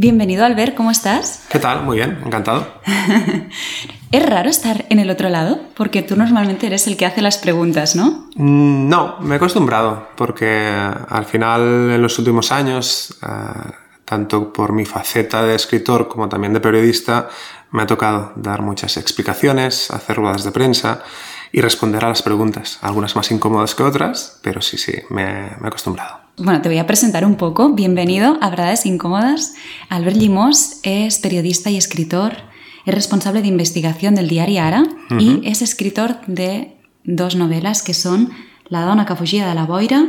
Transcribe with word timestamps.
Bienvenido, 0.00 0.44
Albert, 0.44 0.76
¿cómo 0.76 0.92
estás? 0.92 1.44
¿Qué 1.48 1.58
tal? 1.58 1.82
Muy 1.82 1.96
bien, 1.96 2.20
encantado. 2.24 2.64
es 4.12 4.26
raro 4.26 4.48
estar 4.48 4.84
en 4.90 5.00
el 5.00 5.10
otro 5.10 5.28
lado, 5.28 5.58
porque 5.74 6.02
tú 6.02 6.14
normalmente 6.14 6.68
eres 6.68 6.86
el 6.86 6.96
que 6.96 7.04
hace 7.04 7.20
las 7.20 7.36
preguntas, 7.36 7.96
¿no? 7.96 8.28
Mm, 8.36 8.88
no, 8.88 9.16
me 9.18 9.34
he 9.34 9.36
acostumbrado, 9.38 10.10
porque 10.14 10.70
al 11.08 11.24
final 11.24 11.90
en 11.90 12.00
los 12.00 12.16
últimos 12.16 12.52
años, 12.52 13.18
eh, 13.24 13.72
tanto 14.04 14.52
por 14.52 14.72
mi 14.72 14.84
faceta 14.84 15.42
de 15.42 15.56
escritor 15.56 16.06
como 16.06 16.28
también 16.28 16.52
de 16.52 16.60
periodista, 16.60 17.28
me 17.72 17.82
ha 17.82 17.86
tocado 17.88 18.34
dar 18.36 18.62
muchas 18.62 18.98
explicaciones, 18.98 19.90
hacer 19.90 20.14
ruedas 20.14 20.44
de 20.44 20.52
prensa 20.52 21.02
y 21.50 21.60
responder 21.60 22.04
a 22.04 22.10
las 22.10 22.22
preguntas, 22.22 22.78
algunas 22.82 23.16
más 23.16 23.32
incómodas 23.32 23.74
que 23.74 23.82
otras, 23.82 24.38
pero 24.44 24.62
sí, 24.62 24.78
sí, 24.78 24.92
me, 25.10 25.56
me 25.58 25.64
he 25.64 25.66
acostumbrado. 25.66 26.27
Bueno, 26.38 26.62
te 26.62 26.68
voy 26.68 26.78
a 26.78 26.86
presentar 26.86 27.24
un 27.24 27.34
poco. 27.34 27.70
Bienvenido 27.70 28.38
a 28.40 28.50
Verdades 28.50 28.86
Incómodas. 28.86 29.56
Albert 29.88 30.16
Limós 30.16 30.78
es 30.84 31.18
periodista 31.18 31.68
y 31.68 31.76
escritor, 31.76 32.36
es 32.86 32.94
responsable 32.94 33.42
de 33.42 33.48
investigación 33.48 34.14
del 34.14 34.28
diario 34.28 34.62
Ara 34.62 34.84
y 35.18 35.40
es 35.44 35.62
escritor 35.62 36.18
de 36.28 36.76
dos 37.02 37.34
novelas 37.34 37.82
que 37.82 37.92
son 37.92 38.30
La 38.68 38.82
dona 38.82 39.04
que 39.04 39.16
fugia 39.16 39.48
de 39.48 39.54
la 39.56 39.64
boira, 39.64 40.06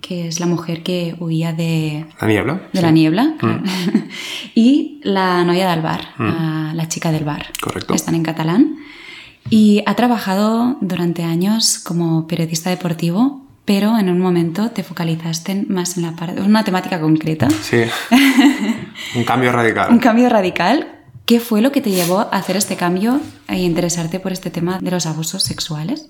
que 0.00 0.28
es 0.28 0.40
la 0.40 0.46
mujer 0.46 0.82
que 0.82 1.14
huía 1.20 1.52
de 1.52 2.06
la 2.22 2.26
niebla, 2.26 2.62
de 2.72 2.82
la 2.82 2.90
niebla 2.90 3.34
y 4.54 5.00
La 5.04 5.44
noia 5.44 5.70
del 5.70 5.82
bar, 5.82 6.00
la 6.18 6.88
chica 6.88 7.12
del 7.12 7.24
bar. 7.24 7.48
Correcto. 7.60 7.92
Están 7.92 8.14
en 8.14 8.22
catalán. 8.22 8.76
Y 9.50 9.82
ha 9.86 9.94
trabajado 9.94 10.78
durante 10.80 11.22
años 11.22 11.78
como 11.78 12.26
periodista 12.26 12.70
deportivo 12.70 13.45
pero 13.66 13.98
en 13.98 14.08
un 14.08 14.18
momento 14.20 14.70
te 14.70 14.82
focalizaste 14.84 15.66
más 15.68 15.98
en 15.98 16.04
la 16.04 16.12
parte, 16.12 16.40
una 16.40 16.64
temática 16.64 16.98
concreta. 17.00 17.48
Sí. 17.50 17.82
un 19.16 19.24
cambio 19.24 19.52
radical. 19.52 19.90
un 19.90 19.98
cambio 19.98 20.30
radical. 20.30 20.92
¿Qué 21.26 21.40
fue 21.40 21.60
lo 21.60 21.72
que 21.72 21.80
te 21.80 21.90
llevó 21.90 22.20
a 22.20 22.28
hacer 22.30 22.56
este 22.56 22.76
cambio 22.76 23.20
e 23.48 23.58
interesarte 23.58 24.20
por 24.20 24.30
este 24.32 24.50
tema 24.50 24.78
de 24.80 24.92
los 24.92 25.06
abusos 25.06 25.42
sexuales? 25.42 26.06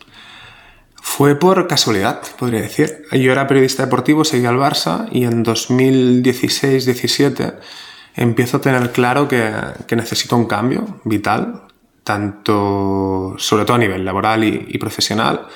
Fue 1.00 1.36
por 1.36 1.66
casualidad, 1.66 2.20
podría 2.38 2.60
decir. 2.60 3.04
Yo 3.12 3.32
era 3.32 3.46
periodista 3.46 3.84
deportivo, 3.84 4.26
seguía 4.26 4.50
al 4.50 4.58
Barça 4.58 5.08
y 5.10 5.24
en 5.24 5.42
2016-17 5.42 7.54
empiezo 8.16 8.58
a 8.58 8.60
tener 8.60 8.92
claro 8.92 9.28
que, 9.28 9.50
que, 9.86 9.96
necesito 9.96 10.36
un 10.36 10.44
cambio 10.44 11.00
vital, 11.04 11.62
tanto, 12.04 13.36
sobre 13.38 13.64
todo 13.64 13.76
a 13.76 13.78
nivel 13.78 14.04
laboral 14.04 14.44
y, 14.44 14.66
y 14.68 14.76
profesional, 14.76 15.46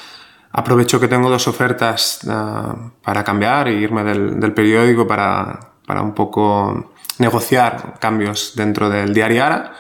Aprovecho 0.53 0.99
que 0.99 1.09
tengo 1.09 1.31
dos 1.31 1.47
ofertas 1.47 2.21
ah, 2.29 2.75
para 3.03 3.23
cambiar 3.23 3.69
e 3.69 3.75
irme 3.75 4.03
del, 4.03 4.53
periódico 4.53 5.07
para, 5.07 5.75
para, 5.87 6.03
un 6.03 6.13
poco 6.13 6.93
negociar 7.19 7.99
cambios 8.01 8.55
dentro 8.57 8.91
del 8.91 9.15
diario 9.15 9.45
Ara 9.45 9.73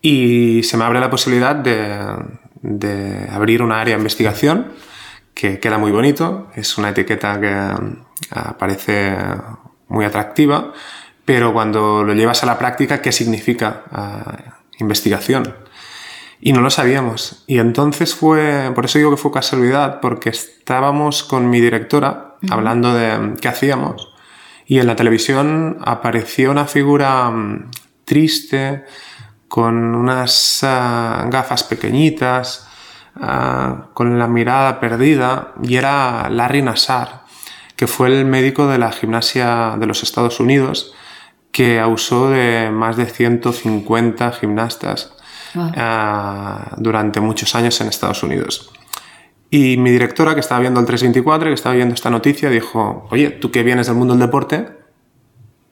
y 0.00 0.62
se 0.62 0.76
me 0.76 0.84
abre 0.84 1.00
la 1.00 1.10
posibilidad 1.10 1.56
de, 1.56 1.98
de 2.62 3.28
abrir 3.32 3.62
una 3.62 3.80
área 3.80 3.94
de 3.94 4.00
investigación 4.00 4.72
que 5.34 5.60
queda 5.60 5.76
muy 5.76 5.92
bonito, 5.92 6.48
es 6.54 6.78
una 6.78 6.90
etiqueta 6.90 7.38
que 7.38 7.52
ah, 8.30 8.56
parece 8.58 9.16
muy 9.88 10.04
atractiva, 10.04 10.72
pero 11.24 11.52
cuando 11.52 12.04
lo 12.04 12.14
llevas 12.14 12.42
a 12.42 12.46
la 12.46 12.58
práctica, 12.58 13.02
¿qué 13.02 13.12
significa 13.12 13.82
ah, 13.92 14.62
investigación? 14.78 15.65
Y 16.40 16.52
no 16.52 16.60
lo 16.60 16.70
sabíamos. 16.70 17.44
Y 17.46 17.58
entonces 17.58 18.14
fue, 18.14 18.70
por 18.74 18.84
eso 18.84 18.98
digo 18.98 19.10
que 19.10 19.16
fue 19.16 19.32
casualidad, 19.32 20.00
porque 20.00 20.30
estábamos 20.30 21.22
con 21.22 21.48
mi 21.48 21.60
directora 21.60 22.36
hablando 22.50 22.94
de 22.94 23.34
qué 23.40 23.48
hacíamos. 23.48 24.12
Y 24.66 24.78
en 24.78 24.86
la 24.86 24.96
televisión 24.96 25.78
apareció 25.84 26.50
una 26.50 26.66
figura 26.66 27.30
mm, 27.30 27.70
triste, 28.04 28.84
con 29.48 29.94
unas 29.94 30.60
ah, 30.62 31.26
gafas 31.30 31.64
pequeñitas, 31.64 32.68
ah, 33.16 33.88
con 33.94 34.18
la 34.18 34.26
mirada 34.26 34.80
perdida, 34.80 35.54
y 35.62 35.76
era 35.76 36.28
Larry 36.28 36.62
Nassar, 36.62 37.22
que 37.76 37.86
fue 37.86 38.08
el 38.08 38.24
médico 38.24 38.66
de 38.66 38.78
la 38.78 38.92
gimnasia 38.92 39.76
de 39.78 39.86
los 39.86 40.02
Estados 40.02 40.40
Unidos, 40.40 40.94
que 41.52 41.80
abusó 41.80 42.28
de 42.28 42.70
más 42.70 42.96
de 42.96 43.06
150 43.06 44.32
gimnastas 44.32 45.15
Ah, 45.54 46.74
durante 46.76 47.20
muchos 47.20 47.54
años 47.54 47.80
en 47.80 47.88
Estados 47.88 48.22
Unidos. 48.22 48.70
Y 49.50 49.76
mi 49.76 49.90
directora, 49.90 50.34
que 50.34 50.40
estaba 50.40 50.60
viendo 50.60 50.80
el 50.80 50.86
324, 50.86 51.48
que 51.48 51.54
estaba 51.54 51.74
viendo 51.74 51.94
esta 51.94 52.10
noticia, 52.10 52.50
dijo, 52.50 53.06
oye, 53.10 53.30
tú 53.30 53.50
que 53.50 53.62
vienes 53.62 53.86
del 53.86 53.96
mundo 53.96 54.14
del 54.14 54.26
deporte, 54.26 54.68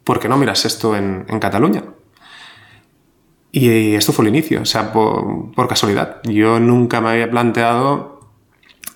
¿por 0.04 0.20
qué 0.20 0.28
no 0.28 0.36
miras 0.36 0.64
esto 0.64 0.96
en, 0.96 1.24
Cataluña? 1.40 1.82
Y 3.50 3.94
esto 3.94 4.12
fue 4.12 4.24
el 4.24 4.28
inicio, 4.30 4.62
o 4.62 4.64
sea, 4.64 4.92
por, 4.92 5.68
casualidad. 5.68 6.20
Yo 6.24 6.60
nunca 6.60 7.00
me 7.00 7.10
había 7.10 7.30
planteado 7.30 8.20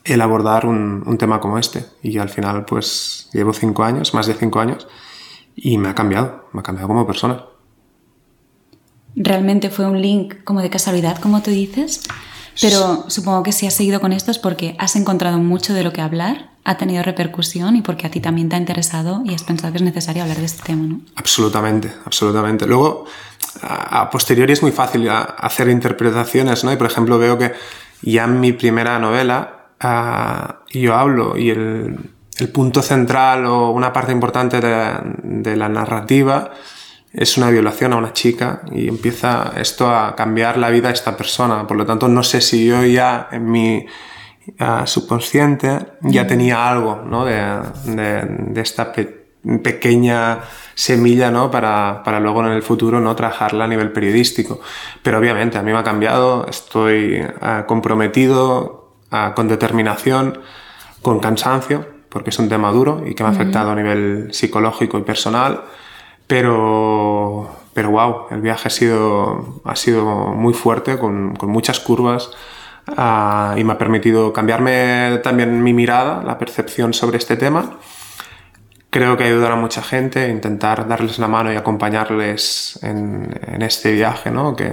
el 0.05 0.21
abordar 0.21 0.67
un, 0.67 1.03
un, 1.07 1.19
tema 1.19 1.41
como 1.41 1.59
este. 1.59 1.85
Y 2.03 2.19
al 2.19 2.29
final, 2.29 2.65
pues, 2.65 3.29
llevo 3.33 3.53
cinco 3.53 3.85
años, 3.85 4.15
más 4.15 4.27
de 4.27 4.35
cinco 4.35 4.61
años, 4.61 4.89
y 5.55 5.79
me 5.79 5.89
ha 5.89 5.95
cambiado, 5.95 6.49
me 6.53 6.61
ha 6.61 6.63
cambiado 6.63 6.89
como 6.89 7.07
persona 7.07 7.45
realmente 9.19 9.71
fue 9.71 9.87
un 9.87 10.01
link 10.01 10.45
como 10.45 10.63
de 10.63 10.71
casualidad, 10.71 11.19
como 11.19 11.43
tú 11.43 11.51
dices. 11.51 12.03
Pero 12.61 13.05
supongo 13.09 13.43
que 13.43 13.53
si 13.53 13.67
has 13.67 13.75
seguido 13.75 14.01
con 14.01 14.13
esto 14.13 14.31
es 14.31 14.39
porque 14.39 14.75
has 14.79 14.97
encontrado 14.97 15.39
mucho 15.39 15.75
de 15.75 15.85
lo 15.85 15.93
que 15.93 16.01
hablar, 16.01 16.51
ha 16.65 16.77
tenido 16.77 17.03
repercusión 17.03 17.77
y 17.77 17.83
porque 17.83 18.07
a 18.07 18.11
ti 18.11 18.21
también 18.21 18.49
te 18.49 18.57
ha 18.57 18.59
interesado 18.59 19.23
y 19.25 19.33
has 19.35 19.45
pensado 19.45 19.73
que 19.73 19.79
es 19.79 19.85
necesario 19.85 20.23
hablar 20.23 20.39
de 20.39 20.45
este 20.45 20.63
tema, 20.65 20.87
¿no? 20.87 21.01
Absolutamente, 21.15 21.93
absolutamente. 22.05 22.67
Luego, 22.67 23.05
a 23.63 24.11
posteriori 24.11 24.53
es 24.53 24.63
muy 24.63 24.73
fácil 24.73 25.09
hacer 25.09 25.69
interpretaciones, 25.69 26.65
¿no? 26.65 26.73
Y 26.73 26.77
por 26.77 26.89
ejemplo 26.89 27.19
veo 27.19 27.39
que 27.39 27.53
ya 28.03 28.25
en 28.25 28.41
mi 28.41 28.53
primera 28.53 28.99
novela 28.99 29.69
yo 30.73 30.95
hablo 30.95 31.37
y 31.37 31.51
el, 31.51 32.11
punto 32.53 32.83
central 32.83 33.47
o 33.47 33.71
una 33.71 33.93
parte 33.93 34.13
importante 34.13 34.61
de 34.61 35.57
la 35.57 35.69
narrativa 35.69 36.53
es 37.13 37.39
una 37.39 37.51
violación 37.51 37.93
a 37.93 37.97
una 37.97 38.13
chica 38.13 38.63
y 38.71 38.89
empieza 38.89 39.53
esto 39.57 39.91
a 39.91 40.15
cambiar 40.15 40.59
la 40.59 40.71
vida 40.71 40.89
de 40.89 40.95
esta 40.95 41.17
persona. 41.17 41.67
Por 41.67 41.77
lo 41.77 41.87
tanto, 41.87 42.09
no 42.09 42.23
sé 42.23 42.41
si 42.41 42.67
yo 42.67 42.85
ya 42.85 43.29
en 43.33 43.51
mi 43.51 43.87
uh, 44.61 44.87
subconsciente 44.87 45.79
ya 46.03 46.27
tenía 46.27 46.69
algo 46.69 47.03
¿no? 47.05 47.25
de, 47.25 47.63
de, 47.85 48.61
esta 48.61 48.93
pequeña 48.93 50.41
semilla 50.75 51.31
¿no? 51.31 51.51
para, 51.51 52.03
para, 52.05 52.21
luego 52.21 52.45
en 52.45 52.53
el 52.53 52.63
futuro 52.63 53.01
no 53.01 53.17
trabajarla 53.17 53.65
a 53.65 53.69
nivel 53.69 53.91
periodístico. 53.91 54.61
Pero 55.03 55.19
obviamente 55.19 55.57
a 55.57 55.63
mí 55.63 55.73
me 55.73 55.79
ha 55.79 55.85
cambiado, 55.85 56.47
estoy 56.47 57.23
uh, 57.23 57.67
comprometido 57.67 58.97
uh, 59.11 59.35
con 59.35 59.49
determinación, 59.49 60.41
con 61.01 61.21
cansancio, 61.21 61.87
porque 62.11 62.31
es 62.31 62.39
un 62.39 62.51
tema 62.51 62.71
duro 62.71 63.03
y 63.07 63.15
que 63.15 63.23
me 63.23 63.31
ha 63.31 63.33
afectado 63.33 63.71
a 63.71 63.75
nivel 63.75 64.29
psicológico 64.33 64.99
y 64.99 65.03
personal 65.03 65.63
pero, 66.29 67.51
pero 67.75 67.91
wow, 67.91 68.27
el 68.31 68.43
viaje 68.43 68.69
ha 68.69 68.71
sido, 68.71 69.61
ha 69.65 69.75
sido 69.75 70.05
muy 70.05 70.55
fuerte, 70.55 70.99
con, 70.99 71.35
con 71.35 71.51
muchas 71.51 71.81
curvas. 71.81 72.31
Uh, 72.87 73.59
y 73.59 73.65
me 73.65 73.73
ha 73.73 73.79
permitido 73.79 74.33
cambiarme 74.33 75.21
también 75.23 75.63
mi 75.63 75.75
mirada, 75.75 76.23
la 76.23 76.39
percepción 76.39 76.95
sobre 76.95 77.19
este 77.19 77.37
tema. 77.37 77.79
Creo 78.91 79.17
que 79.17 79.25
ayudar 79.25 79.53
a 79.53 79.57
mucha 79.57 79.83
gente, 79.83 80.29
intentar 80.29 80.87
darles 80.87 81.19
la 81.19 81.29
mano 81.29 81.53
y 81.53 81.57
acompañarles 81.57 82.79
en, 82.83 83.63
este 83.63 83.93
viaje, 83.93 84.31
¿no? 84.31 84.55
Que 84.57 84.71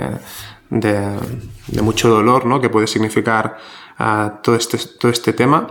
de, 0.69 1.81
mucho 1.81 2.09
dolor, 2.09 2.45
¿no? 2.45 2.61
Que 2.61 2.69
puede 2.69 2.87
significar 2.87 3.57
uh, 3.99 4.41
todo, 4.41 4.55
este, 4.55 4.77
todo 4.99 5.11
este 5.11 5.33
tema 5.33 5.67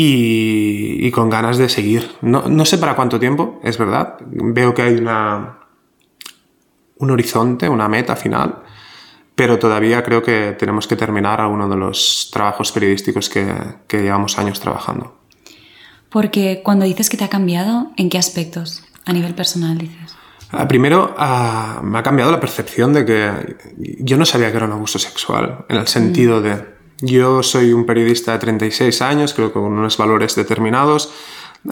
y, 0.00 1.10
con 1.10 1.28
ganas 1.28 1.58
de 1.58 1.68
seguir. 1.68 2.08
No, 2.22 2.48
no, 2.48 2.64
sé 2.64 2.78
para 2.78 2.94
cuánto 2.94 3.18
tiempo, 3.18 3.58
es 3.64 3.78
verdad. 3.78 4.16
Veo 4.20 4.72
que 4.72 4.82
hay 4.82 4.94
una, 4.94 5.58
un 6.98 7.10
horizonte, 7.10 7.68
una 7.68 7.88
meta 7.88 8.14
final, 8.14 8.62
pero 9.34 9.58
todavía 9.58 10.04
creo 10.04 10.22
que 10.22 10.54
tenemos 10.56 10.86
que 10.86 10.94
terminar 10.94 11.40
alguno 11.40 11.68
de 11.68 11.74
los 11.74 12.30
trabajos 12.32 12.70
periodísticos 12.70 13.28
que, 13.28 13.52
que 13.88 14.02
llevamos 14.02 14.38
años 14.38 14.60
trabajando. 14.60 15.18
Porque 16.10 16.60
cuando 16.62 16.84
dices 16.84 17.10
que 17.10 17.16
te 17.16 17.24
ha 17.24 17.28
cambiado, 17.28 17.90
¿en 17.96 18.08
qué 18.08 18.18
aspectos 18.18 18.84
a 19.04 19.12
nivel 19.12 19.34
personal 19.34 19.78
dices? 19.78 20.16
Ah, 20.52 20.68
primero, 20.68 21.14
uh, 21.18 21.82
me 21.82 21.98
ha 21.98 22.02
cambiado 22.04 22.30
la 22.30 22.38
percepción 22.38 22.92
de 22.92 23.04
que 23.04 23.56
yo 23.98 24.16
no 24.16 24.24
sabía 24.24 24.50
que 24.52 24.58
era 24.58 24.66
un 24.66 24.72
abuso 24.72 25.00
sexual, 25.00 25.66
en 25.68 25.76
el 25.76 25.88
sentido 25.88 26.40
de 26.40 26.77
yo 27.00 27.42
soy 27.42 27.72
un 27.72 27.86
periodista 27.86 28.32
de 28.32 28.38
36 28.38 29.02
años, 29.02 29.34
creo 29.34 29.48
que 29.48 29.54
con 29.54 29.72
unos 29.72 29.96
valores 29.96 30.34
determinados, 30.34 31.12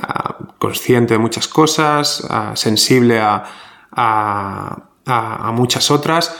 ah, 0.01 0.39
consciente 0.59 1.15
de 1.15 1.19
muchas 1.19 1.49
cosas, 1.49 2.27
ah, 2.31 2.53
sensible 2.55 3.21
a, 3.21 3.45
muchas 5.53 5.91
otras, 5.91 6.37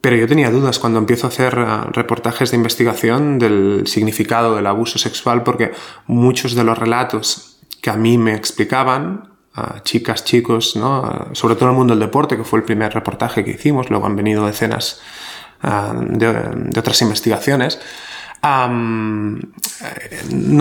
pero 0.00 0.16
yo 0.16 0.26
tenía 0.26 0.50
dudas 0.50 0.78
cuando 0.78 0.98
empiezo 0.98 1.26
a 1.26 1.30
hacer 1.30 1.58
ah, 1.58 1.88
reportajes 1.92 2.50
de 2.50 2.56
investigación 2.56 3.38
del 3.38 3.86
significado 3.86 4.56
del 4.56 4.66
abuso 4.66 4.98
sexual 4.98 5.42
porque 5.42 5.72
muchos 6.06 6.54
de 6.54 6.64
los 6.64 6.78
relatos 6.78 7.58
que 7.82 7.90
a 7.90 7.96
mí 7.96 8.18
me 8.18 8.34
explicaban 8.34 9.28
chicas, 9.82 10.24
chicos, 10.24 10.70
sobre 11.32 11.54
todo 11.54 11.66
en 11.66 11.72
el 11.72 11.76
mundo 11.76 11.92
del 11.92 12.00
deporte, 12.00 12.36
que 12.36 12.44
fue 12.44 12.60
el 12.60 12.64
primer 12.64 12.94
reportaje 12.94 13.44
que 13.44 13.50
hicimos, 13.50 13.90
luego 13.90 14.06
han 14.06 14.16
venido 14.16 14.46
decenas 14.46 15.02
de, 15.62 16.78
otras 16.78 17.02
investigaciones, 17.02 17.78
no 18.42 19.38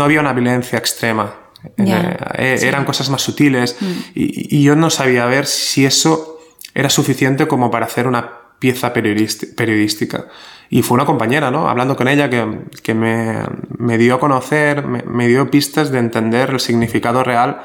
había 0.04 0.20
una 0.20 0.34
violencia 0.34 0.78
extrema. 0.78 1.34
Eh, 1.78 2.60
eran 2.62 2.86
cosas 2.86 3.10
más 3.10 3.22
sutiles 3.22 3.76
mm. 3.80 3.92
y, 4.16 4.64
yo 4.64 4.78
no 4.78 4.90
sabía 4.90 5.26
ver 5.26 5.46
si 5.46 5.86
eso 5.86 6.40
era 6.74 6.90
suficiente 6.90 7.48
como 7.48 7.70
para 7.70 7.86
hacer 7.86 8.08
una 8.08 8.32
pieza 8.60 8.94
periodística. 8.94 10.28
Y 10.70 10.84
fue 10.84 10.96
una 10.96 11.06
compañera, 11.06 11.52
¿no? 11.52 11.68
Hablando 11.68 11.96
con 11.96 12.08
ella 12.08 12.30
que, 12.30 12.62
que 12.84 12.94
me, 12.94 13.40
me, 13.78 13.98
dio 13.98 14.16
a 14.16 14.20
conocer, 14.20 14.86
me, 14.86 15.02
me, 15.04 15.28
dio 15.28 15.50
pistas 15.50 15.92
de 15.92 16.00
entender 16.00 16.52
el 16.52 16.60
significado 16.60 17.24
real 17.24 17.62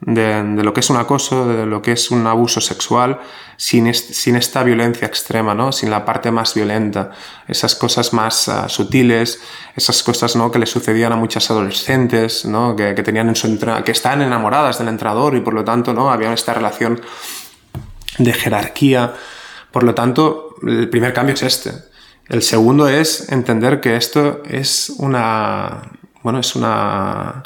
de, 0.00 0.42
lo 0.62 0.72
que 0.72 0.80
es 0.80 0.90
un 0.90 0.96
acoso, 0.96 1.46
de 1.46 1.66
lo 1.66 1.82
que 1.82 1.92
es 1.92 2.10
un 2.10 2.26
abuso 2.26 2.60
sexual, 2.60 3.20
sin, 3.56 3.92
sin 3.94 4.36
esta 4.36 4.62
violencia 4.62 5.06
extrema, 5.06 5.54
¿no? 5.54 5.72
Sin 5.72 5.90
la 5.90 6.04
parte 6.04 6.30
más 6.30 6.54
violenta, 6.54 7.10
esas 7.46 7.74
cosas 7.74 8.12
más 8.12 8.48
uh, 8.48 8.68
sutiles, 8.68 9.40
esas 9.76 10.02
cosas, 10.02 10.36
¿no? 10.36 10.50
Que 10.50 10.58
le 10.58 10.66
sucedían 10.66 11.12
a 11.12 11.16
muchas 11.16 11.50
adolescentes, 11.50 12.44
¿no? 12.44 12.74
Que, 12.74 12.94
que 12.94 13.02
tenían 13.02 13.28
en 13.28 13.36
su 13.36 13.58
que 13.84 13.92
están 13.92 14.22
enamoradas 14.22 14.78
del 14.78 14.88
entrenador 14.88 15.36
y 15.36 15.40
por 15.40 15.54
lo 15.54 15.64
tanto, 15.64 15.92
¿no? 15.92 16.10
Había 16.10 16.32
esta 16.32 16.54
relación 16.54 17.00
de 18.18 18.32
jerarquía. 18.32 19.14
Por 19.70 19.82
lo 19.82 19.94
tanto, 19.94 20.56
el 20.66 20.88
primer 20.88 21.12
cambio 21.12 21.34
es 21.34 21.42
este 21.42 21.90
el 22.30 22.42
segundo 22.42 22.88
es 22.88 23.32
entender 23.32 23.80
que 23.80 23.96
esto 23.96 24.42
es 24.48 24.92
una, 24.98 25.82
bueno, 26.22 26.38
es 26.38 26.54
una 26.54 27.42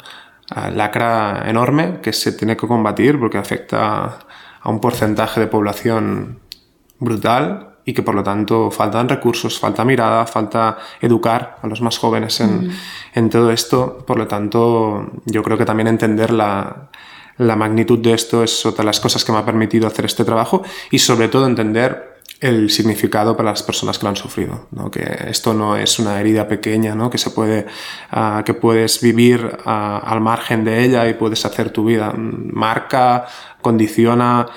lacra 0.49 1.43
enorme 1.47 1.99
que 2.01 2.13
se 2.13 2.31
tiene 2.31 2.55
que 2.55 2.67
combatir 2.67 3.19
porque 3.19 3.37
afecta 3.37 4.19
a 4.61 4.69
un 4.69 4.79
porcentaje 4.79 5.39
de 5.39 5.47
población 5.47 6.39
brutal 6.99 7.77
y 7.85 7.93
que 7.93 8.01
por 8.01 8.15
lo 8.15 8.23
tanto 8.23 8.71
faltan 8.71 9.07
recursos, 9.07 9.59
falta 9.59 9.85
mirada, 9.85 10.25
falta 10.25 10.77
educar 11.01 11.57
a 11.61 11.67
los 11.67 11.81
más 11.81 11.97
jóvenes 11.97 12.39
en, 12.41 12.71
en 13.13 13.29
todo 13.29 13.51
esto. 13.51 13.99
Por 14.05 14.17
lo 14.17 14.27
tanto, 14.27 15.11
yo 15.25 15.43
creo 15.43 15.57
que 15.57 15.65
también 15.65 15.87
entender 15.87 16.31
la, 16.31 16.89
la 17.37 17.55
magnitud 17.55 17.99
de 17.99 18.13
esto 18.13 18.43
es 18.43 18.65
otra 18.65 18.81
de 18.81 18.87
las 18.87 18.99
cosas 18.99 19.23
que 19.23 19.31
me 19.31 19.37
ha 19.37 19.45
permitido 19.45 19.87
hacer 19.87 20.05
este 20.05 20.25
trabajo 20.25 20.63
y 20.89 20.99
sobre 20.99 21.27
todo 21.27 21.45
entender 21.45 22.14
el 22.39 22.69
significado 22.69 23.37
para 23.37 23.51
las 23.51 23.63
personas 23.63 23.97
que 23.97 24.03
lo 24.03 24.09
han 24.09 24.15
sufrido, 24.15 24.67
¿no? 24.71 24.91
que 24.91 25.03
esto 25.27 25.53
no 25.53 25.77
es 25.77 25.99
una 25.99 26.19
herida 26.19 26.47
pequeña, 26.47 26.93
¿no? 26.93 27.09
que 27.09 27.17
se 27.17 27.29
puede, 27.29 27.65
uh, 28.11 28.43
que 28.43 28.53
puedes 28.53 29.01
vivir 29.01 29.57
uh, 29.65 29.69
al 29.69 30.19
margen 30.21 30.65
de 30.65 30.83
ella 30.83 31.07
y 31.07 31.13
puedes 31.13 31.45
hacer 31.45 31.69
tu 31.69 31.85
vida, 31.85 32.13
marca, 32.15 33.25
condiciona 33.61 34.47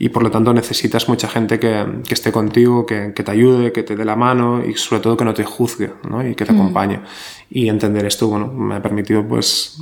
y 0.00 0.08
por 0.08 0.22
lo 0.22 0.30
tanto 0.30 0.52
necesitas 0.52 1.08
mucha 1.08 1.28
gente 1.28 1.58
que, 1.58 1.86
que 2.06 2.14
esté 2.14 2.32
contigo, 2.32 2.84
que, 2.84 3.12
que, 3.14 3.22
te 3.22 3.30
ayude, 3.30 3.72
que 3.72 3.82
te 3.82 3.96
dé 3.96 4.04
la 4.04 4.16
mano 4.16 4.64
y 4.64 4.74
sobre 4.74 5.00
todo 5.00 5.16
que 5.16 5.24
no 5.24 5.34
te 5.34 5.44
juzgue 5.44 5.92
¿no? 6.08 6.26
y 6.26 6.34
que 6.34 6.44
te 6.44 6.52
mm. 6.52 6.60
acompañe. 6.60 7.00
Y 7.50 7.68
entender 7.68 8.04
esto, 8.04 8.28
bueno, 8.28 8.48
me 8.48 8.74
ha 8.76 8.82
permitido 8.82 9.26
pues 9.26 9.80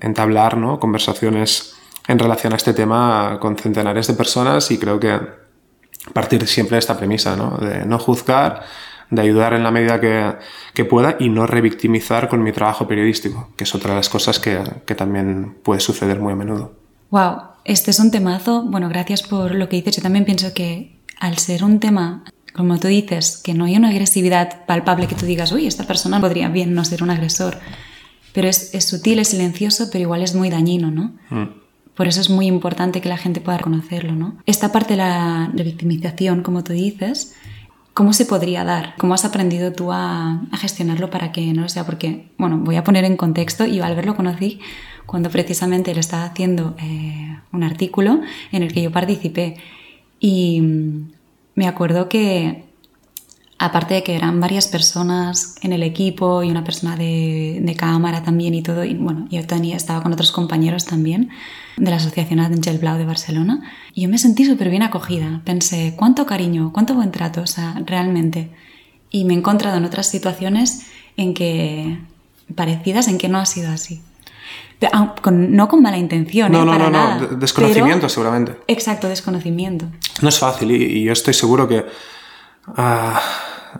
entablar 0.00 0.56
¿no? 0.56 0.80
conversaciones 0.80 1.76
en 2.08 2.18
relación 2.18 2.52
a 2.52 2.56
este 2.56 2.74
tema 2.74 3.38
con 3.40 3.56
centenares 3.56 4.08
de 4.08 4.14
personas 4.14 4.70
y 4.70 4.78
creo 4.78 4.98
que 4.98 5.43
partir 6.12 6.46
siempre 6.46 6.76
de 6.76 6.80
esta 6.80 6.96
premisa, 6.96 7.36
¿no? 7.36 7.56
De 7.58 7.84
no 7.86 7.98
juzgar, 7.98 8.64
de 9.10 9.22
ayudar 9.22 9.54
en 9.54 9.62
la 9.62 9.70
medida 9.70 10.00
que, 10.00 10.34
que, 10.72 10.84
pueda 10.84 11.16
y 11.18 11.28
no 11.28 11.46
revictimizar 11.46 12.28
con 12.28 12.42
mi 12.42 12.52
trabajo 12.52 12.86
periodístico, 12.86 13.50
que 13.56 13.64
es 13.64 13.74
otra 13.74 13.90
de 13.90 13.96
las 13.96 14.08
cosas 14.08 14.38
que, 14.38 14.60
que, 14.86 14.94
también 14.94 15.56
puede 15.62 15.80
suceder 15.80 16.20
muy 16.20 16.32
a 16.32 16.36
menudo. 16.36 16.72
Wow, 17.10 17.36
este 17.64 17.90
es 17.90 17.98
un 18.00 18.10
temazo. 18.10 18.62
Bueno, 18.64 18.88
gracias 18.88 19.22
por 19.22 19.54
lo 19.54 19.68
que 19.68 19.76
dices. 19.76 19.96
Yo 19.96 20.02
también 20.02 20.24
pienso 20.24 20.52
que 20.52 20.98
al 21.20 21.38
ser 21.38 21.64
un 21.64 21.80
tema, 21.80 22.24
como 22.54 22.78
tú 22.78 22.88
dices, 22.88 23.40
que 23.42 23.54
no 23.54 23.66
hay 23.66 23.76
una 23.76 23.90
agresividad 23.90 24.66
palpable 24.66 25.06
que 25.06 25.14
tú 25.14 25.26
digas, 25.26 25.52
uy, 25.52 25.66
esta 25.66 25.84
persona 25.84 26.20
podría 26.20 26.48
bien 26.48 26.74
no 26.74 26.84
ser 26.84 27.02
un 27.02 27.10
agresor, 27.10 27.58
pero 28.32 28.48
es, 28.48 28.74
es 28.74 28.84
sutil, 28.84 29.20
es 29.20 29.28
silencioso, 29.28 29.88
pero 29.92 30.02
igual 30.02 30.22
es 30.22 30.34
muy 30.34 30.50
dañino, 30.50 30.90
¿no? 30.90 31.14
Mm. 31.30 31.63
Por 31.94 32.08
eso 32.08 32.20
es 32.20 32.28
muy 32.28 32.46
importante 32.46 33.00
que 33.00 33.08
la 33.08 33.16
gente 33.16 33.40
pueda 33.40 33.58
reconocerlo, 33.58 34.12
¿no? 34.12 34.36
Esta 34.46 34.72
parte 34.72 34.94
de 34.94 34.98
la 34.98 35.50
revictimización, 35.54 36.42
como 36.42 36.64
tú 36.64 36.72
dices, 36.72 37.34
¿cómo 37.94 38.12
se 38.12 38.26
podría 38.26 38.64
dar? 38.64 38.94
¿Cómo 38.98 39.14
has 39.14 39.24
aprendido 39.24 39.72
tú 39.72 39.92
a, 39.92 40.42
gestionarlo 40.52 41.10
para 41.10 41.30
que 41.30 41.52
no 41.52 41.62
lo 41.62 41.68
sea? 41.68 41.86
Porque, 41.86 42.30
bueno, 42.36 42.58
voy 42.58 42.76
a 42.76 42.84
poner 42.84 43.04
en 43.04 43.16
contexto, 43.16 43.64
y 43.64 43.80
al 43.80 43.94
verlo 43.94 44.16
conocí 44.16 44.60
cuando 45.06 45.30
precisamente 45.30 45.92
él 45.92 45.98
estaba 45.98 46.24
haciendo 46.24 46.74
eh, 46.78 47.38
un 47.52 47.62
artículo 47.62 48.20
en 48.50 48.62
el 48.64 48.72
que 48.72 48.82
yo 48.82 48.90
participé. 48.90 49.56
Y 50.18 50.62
me 51.54 51.68
acuerdo 51.68 52.08
que 52.08 52.63
aparte 53.64 53.94
de 53.94 54.02
que 54.02 54.14
eran 54.14 54.40
varias 54.40 54.68
personas 54.68 55.56
en 55.62 55.72
el 55.72 55.82
equipo 55.82 56.42
y 56.42 56.50
una 56.50 56.64
persona 56.64 56.96
de, 56.96 57.60
de 57.62 57.74
cámara 57.74 58.22
también 58.22 58.54
y 58.54 58.62
todo, 58.62 58.84
y 58.84 58.94
bueno, 58.94 59.26
yo 59.30 59.46
tenía, 59.46 59.76
estaba 59.76 60.02
con 60.02 60.12
otros 60.12 60.32
compañeros 60.32 60.84
también 60.84 61.30
de 61.76 61.90
la 61.90 61.96
Asociación 61.96 62.40
Angel 62.40 62.78
Blau 62.78 62.98
de 62.98 63.04
Barcelona, 63.04 63.62
y 63.92 64.02
yo 64.02 64.08
me 64.08 64.18
sentí 64.18 64.44
súper 64.44 64.70
bien 64.70 64.82
acogida. 64.82 65.40
Pensé, 65.44 65.94
cuánto 65.96 66.26
cariño, 66.26 66.70
cuánto 66.72 66.94
buen 66.94 67.10
trato, 67.10 67.42
o 67.42 67.46
sea, 67.46 67.80
realmente. 67.84 68.50
Y 69.10 69.24
me 69.24 69.34
he 69.34 69.36
encontrado 69.36 69.76
en 69.76 69.84
otras 69.84 70.08
situaciones 70.08 70.86
en 71.16 71.34
que, 71.34 71.98
parecidas, 72.54 73.08
en 73.08 73.18
que 73.18 73.28
no 73.28 73.38
ha 73.38 73.46
sido 73.46 73.70
así. 73.70 74.02
no 75.32 75.68
con 75.68 75.82
mala 75.82 75.98
intención, 75.98 76.52
no, 76.52 76.62
¿eh? 76.62 76.64
no, 76.64 76.72
para 76.72 76.84
no, 76.84 76.90
nada. 76.90 77.16
no, 77.16 77.26
desconocimiento 77.36 78.08
seguramente. 78.08 78.56
Exacto, 78.68 79.08
desconocimiento. 79.08 79.86
No 80.20 80.28
es 80.28 80.38
fácil 80.38 80.70
y, 80.70 81.04
yo 81.04 81.12
estoy 81.12 81.34
seguro 81.34 81.66
que 81.66 81.84
uh, 82.68 83.18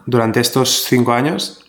durante 0.07 0.41
estos 0.41 0.85
cinco 0.85 1.13
años 1.13 1.65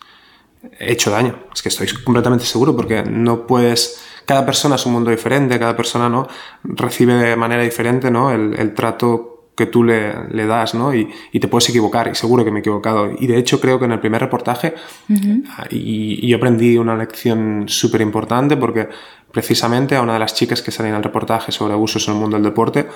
he 0.79 0.91
hecho 0.91 1.11
daño. 1.11 1.35
Es 1.53 1.61
que 1.61 1.69
estoy 1.69 1.87
completamente 2.03 2.45
seguro 2.45 2.75
porque 2.75 3.03
no 3.03 3.47
puedes... 3.47 4.01
Cada 4.25 4.45
persona 4.45 4.75
es 4.75 4.85
un 4.85 4.93
mundo 4.93 5.11
diferente, 5.11 5.59
cada 5.59 5.75
persona 5.77 6.09
¿no? 6.09 6.27
recibe 6.63 7.13
de 7.13 7.35
manera 7.35 7.61
diferente 7.61 8.09
¿no? 8.09 8.31
el, 8.31 8.55
el 8.57 8.73
trato 8.73 9.35
que 9.55 9.67
tú 9.67 9.83
le, 9.83 10.27
le 10.29 10.45
das, 10.47 10.73
¿no? 10.75 10.93
Y, 10.93 11.09
y, 11.31 11.39
te 11.39 11.47
puedes 11.47 11.69
equivocar, 11.69 12.09
y 12.09 12.15
seguro 12.15 12.43
que 12.43 12.51
me 12.51 12.57
he 12.57 12.59
equivocado. 12.59 13.11
Y 13.17 13.25
de 13.27 13.37
hecho 13.37 13.61
creo 13.61 13.79
que 13.79 13.85
en 13.85 13.93
el 13.93 13.99
primer 13.99 14.19
reportaje 14.21 14.75
uh 15.09 15.13
-huh. 15.13 15.67
y, 15.69 16.25
y, 16.25 16.27
yo 16.27 16.37
aprendí 16.37 16.77
una 16.77 16.95
lección 16.97 17.63
súper 17.67 18.01
importante 18.01 18.57
porque 18.57 18.89
precisamente 19.31 19.95
a 19.95 20.01
una 20.01 20.13
de 20.13 20.19
las 20.19 20.33
chicas 20.33 20.61
que 20.61 20.71
salían 20.71 20.95
en 20.95 20.97
el 20.97 21.03
reportaje 21.03 21.53
sobre 21.53 21.73
abusos 21.73 22.05
en 22.07 22.15
el 22.15 22.19
mundo 22.19 22.35
del 22.35 22.43
deporte, 22.43 22.87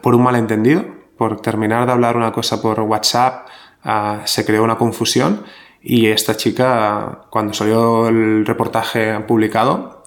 por 0.00 0.14
un 0.14 0.22
malentendido, 0.22 0.84
por 1.18 1.40
terminar 1.42 1.84
de 1.86 1.92
hablar 1.92 2.16
una 2.16 2.32
cosa 2.32 2.62
por 2.62 2.80
WhatsApp, 2.80 3.46
uh, 3.84 4.18
se 4.24 4.44
creó 4.44 4.62
una 4.64 4.76
confusión 4.76 5.44
y 5.80 6.06
esta 6.06 6.36
chica, 6.36 7.22
cuando 7.30 7.54
salió 7.54 8.08
el 8.08 8.46
reportaje 8.46 9.18
publicado, 9.20 10.04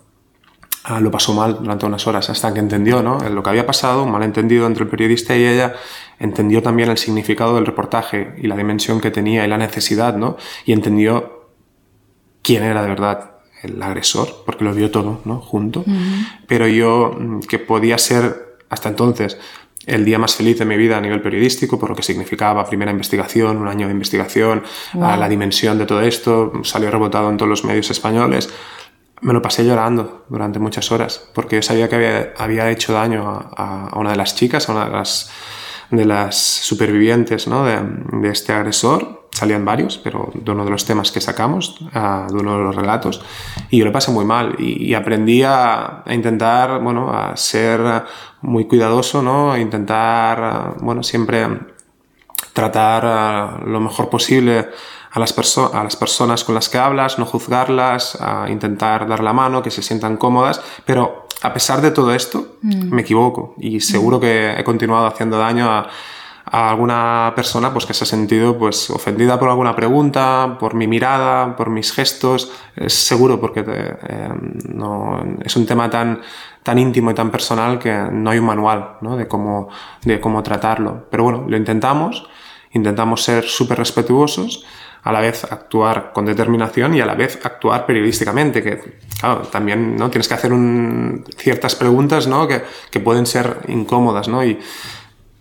uh, 0.90 1.00
lo 1.02 1.12
pasó 1.12 1.34
mal 1.34 1.58
durante 1.60 1.86
unas 1.86 2.06
horas 2.08 2.30
hasta 2.30 2.54
que 2.54 2.60
entendió 2.60 3.02
¿no? 3.02 3.20
lo 3.30 3.44
que 3.44 3.50
había 3.50 3.66
pasado, 3.66 4.04
un 4.04 4.12
malentendido 4.12 4.68
entre 4.68 4.84
el 4.84 4.90
periodista 4.90 5.36
y 5.36 5.46
ella, 5.46 5.74
entendió 6.20 6.62
también 6.62 6.90
el 6.90 6.98
significado 6.98 7.56
del 7.56 7.66
reportaje 7.66 8.36
y 8.38 8.48
la 8.48 8.56
dimensión 8.56 9.02
que 9.02 9.12
tenía 9.12 9.46
y 9.46 9.48
la 9.48 9.58
necesidad, 9.58 10.16
¿no? 10.16 10.38
y 10.66 10.72
entendió 10.72 11.52
quién 12.42 12.64
era 12.64 12.82
de 12.82 12.90
verdad 12.90 13.32
el 13.64 13.82
agresor, 13.82 14.44
porque 14.46 14.64
lo 14.64 14.74
vio 14.74 14.92
todo 14.92 15.22
¿no? 15.26 15.40
junto, 15.42 15.82
uh 15.82 15.84
-huh. 15.86 16.28
pero 16.48 16.68
yo, 16.68 17.16
mm, 17.18 17.40
que 17.42 17.60
podía 17.60 17.98
ser 17.98 18.58
hasta 18.70 18.90
entonces 18.90 19.38
el 19.86 20.06
día 20.06 20.18
más 20.18 20.36
feliz 20.36 20.60
de 20.60 20.66
mi 20.66 20.78
vida 20.78 20.98
a 20.98 21.02
nivel 21.02 21.22
periodístico, 21.22 21.80
por 21.80 21.90
lo 21.90 21.96
que 21.96 22.04
significaba 22.04 22.66
primera 22.66 22.92
investigación, 22.92 23.58
un 23.58 23.68
año 23.68 23.88
de 23.88 23.94
investigación, 23.94 24.64
wow. 24.94 25.18
la 25.18 25.30
dimensión 25.30 25.78
de 25.78 25.86
todo 25.86 26.02
esto, 26.02 26.54
salió 26.64 26.90
rebotado 26.92 27.30
en 27.30 27.38
todos 27.38 27.50
los 27.50 27.64
medios 27.64 27.90
españoles. 27.92 28.50
Me 29.22 29.34
lo 29.34 29.42
pasé 29.42 29.66
llorando 29.66 30.26
durante 30.30 30.60
muchas 30.60 30.92
horas, 30.92 31.30
porque 31.34 31.58
yo 31.58 31.62
sabía 31.62 31.88
que 31.88 31.96
había, 31.96 32.34
había 32.38 32.72
hecho 32.72 32.94
daño 32.94 33.30
a, 33.30 33.90
a, 33.90 34.00
una 34.00 34.12
de 34.12 34.18
las 34.18 34.36
chicas, 34.36 34.70
a 34.70 34.74
una 34.74 34.86
de 34.86 34.92
las, 34.92 35.32
de 35.92 36.06
las 36.06 36.36
supervivientes 36.36 37.48
¿no? 37.48 37.66
de, 37.66 37.80
de 38.22 38.30
este 38.30 38.54
agresor, 38.54 39.25
salían 39.36 39.66
varios, 39.66 39.98
pero 39.98 40.32
de 40.34 40.52
uno 40.52 40.64
de 40.64 40.72
los 40.72 40.86
temas 40.86 41.12
que 41.12 41.20
sacamos, 41.20 41.82
uh, 41.82 42.32
de 42.34 42.40
uno 42.40 42.58
de 42.58 42.64
los 42.64 42.76
relatos, 42.76 43.22
y 43.70 43.80
yo 43.80 43.86
lo 43.86 43.92
pasé 43.92 44.10
muy 44.12 44.24
mal 44.24 44.56
y, 44.58 44.86
y 44.86 44.94
aprendí 44.94 45.44
a, 45.44 46.04
a, 46.06 46.14
intentar, 46.14 46.82
bueno, 46.82 47.12
a 47.12 47.36
ser 47.36 48.06
muy 48.42 48.66
cuidadoso, 48.66 49.22
¿no? 49.22 49.52
A 49.52 49.60
intentar, 49.60 50.76
uh, 50.78 50.84
bueno, 50.84 51.04
siempre 51.04 51.48
tratar 52.54 53.60
uh, 53.62 53.70
lo 53.70 53.82
mejor 53.82 54.10
posible 54.10 54.70
a 55.12 55.20
las, 55.20 55.58
a 55.58 55.84
las 55.84 55.96
personas 55.98 56.44
con 56.44 56.56
las 56.56 56.70
que 56.70 56.78
hablas, 56.78 57.20
no 57.20 57.26
juzgarlas, 57.26 58.18
a 58.22 58.50
intentar 58.50 59.06
dar 59.08 59.22
la 59.22 59.34
mano, 59.34 59.62
que 59.62 59.72
se 59.72 59.82
sientan 59.82 60.16
cómodas, 60.16 60.62
pero 60.86 61.28
a 61.42 61.54
pesar 61.54 61.82
de 61.82 61.92
todo 61.92 62.14
esto, 62.14 62.58
mm. 62.62 62.94
me 62.94 63.02
equivoco 63.02 63.56
y 63.58 63.82
seguro 63.82 64.18
mm. 64.18 64.22
que 64.22 64.60
he 64.60 64.64
continuado 64.64 65.08
haciendo 65.08 65.38
daño 65.38 65.70
a 65.70 65.88
a 66.46 66.70
alguna 66.70 67.34
persona 67.36 67.74
pues 67.74 67.86
que 67.86 67.94
se 67.94 68.04
ha 68.04 68.08
sentido 68.08 68.58
pues 68.58 68.90
ofendida 68.90 69.40
por 69.40 69.50
alguna 69.50 69.76
pregunta, 69.76 70.58
por 70.60 70.76
mi 70.76 70.88
mirada, 70.88 71.56
por 71.56 71.70
mis 71.70 71.92
gestos, 71.92 72.52
es 72.76 72.94
seguro 72.94 73.42
porque 73.42 73.64
te, 73.64 73.74
eh, 73.74 74.30
no, 74.70 75.24
es 75.44 75.56
un 75.56 75.66
tema 75.66 75.90
tan 75.90 76.22
tan 76.66 76.80
íntimo 76.80 77.12
y 77.12 77.14
tan 77.14 77.30
personal 77.30 77.78
que 77.78 77.94
no 78.12 78.32
hay 78.32 78.40
un 78.40 78.46
manual 78.46 78.98
¿no? 79.02 79.16
de, 79.16 79.28
cómo, 79.28 79.70
de 80.04 80.20
cómo 80.20 80.42
tratarlo. 80.42 81.06
Pero 81.12 81.24
bueno, 81.24 81.46
lo 81.48 81.58
intentamos, 81.58 82.28
intentamos 82.72 83.24
ser 83.24 83.44
súper 83.44 83.78
respetuosos, 83.78 84.66
a 85.04 85.12
la 85.12 85.22
vez 85.22 85.44
actuar 85.44 86.12
con 86.12 86.26
determinación 86.26 86.96
y 86.96 87.02
a 87.02 87.06
la 87.06 87.14
vez 87.14 87.40
actuar 87.44 87.86
periodísticamente, 87.86 88.64
que 88.64 88.98
claro, 89.20 89.42
también 89.44 89.96
¿no? 89.96 90.10
tienes 90.10 90.28
que 90.28 90.34
hacer 90.34 90.52
un, 90.52 91.24
ciertas 91.38 91.76
preguntas 91.76 92.26
¿no? 92.26 92.48
que, 92.48 92.64
que 92.90 93.00
pueden 93.00 93.28
ser 93.28 93.60
incómodas 93.68 94.28
¿no? 94.28 94.44
y 94.44 94.60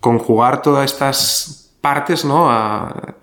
conjugar 0.05 0.61
todas 0.61 0.91
estas 0.91 1.71
partes 1.81 2.25
¿no? 2.25 2.47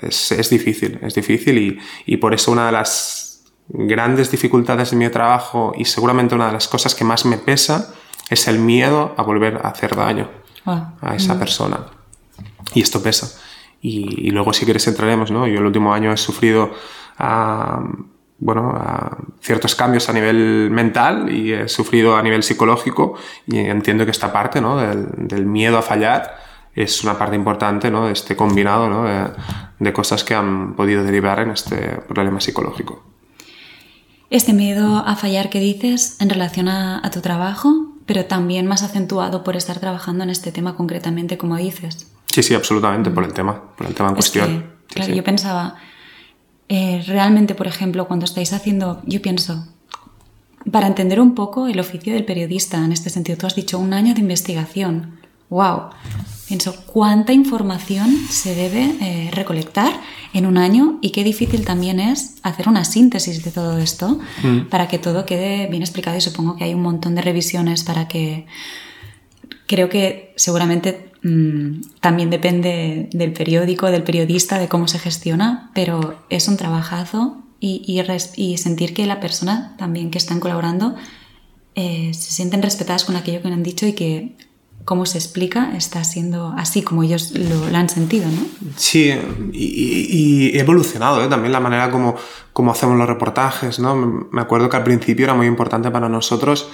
es, 0.01 0.33
es, 0.33 0.51
difícil, 0.51 0.99
es 1.01 1.15
difícil 1.15 1.59
y, 1.59 1.79
y 2.07 2.17
por 2.17 2.35
eso 2.35 2.51
una 2.51 2.67
de 2.67 2.73
las 2.73 3.45
grandes 3.69 4.33
dificultades 4.33 4.91
de 4.91 4.97
mi 4.97 5.09
trabajo 5.09 5.73
y 5.77 5.85
seguramente 5.85 6.35
una 6.35 6.49
de 6.49 6.55
las 6.55 6.67
cosas 6.67 6.97
que 6.97 7.05
más 7.05 7.25
me 7.25 7.39
pesa 7.39 7.95
es 8.31 8.49
el 8.49 8.59
miedo 8.59 9.15
a 9.17 9.23
volver 9.23 9.61
a 9.63 9.69
hacer 9.69 9.95
daño 9.95 10.29
ah, 10.67 10.95
a 11.01 11.15
esa 11.15 11.37
mm. 11.37 11.39
persona. 11.39 11.87
Y 12.75 12.83
esto 12.83 13.01
pesa. 13.01 13.41
Y, 13.81 14.33
luego 14.33 14.53
si 14.53 14.65
quieres 14.65 14.85
entraremos, 14.89 15.31
¿no? 15.31 15.47
Yo 15.47 15.61
el 15.61 15.67
último 15.67 15.95
año 15.95 16.13
he 16.13 16.17
sufrido 16.17 16.73
bueno, 18.39 18.77
ciertos 19.41 19.77
cambios 19.77 20.09
a 20.09 20.13
nivel 20.13 20.69
mental 20.73 21.31
y 21.31 21.53
he 21.53 21.69
sufrido 21.69 22.17
a 22.17 22.23
nivel 22.25 22.43
psicológico 22.43 23.15
y 23.47 23.59
entiendo 23.59 24.05
que 24.05 24.11
esta 24.11 24.33
parte 24.33 24.61
¿no? 24.61 24.79
del, 24.79 25.47
miedo 25.47 25.79
a 25.79 25.83
fallar 25.83 26.52
es 26.75 27.05
una 27.05 27.19
parte 27.19 27.37
importante 27.37 27.91
¿no? 27.91 28.07
de 28.07 28.13
este 28.13 28.37
combinado 28.37 28.89
¿no? 28.89 29.05
de, 29.05 29.31
de 29.79 29.93
cosas 29.93 30.25
que 30.25 30.35
han 30.35 30.75
podido 30.75 31.05
derivar 31.05 31.41
en 31.41 31.51
este 31.51 31.77
problema 32.09 32.41
psicológico. 32.41 33.03
Este 34.33 34.55
miedo 34.55 35.05
a 35.07 35.15
fallar 35.15 35.51
que 35.51 35.61
dices 35.61 36.17
en 36.19 36.31
relación 36.31 36.67
a, 36.67 37.03
tu 37.13 37.21
trabajo, 37.21 37.93
pero 38.07 38.25
también 38.25 38.67
más 38.67 38.83
acentuado 38.83 39.45
por 39.45 39.57
estar 39.57 39.79
trabajando 39.79 40.25
en 40.25 40.31
este 40.31 40.51
tema 40.53 40.75
concretamente, 40.75 41.37
como 41.37 41.59
dices. 41.59 42.11
Sí, 42.29 42.43
sí, 42.43 42.55
absolutamente, 42.55 43.11
por 43.11 43.25
el 43.25 43.35
tema, 43.35 43.63
por 43.77 43.87
el 43.87 43.95
tema 43.95 44.09
en 44.09 44.15
cuestión. 44.15 44.73
claro, 44.89 45.13
yo 45.13 45.23
pensaba, 45.23 45.75
eh, 46.71 47.05
realmente, 47.07 47.55
por 47.55 47.67
ejemplo, 47.67 48.07
cuando 48.09 48.25
estáis 48.25 48.55
haciendo, 48.55 49.03
yo 49.05 49.21
pienso, 49.21 49.67
para 50.71 50.87
entender 50.87 51.21
un 51.21 51.35
poco 51.35 51.67
el 51.67 51.79
oficio 51.79 52.15
del 52.15 52.25
periodista, 52.25 52.83
en 52.83 52.93
este 52.93 53.11
sentido, 53.11 53.37
tú 53.37 53.47
has 53.47 53.55
dicho 53.55 53.79
un 53.79 53.93
año 53.93 54.15
de 54.15 54.21
investigación. 54.21 55.19
¡Wow! 55.51 55.91
Pienso, 56.53 56.77
¿cuánta 56.85 57.33
información 57.33 58.15
se 58.29 58.55
debe 58.55 58.95
eh, 59.01 59.31
recolectar 59.33 59.91
en 60.35 60.45
un 60.45 60.59
año? 60.59 60.99
Y 61.01 61.09
qué 61.09 61.25
difícil 61.25 61.65
también 61.65 61.99
es 61.99 62.35
hacer 62.43 62.69
una 62.69 62.85
síntesis 62.85 63.43
de 63.43 63.51
todo 63.51 63.79
esto 63.79 64.19
mm. 64.43 64.69
para 64.69 64.87
que 64.87 64.99
todo 64.99 65.25
quede 65.25 65.67
bien 65.69 65.81
explicado. 65.81 66.19
Y 66.19 66.21
supongo 66.21 66.59
que 66.59 66.65
hay 66.65 66.75
un 66.75 66.83
montón 66.83 67.15
de 67.15 67.23
revisiones 67.23 67.85
para 67.85 68.07
que... 68.07 68.45
Creo 69.67 69.89
que 69.89 70.35
seguramente 70.37 71.13
mm, 71.23 71.85
también 72.01 72.29
depende 72.29 73.09
del 73.15 73.33
periódico, 73.33 73.91
del 73.91 74.03
periodista, 74.03 74.59
de 74.59 74.69
cómo 74.69 74.89
se 74.89 74.99
gestiona, 74.99 75.71
pero 75.75 76.23
es 76.29 76.49
un 76.49 76.59
trabajazo 76.59 77.39
y, 77.61 77.83
y, 78.37 78.59
sentir 78.59 78.93
que 78.93 79.07
la 79.07 79.21
persona 79.21 79.75
también 79.79 80.11
que 80.11 80.19
están 80.19 80.39
colaborando 80.39 80.97
eh, 81.77 82.11
se 82.13 82.31
sienten 82.31 82.61
respetadas 82.61 83.07
con 83.07 83.17
aquello 83.17 83.41
que 83.41 83.49
han 83.49 83.63
dicho 83.63 83.87
y 83.87 83.95
que 83.95 84.37
cómo 84.85 85.07
se 85.07 85.19
explica 85.19 85.73
está 85.77 86.03
siendo 86.05 86.55
así 86.57 86.83
como 86.83 87.03
ellos 87.03 87.33
lo, 87.33 87.77
han 87.77 87.89
sentido, 87.89 88.27
¿no? 88.27 88.71
Sí, 88.77 89.13
y, 89.53 90.57
he 90.57 90.61
evolucionado 90.61 91.23
¿eh? 91.23 91.29
también 91.29 91.53
la 91.53 91.61
manera 91.61 91.91
como, 91.91 92.17
como 92.53 92.73
hacemos 92.73 92.97
los 92.97 93.07
reportajes, 93.07 93.79
¿no? 93.79 93.95
Me 94.31 94.41
acuerdo 94.41 94.69
que 94.69 94.77
al 94.77 94.85
principio 94.85 95.25
era 95.25 95.35
muy 95.35 95.47
importante 95.47 95.91
para 95.91 96.09
nosotros, 96.09 96.69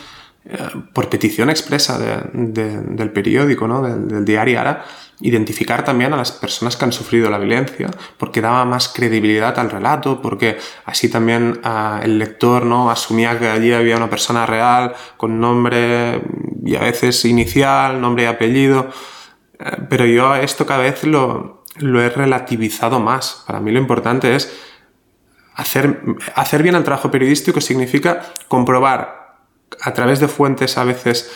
por 0.93 1.11
petición 1.11 1.50
expresa 1.50 1.99
del 2.33 3.11
periódico, 3.11 3.69
¿no? 3.69 3.83
Del, 3.83 4.25
diario 4.25 4.61
Ara, 4.61 4.85
identificar 5.21 5.85
también 5.85 6.14
a 6.14 6.17
las 6.17 6.33
personas 6.33 6.76
que 6.76 6.85
han 6.87 6.93
sufrido 6.93 7.28
la 7.28 7.38
violencia, 7.38 7.90
porque 8.17 8.40
daba 8.40 8.64
más 8.64 8.88
credibilidad 8.88 9.59
al 9.59 9.71
relato, 9.71 10.23
porque 10.23 10.57
así 10.87 11.11
también 11.11 11.61
ah, 11.64 12.00
el 12.02 12.19
lector 12.19 12.64
no 12.64 12.90
asumía 12.90 13.38
que 13.38 13.49
allí 13.49 13.73
había 13.73 13.97
una 13.97 14.09
persona 14.09 14.47
real 14.47 14.95
con 15.17 15.38
nombre 15.38 16.23
y 16.64 16.76
a 16.76 16.81
veces 16.81 17.25
inicial, 17.26 18.00
nombre 18.00 18.23
y 18.25 18.26
apellido. 18.26 18.88
Eh, 19.59 19.76
pero 19.90 20.07
yo 20.07 20.35
esto 20.35 20.64
cada 20.64 20.81
vez 20.81 21.05
lo, 21.05 21.64
lo 21.76 22.00
he 22.00 22.09
relativizado 22.09 23.00
más. 23.00 23.45
Para 23.47 23.61
mí 23.61 23.71
lo 23.71 23.81
importante 23.81 24.35
es 24.35 24.50
hacer, 25.55 26.00
hacer 26.35 26.62
bien 26.62 26.75
el 26.75 26.85
trabajo 26.85 27.11
periodístico 27.11 27.61
significa 27.61 28.33
comprobar 28.49 29.27
a 29.81 29.93
través 29.93 30.21
de 30.21 30.29
fuentes 30.29 30.79
a 30.79 30.85
veces 30.85 31.33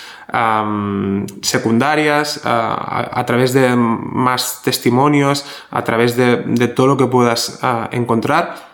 secundarias, 1.42 2.40
a, 2.44 3.22
través 3.26 3.52
de 3.52 3.76
más 3.76 4.62
testimonios, 4.62 5.44
a 5.70 5.84
través 5.84 6.16
de, 6.16 6.68
todo 6.68 6.86
lo 6.86 6.96
que 6.96 7.06
puedas 7.06 7.60
encontrar, 7.90 8.72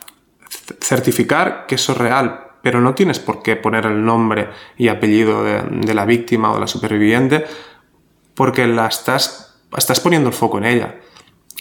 certificar 0.80 1.66
que 1.66 1.74
eso 1.74 1.92
es 1.92 1.98
real, 1.98 2.48
pero 2.62 2.80
no 2.80 2.94
tienes 2.94 3.18
por 3.18 3.42
qué 3.42 3.56
poner 3.56 3.86
el 3.86 4.04
nombre 4.04 4.50
y 4.76 4.88
apellido 4.88 5.42
de, 5.42 5.94
la 5.94 6.04
víctima 6.04 6.50
o 6.50 6.54
de 6.54 6.60
la 6.60 6.66
superviviente 6.66 7.46
porque 8.34 8.66
la 8.66 8.86
estás, 8.86 9.60
estás 9.76 9.98
poniendo 9.98 10.28
el 10.28 10.34
foco 10.34 10.58
en 10.58 10.64
ella. 10.64 10.94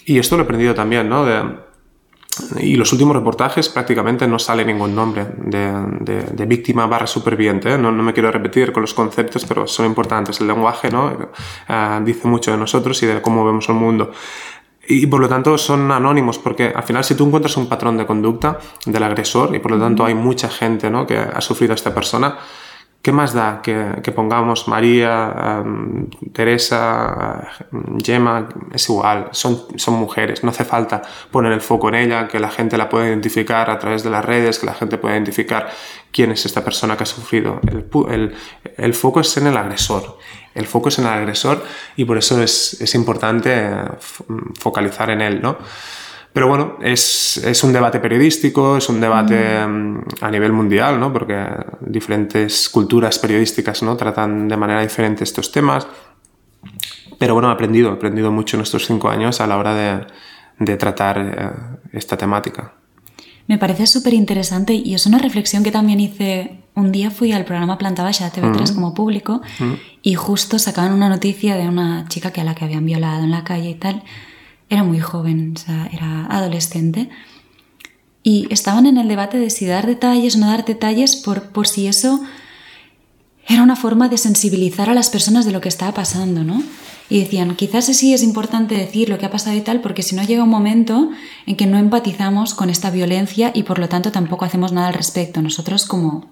Y 0.05 0.19
esto 0.19 0.35
lo 0.37 0.43
he 0.43 0.45
aprendido 0.45 0.75
también, 0.75 1.09
¿no? 1.09 1.25
Y 2.59 2.75
los 2.75 2.91
últimos 2.91 3.15
reportajes 3.15 3.69
prácticamente 3.69 4.27
no 4.27 4.39
sale 4.39 4.65
ningún 4.65 4.95
nombre 4.95 5.25
de, 5.37 6.45
víctima 6.45 6.85
barra 6.85 7.07
superviviente. 7.07 7.73
¿eh? 7.73 7.77
No, 7.77 7.91
me 7.91 8.13
quiero 8.13 8.31
repetir 8.31 8.71
con 8.71 8.81
los 8.81 8.93
conceptos, 8.93 9.45
pero 9.45 9.67
son 9.67 9.85
importantes. 9.85 10.39
El 10.39 10.47
lenguaje 10.47 10.89
¿no? 10.89 11.15
Ah, 11.67 12.01
dice 12.03 12.27
mucho 12.27 12.51
de 12.51 12.57
nosotros 12.57 13.01
y 13.03 13.05
de 13.05 13.21
cómo 13.21 13.45
vemos 13.45 13.67
el 13.69 13.75
mundo. 13.75 14.11
Y 14.89 15.05
por 15.07 15.19
lo 15.19 15.27
tanto 15.27 15.57
son 15.57 15.91
anónimos, 15.91 16.39
porque 16.39 16.71
al 16.73 16.83
final 16.83 17.03
si 17.03 17.15
tú 17.15 17.25
encuentras 17.25 17.57
un 17.57 17.67
patrón 17.67 17.97
de 17.97 18.05
conducta 18.05 18.59
del 18.85 19.03
agresor 19.03 19.53
y 19.53 19.59
por 19.59 19.71
lo 19.71 19.79
tanto 19.79 20.05
hay 20.05 20.15
mucha 20.15 20.47
gente 20.47 20.89
¿no? 20.89 21.05
que 21.05 21.17
ha 21.17 21.41
sufrido 21.41 21.73
a 21.73 21.75
esta 21.75 21.93
persona, 21.93 22.37
¿Qué 23.07 23.13
más 23.13 23.33
da 23.33 23.61
que, 23.61 24.11
pongamos 24.13 24.67
María, 24.67 25.63
Teresa, 26.33 27.47
Gemma? 28.03 28.49
Es 28.73 28.89
igual, 28.89 29.29
son, 29.31 29.65
son 29.77 29.93
mujeres, 29.93 30.43
no 30.43 30.49
hace 30.49 30.65
falta 30.65 31.01
poner 31.31 31.53
el 31.53 31.61
foco 31.61 31.87
en 31.87 31.95
ella, 31.95 32.27
que 32.27 32.37
la 32.37 32.49
gente 32.49 32.75
la 32.77 32.89
pueda 32.89 33.07
identificar 33.07 33.69
a 33.69 33.79
través 33.79 34.03
de 34.03 34.09
las 34.09 34.25
redes, 34.25 34.59
que 34.59 34.65
la 34.65 34.73
gente 34.73 34.97
pueda 34.97 35.15
identificar 35.15 35.69
quién 36.11 36.31
es 36.33 36.45
esta 36.45 36.65
persona 36.65 36.97
que 36.97 37.03
ha 37.03 37.05
sufrido. 37.05 37.61
El, 38.09 38.35
el, 38.75 38.93
foco 38.93 39.21
es 39.21 39.37
en 39.37 39.47
el 39.47 39.55
agresor, 39.55 40.17
el 40.53 40.65
foco 40.65 40.89
es 40.89 40.99
en 40.99 41.05
el 41.05 41.11
agresor 41.11 41.63
y 41.95 42.03
por 42.03 42.17
eso 42.17 42.43
es, 42.43 42.81
es 42.81 42.93
importante 42.93 43.71
focalizar 44.59 45.11
en 45.11 45.21
él, 45.21 45.41
¿no? 45.41 45.57
Pero 46.37 46.49
bueno, 46.49 46.77
es, 46.83 47.37
es, 47.37 47.63
un 47.63 47.73
debate 47.73 47.99
periodístico, 47.99 48.77
es 48.77 48.87
un 48.89 49.01
debate 49.01 49.65
mm, 49.65 50.03
a 50.21 50.29
nivel 50.29 50.53
mundial, 50.53 50.99
¿no? 50.99 51.11
porque 51.11 51.35
diferentes 51.79 52.69
culturas 52.69 53.17
periodísticas 53.17 53.81
¿no? 53.81 53.97
tratan 53.97 54.47
de 54.47 54.55
manera 54.55 54.83
diferente 54.83 55.23
estos 55.23 55.51
temas. 55.51 55.87
Pero 57.17 57.33
bueno, 57.33 57.49
he 57.49 57.53
aprendido, 57.53 57.89
he 57.89 57.93
aprendido 57.93 58.31
mucho 58.31 58.55
en 58.55 58.61
estos 58.61 58.85
cinco 58.85 59.09
años 59.09 59.41
a 59.41 59.47
la 59.47 59.57
hora 59.57 59.73
de, 59.73 60.05
de 60.59 60.77
tratar 60.77 61.17
eh, 61.17 61.97
esta 61.97 62.15
temática. 62.17 62.71
Me 63.47 63.57
parece 63.57 63.87
súper 63.87 64.13
interesante 64.13 64.75
y 64.75 64.93
es 64.93 65.07
una 65.07 65.17
reflexión 65.17 65.63
que 65.63 65.71
también 65.71 65.99
hice. 65.99 66.59
Un 66.75 66.91
día 66.91 67.09
fui 67.09 67.31
al 67.31 67.45
programa 67.45 67.79
Planta 67.79 68.03
Baja 68.03 68.31
TV3 68.31 68.75
como 68.75 68.93
público 68.93 69.41
y 70.03 70.13
justo 70.13 70.59
sacaban 70.59 70.93
una 70.93 71.09
noticia 71.09 71.55
de 71.55 71.67
una 71.67 72.05
chica 72.07 72.29
que 72.29 72.41
a 72.41 72.43
la 72.43 72.53
que 72.53 72.65
habían 72.65 72.85
violado 72.85 73.23
en 73.23 73.31
la 73.31 73.43
calle 73.43 73.71
y 73.71 73.73
tal 73.73 74.03
era 74.69 74.83
muy 74.83 74.99
joven, 74.99 75.53
o 75.55 75.59
sea, 75.59 75.89
era 75.91 76.25
adolescente. 76.25 77.09
Y 78.23 78.47
estaban 78.49 78.85
en 78.85 78.97
el 78.97 79.07
debate 79.07 79.37
de 79.39 79.49
si 79.49 79.65
dar 79.65 79.87
detalles 79.87 80.35
o 80.35 80.39
no 80.39 80.47
dar 80.47 80.65
detalles 80.65 81.15
por, 81.15 81.49
por 81.49 81.67
si 81.67 81.87
eso 81.87 82.21
era 83.47 83.63
una 83.63 83.77
forma 83.77 84.09
de 84.09 84.17
sensibilizar 84.17 84.89
a 84.89 84.93
las 84.93 85.09
personas 85.09 85.45
de 85.45 85.53
lo 85.53 85.61
que 85.61 85.69
estaba 85.69 85.93
pasando, 85.93 86.43
¿no? 86.43 86.61
Y 87.09 87.21
decían, 87.21 87.55
quizás 87.55 87.85
sí 87.85 88.13
es 88.13 88.21
importante 88.21 88.75
decir 88.75 89.07
lo 89.07 89.17
que 89.17 89.25
ha 89.25 89.31
pasado 89.31 89.55
y 89.55 89.61
tal, 89.61 89.79
porque 89.79 90.03
si 90.03 90.13
no 90.15 90.23
llega 90.23 90.43
un 90.43 90.49
momento 90.49 91.09
en 91.45 91.55
que 91.55 91.65
no 91.65 91.77
empatizamos 91.77 92.53
con 92.53 92.69
esta 92.69 92.91
violencia 92.91 93.51
y 93.53 93.63
por 93.63 93.79
lo 93.79 93.87
tanto 93.87 94.11
tampoco 94.11 94.43
hacemos 94.43 94.73
nada 94.73 94.89
al 94.89 94.93
respecto, 94.93 95.41
nosotros 95.41 95.85
como, 95.85 96.29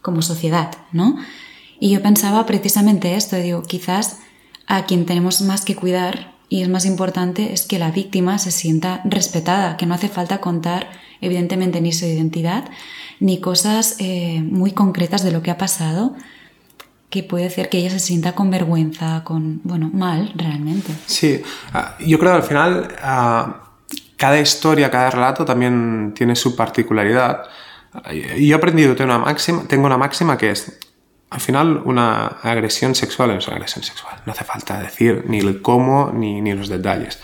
como 0.00 0.22
sociedad, 0.22 0.74
¿no? 0.92 1.18
Y 1.78 1.90
yo 1.90 2.00
pensaba 2.00 2.46
precisamente 2.46 3.14
esto, 3.16 3.36
digo, 3.36 3.62
quizás 3.62 4.20
a 4.66 4.86
quien 4.86 5.04
tenemos 5.04 5.42
más 5.42 5.66
que 5.66 5.76
cuidar 5.76 6.33
y 6.54 6.62
es 6.62 6.68
más 6.68 6.84
importante 6.84 7.52
es 7.52 7.66
que 7.66 7.80
la 7.80 7.90
víctima 7.90 8.38
se 8.38 8.52
sienta 8.52 9.00
respetada, 9.04 9.76
que 9.76 9.86
no 9.86 9.94
hace 9.94 10.08
falta 10.08 10.40
contar 10.40 10.88
evidentemente 11.20 11.80
ni 11.80 11.92
su 11.92 12.06
identidad 12.06 12.70
ni 13.18 13.40
cosas 13.40 13.96
eh, 13.98 14.40
muy 14.40 14.70
concretas 14.70 15.24
de 15.24 15.32
lo 15.32 15.42
que 15.42 15.50
ha 15.50 15.58
pasado, 15.58 16.14
que 17.10 17.24
puede 17.24 17.46
hacer 17.46 17.68
que 17.70 17.78
ella 17.78 17.90
se 17.90 17.98
sienta 17.98 18.36
con 18.36 18.52
vergüenza, 18.52 19.24
con, 19.24 19.62
bueno, 19.64 19.90
mal 19.92 20.30
realmente. 20.36 20.92
Sí, 21.06 21.42
ah, 21.72 21.96
yo 21.98 22.20
creo 22.20 22.30
que 22.30 22.36
al 22.36 22.44
final 22.44 22.88
ah, 23.02 23.70
cada 24.16 24.38
historia, 24.38 24.92
cada 24.92 25.10
relato 25.10 25.44
también 25.44 26.12
tiene 26.14 26.36
su 26.36 26.54
particularidad. 26.54 27.46
Yo 28.12 28.22
he 28.38 28.54
aprendido, 28.54 28.94
tengo 28.94 29.12
una 29.12 29.24
máxima, 29.24 29.64
tengo 29.66 29.86
una 29.86 29.98
máxima 29.98 30.38
que 30.38 30.52
es, 30.52 30.78
al 31.34 31.40
final 31.40 31.82
una 31.84 32.26
agresión 32.26 32.94
sexual 32.94 33.32
es 33.32 33.48
una 33.48 33.56
agresión 33.56 33.82
sexual. 33.82 34.22
No 34.24 34.32
hace 34.32 34.44
falta 34.44 34.78
decir 34.78 35.24
ni 35.26 35.40
el 35.40 35.60
cómo 35.62 36.12
ni, 36.14 36.40
ni 36.40 36.54
los 36.54 36.68
detalles. 36.68 37.18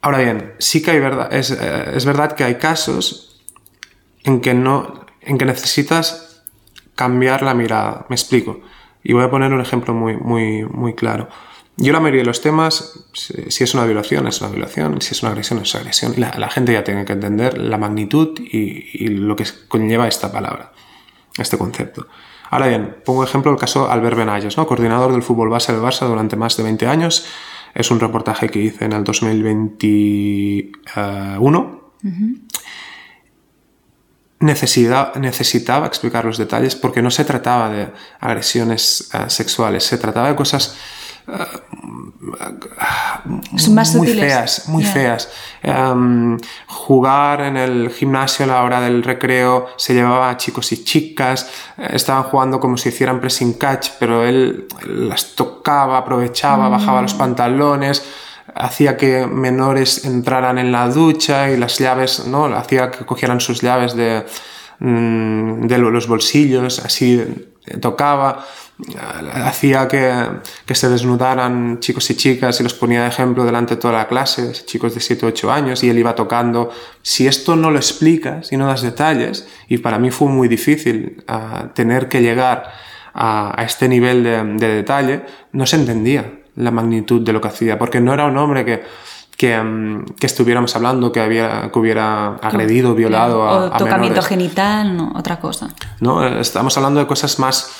Ahora 0.00 0.18
bien, 0.18 0.54
sí 0.58 0.80
que 0.80 0.92
hay 0.92 1.00
verdad, 1.00 1.34
es, 1.34 1.50
eh, 1.50 1.92
es 1.96 2.04
verdad 2.04 2.36
que 2.36 2.44
hay 2.44 2.54
casos 2.54 3.42
en 4.22 4.40
que, 4.40 4.54
no, 4.54 5.06
en 5.20 5.38
que 5.38 5.44
necesitas 5.44 6.44
cambiar 6.94 7.42
la 7.42 7.54
mirada. 7.54 8.06
Me 8.08 8.14
explico. 8.14 8.60
Y 9.02 9.12
voy 9.12 9.24
a 9.24 9.30
poner 9.30 9.52
un 9.52 9.60
ejemplo 9.60 9.92
muy, 9.92 10.16
muy, 10.16 10.62
muy 10.62 10.94
claro. 10.94 11.28
Yo 11.76 11.92
la 11.92 11.98
mayoría 11.98 12.20
de 12.20 12.26
los 12.26 12.42
temas, 12.42 13.06
si 13.12 13.64
es 13.64 13.74
una 13.74 13.86
violación, 13.86 14.28
es 14.28 14.40
una 14.40 14.50
violación, 14.50 15.00
si 15.00 15.14
es 15.14 15.22
una 15.22 15.32
agresión, 15.32 15.60
es 15.60 15.74
una 15.74 15.80
agresión. 15.80 16.14
La, 16.16 16.48
gente 16.48 16.74
ya 16.74 16.84
tiene 16.84 17.04
que 17.04 17.14
entender 17.14 17.58
la 17.58 17.76
magnitud 17.76 18.38
y, 18.38 19.08
lo 19.08 19.34
que 19.34 19.46
conlleva 19.66 20.06
esta 20.06 20.30
palabra, 20.30 20.72
este 21.38 21.58
concepto. 21.58 22.06
Ahora 22.52 22.66
bien, 22.66 22.96
pongo 23.02 23.24
ejemplo 23.24 23.50
el 23.50 23.56
caso 23.56 23.90
Albert 23.90 24.14
Benayes, 24.14 24.58
¿no? 24.58 24.66
coordinador 24.66 25.10
del 25.12 25.22
fútbol 25.22 25.48
base 25.48 25.72
del 25.72 25.80
Barça 25.80 26.06
durante 26.06 26.36
más 26.36 26.54
de 26.54 26.62
20 26.62 26.86
años. 26.86 27.24
Es 27.74 27.90
un 27.90 27.98
reportaje 27.98 28.50
que 28.50 28.58
hice 28.58 28.84
en 28.84 28.92
el 28.92 29.04
2021. 29.04 30.70
Uh 30.94 32.08
-huh. 32.08 32.40
Necesidad, 34.40 35.14
necesitaba 35.14 35.86
explicar 35.86 36.26
los 36.26 36.36
detalles 36.36 36.76
porque 36.76 37.00
no 37.00 37.10
se 37.10 37.24
trataba 37.24 37.70
de 37.70 37.88
agresiones 38.20 39.08
uh, 39.14 39.30
sexuales, 39.30 39.84
se 39.84 39.96
trataba 39.96 40.28
de 40.28 40.36
cosas 40.36 40.76
son 43.56 43.74
más 43.74 43.94
muy 43.94 44.06
sutiles. 44.08 44.32
feas, 44.32 44.68
muy 44.68 44.82
Yeah. 44.82 44.92
feas. 44.92 45.28
Um, 45.64 46.38
jugar 46.66 47.40
en 47.42 47.56
el 47.56 47.90
gimnasio 47.90 48.44
a 48.44 48.48
la 48.48 48.62
hora 48.62 48.80
del 48.80 49.02
recreo 49.02 49.68
se 49.76 49.94
llevaba 49.94 50.30
a 50.30 50.36
chicos 50.36 50.72
y 50.72 50.82
chicas, 50.84 51.48
eh, 51.78 51.90
estaban 51.92 52.24
jugando 52.24 52.58
como 52.60 52.76
si 52.76 52.88
hicieran 52.88 53.20
pressing 53.20 53.54
catch, 53.54 53.90
pero 53.98 54.24
él 54.24 54.66
las 54.86 55.34
tocaba, 55.34 55.98
aprovechaba, 55.98 56.68
bajaba 56.68 57.02
los 57.02 57.14
pantalones, 57.14 58.02
hacía 58.54 58.96
que 58.96 59.26
menores 59.26 60.04
entraran 60.04 60.58
en 60.58 60.72
la 60.72 60.88
ducha 60.88 61.50
y 61.50 61.56
las 61.56 61.78
llaves, 61.78 62.26
¿no? 62.26 62.46
Hacía 62.46 62.90
que 62.90 63.04
cogieran 63.04 63.40
sus 63.40 63.60
llaves 63.60 63.94
de, 63.94 64.24
mm, 64.80 65.66
de 65.66 65.78
los 65.78 66.06
bolsillos, 66.08 66.80
así 66.80 67.22
eh, 67.66 67.76
tocaba 67.78 68.44
hacía 69.32 69.88
que, 69.88 70.12
que, 70.66 70.74
se 70.74 70.88
desnudaran 70.88 71.80
chicos 71.80 72.10
y 72.10 72.16
chicas 72.16 72.60
y 72.60 72.62
los 72.62 72.74
ponía 72.74 73.02
de 73.02 73.08
ejemplo 73.08 73.44
delante 73.44 73.76
de 73.76 73.80
toda 73.80 73.94
la 73.94 74.08
clase, 74.08 74.52
chicos 74.52 74.94
de 74.94 75.00
7 75.00 75.26
o 75.26 75.28
8 75.28 75.52
años, 75.52 75.84
y 75.84 75.90
él 75.90 75.98
iba 75.98 76.14
tocando. 76.14 76.70
Si 77.02 77.26
esto 77.26 77.56
no 77.56 77.70
lo 77.70 77.78
explicas 77.78 78.52
y 78.52 78.56
no 78.56 78.66
das 78.66 78.82
detalles, 78.82 79.46
y 79.68 79.78
para 79.78 79.98
mí 79.98 80.10
fue 80.10 80.28
muy 80.28 80.48
difícil 80.48 81.22
uh, 81.28 81.68
tener 81.74 82.08
que 82.08 82.20
llegar 82.20 82.72
a, 83.14 83.60
a 83.60 83.64
este 83.64 83.88
nivel 83.88 84.24
de, 84.24 84.44
de, 84.44 84.68
detalle, 84.68 85.22
no 85.52 85.66
se 85.66 85.76
entendía 85.76 86.40
la 86.56 86.70
magnitud 86.70 87.22
de 87.22 87.32
lo 87.32 87.40
que 87.40 87.48
hacía, 87.48 87.78
porque 87.78 88.00
no 88.00 88.12
era 88.12 88.26
un 88.26 88.36
hombre 88.36 88.64
que, 88.64 88.82
que, 89.36 89.58
um, 89.58 90.04
que, 90.04 90.26
estuviéramos 90.26 90.74
hablando 90.76 91.10
que, 91.12 91.20
había, 91.20 91.70
que 91.72 91.78
hubiera 91.78 92.36
agredido, 92.36 92.94
violado 92.94 93.42
a, 93.42 93.64
o 93.64 93.70
tocamiento 93.70 94.20
a 94.20 94.22
genital, 94.22 94.96
no, 94.96 95.12
otra 95.16 95.40
cosa. 95.40 95.68
No, 96.00 96.24
estamos 96.26 96.76
hablando 96.76 97.00
de 97.00 97.06
cosas 97.06 97.38
más 97.38 97.70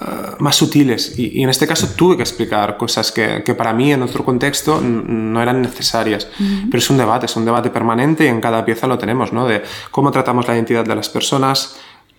Uh, 0.00 0.42
más 0.42 0.56
sutiles 0.56 1.18
y, 1.18 1.38
y, 1.38 1.42
en 1.42 1.50
este 1.50 1.66
caso 1.66 1.86
tuve 1.94 2.16
que 2.16 2.22
explicar 2.22 2.78
cosas 2.78 3.12
que, 3.12 3.42
que 3.44 3.54
para 3.54 3.74
mí 3.74 3.92
en 3.92 4.02
otro 4.02 4.24
contexto 4.24 4.80
no 4.80 5.42
eran 5.42 5.60
necesarias 5.60 6.28
uh 6.40 6.42
-huh. 6.42 6.68
pero 6.70 6.78
es 6.78 6.88
un 6.88 6.96
debate, 6.96 7.26
es 7.26 7.36
un 7.36 7.44
debate 7.44 7.68
permanente 7.68 8.24
y 8.24 8.28
en 8.28 8.40
cada 8.40 8.64
pieza 8.64 8.86
lo 8.86 8.96
tenemos, 8.96 9.34
¿no? 9.34 9.46
de 9.46 9.62
cómo 9.90 10.10
tratamos 10.10 10.48
la 10.48 10.54
identidad 10.54 10.86
de 10.86 10.94
las 10.94 11.10
personas 11.10 11.76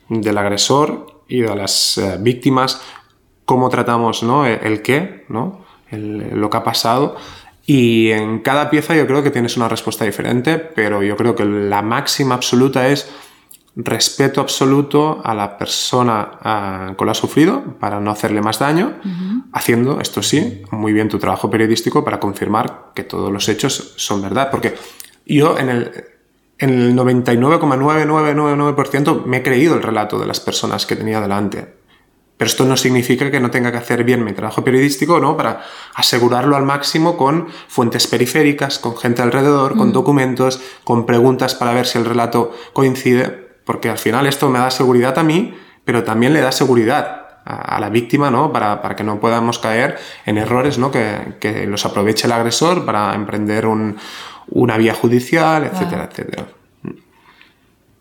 del 0.08 0.38
agresor 0.38 1.24
y 1.27 1.42
de 1.42 1.56
las 1.56 1.98
uh, 1.98 2.22
víctimas 2.22 2.80
cómo 3.46 3.70
tratamos 3.70 4.22
¿no? 4.22 4.46
el, 4.46 4.60
el 4.62 4.84
qué, 4.84 5.25
¿no? 5.30 5.65
El, 5.89 6.39
lo 6.39 6.51
que 6.51 6.58
ha 6.58 6.63
pasado 6.63 7.15
y 7.65 8.12
en 8.12 8.42
cada 8.42 8.70
pieza 8.70 8.96
yo 8.96 9.08
creo 9.08 9.24
que 9.24 9.32
tienes 9.32 9.58
una 9.58 9.68
respuesta 9.68 10.06
diferente 10.06 10.60
pero 10.60 11.02
yo 11.02 11.17
creo 11.17 11.34
que 11.34 11.43
la 11.43 11.82
máxima 11.82 12.36
absoluta 12.36 12.88
es 12.88 13.10
respeto 13.76 14.40
absoluto 14.40 15.20
a 15.24 15.34
la 15.34 15.58
persona 15.58 16.92
uh, 16.92 16.96
que 16.96 17.06
lo 17.06 17.12
ha 17.12 17.16
sufrido 17.16 17.64
para 17.80 18.00
no 18.00 18.12
hacerle 18.12 18.40
más 18.42 18.60
daño, 18.60 19.00
uh 19.04 19.08
-huh. 19.08 19.46
haciendo, 19.52 20.00
esto 20.00 20.22
sí, 20.22 20.62
muy 20.72 20.94
bien 20.94 21.10
tu 21.10 21.18
trabajo 21.18 21.50
periodístico 21.50 22.04
para 22.04 22.20
confirmar 22.20 22.92
que 22.94 23.04
todos 23.04 23.32
los 23.32 23.50
hechos 23.50 23.96
son 23.98 24.22
verdad. 24.22 24.52
Porque 24.52 24.76
yo 25.26 25.58
en 25.58 25.70
el, 25.70 25.92
en 26.60 26.70
el 26.70 26.96
99,9999% 26.96 29.26
me 29.26 29.38
he 29.38 29.44
creído 29.44 29.74
el 29.76 29.82
relato 29.82 30.20
de 30.20 30.28
las 30.28 30.40
personas 30.40 30.86
que 30.86 30.96
tenía 30.96 31.20
delante. 31.20 31.82
Pero 32.38 32.50
esto 32.50 32.66
no 32.66 32.78
significa 32.78 33.32
que 33.32 33.40
no 33.40 33.52
tenga 33.52 33.72
que 33.72 33.78
hacer 33.78 34.04
bien 34.04 34.24
mi 34.24 34.34
trabajo 34.34 34.64
periodístico, 34.64 35.20
¿no? 35.20 35.38
Para 35.38 35.62
asegurarlo 35.96 36.56
al 36.56 36.64
máximo 36.64 37.16
con 37.16 37.48
fuentes 37.68 38.08
periféricas, 38.08 38.80
con 38.80 38.98
gente 38.98 39.22
alrededor, 39.22 39.78
con 39.78 39.94
documentos, 39.94 40.60
con 40.84 41.06
preguntas 41.06 41.54
para 41.56 41.74
ver 41.74 41.86
si 41.86 42.00
el 42.00 42.06
relato 42.06 42.52
coincide 42.74 43.42
porque 43.65 43.89
al 43.89 43.97
final 43.97 44.28
esto 44.28 44.49
me 44.49 44.60
da 44.60 44.71
seguridad 44.71 45.17
a 45.17 45.23
mí, 45.23 45.54
pero 45.86 46.04
también 46.04 46.34
le 46.34 46.41
da 46.41 46.52
seguridad 46.52 47.41
a, 47.45 47.76
a 47.76 47.80
la 47.80 47.89
víctima, 47.89 48.32
¿no? 48.32 48.52
Para, 48.52 48.82
para, 48.82 48.95
que 48.95 49.04
no 49.04 49.19
podamos 49.19 49.60
caer 49.60 49.97
en 50.26 50.38
errores, 50.38 50.78
¿no? 50.78 50.91
Que, 50.91 51.36
que 51.39 51.65
los 51.65 51.86
aproveche 51.86 52.28
el 52.28 52.34
agresor 52.34 52.86
para 52.86 53.13
emprender 53.15 53.65
un, 53.65 53.97
una 54.49 54.78
vía 54.78 54.93
judicial, 54.93 55.63
etcétera, 55.63 56.04
wow. 56.04 56.10
etcétera. 56.12 56.45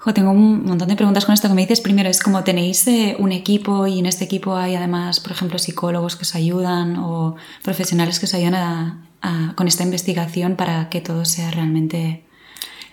Jo, 0.04 0.12
tengo 0.12 0.32
un 0.32 0.64
montón 0.64 0.88
de 0.88 0.96
preguntas 0.96 1.24
con 1.24 1.32
esto 1.32 1.46
que 1.46 1.54
me 1.54 1.60
dices. 1.60 1.80
Primero, 1.80 2.08
es 2.08 2.20
como 2.20 2.42
tenéis 2.42 2.84
eh, 2.88 3.14
un 3.20 3.30
equipo 3.30 3.86
y 3.86 4.00
en 4.00 4.06
este 4.06 4.24
equipo 4.24 4.56
hay 4.56 4.74
además, 4.74 5.20
por 5.20 5.30
ejemplo, 5.30 5.60
psicólogos 5.60 6.16
que 6.16 6.22
os 6.22 6.34
ayudan 6.34 6.96
o 6.98 7.36
profesionales 7.62 8.18
que 8.18 8.26
os 8.26 8.34
ayudan 8.34 8.54
a, 8.56 9.06
a, 9.22 9.54
con 9.54 9.68
esta 9.68 9.84
investigación 9.84 10.56
para 10.56 10.88
que 10.88 11.00
todo 11.00 11.24
sea 11.24 11.52
realmente 11.52 12.24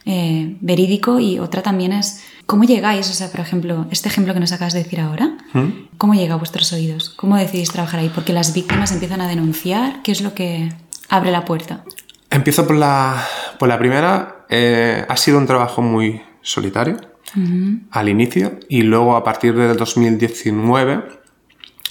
eh, 0.05 0.55
verídico. 0.61 1.19
Y 1.19 1.39
otra 1.39 1.63
también 1.63 1.93
es 1.93 2.23
¿Cómo 2.49 2.63
llegáis? 2.63 3.07
O 3.11 3.13
sea, 3.13 3.29
por 3.29 3.41
ejemplo, 3.41 3.85
este 3.91 4.09
ejemplo 4.09 4.33
que 4.33 4.39
nos 4.39 4.51
acabas 4.51 4.73
de 4.73 4.81
decir 4.81 4.99
ahora, 4.99 5.37
¿Mm? 5.53 5.67
¿cómo 5.99 6.15
llega 6.15 6.33
a 6.33 6.37
vuestros 6.37 6.73
oídos? 6.73 7.11
¿Cómo 7.11 7.37
decidís 7.37 7.69
trabajar 7.69 7.99
ahí? 7.99 8.09
Porque 8.09 8.33
las 8.33 8.55
víctimas 8.55 8.91
empiezan 8.91 9.21
a 9.21 9.27
denunciar. 9.27 10.01
¿Qué 10.01 10.11
es 10.11 10.21
lo 10.21 10.33
que 10.33 10.73
abre 11.09 11.29
la 11.29 11.45
puerta? 11.45 11.83
Empiezo 12.31 12.65
por 12.65 12.75
la, 12.75 13.23
por 13.59 13.69
la 13.69 13.77
primera. 13.77 14.47
Eh, 14.49 15.05
ha 15.07 15.15
sido 15.15 15.37
un 15.37 15.45
trabajo 15.45 15.83
muy 15.83 16.23
solitario 16.41 16.95
uh 17.35 17.39
-huh. 17.39 17.81
al 17.91 18.09
inicio 18.09 18.59
y 18.67 18.81
luego 18.81 19.15
a 19.15 19.23
partir 19.23 19.53
del 19.53 19.77
2019 19.77 21.03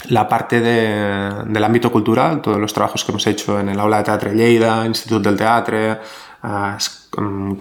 la 0.08 0.28
parte 0.28 0.60
de, 0.60 1.44
del 1.46 1.62
ámbito 1.62 1.92
cultural, 1.92 2.42
todos 2.42 2.58
los 2.58 2.74
trabajos 2.74 3.04
que 3.04 3.12
hemos 3.12 3.26
hecho 3.28 3.60
en 3.60 3.68
el 3.68 3.78
Aula 3.78 3.98
de 3.98 4.04
Teatre 4.04 4.34
Lleida, 4.34 4.84
Instituto 4.86 5.28
del 5.28 5.38
Teatre, 5.38 5.98
uh, 6.42 6.76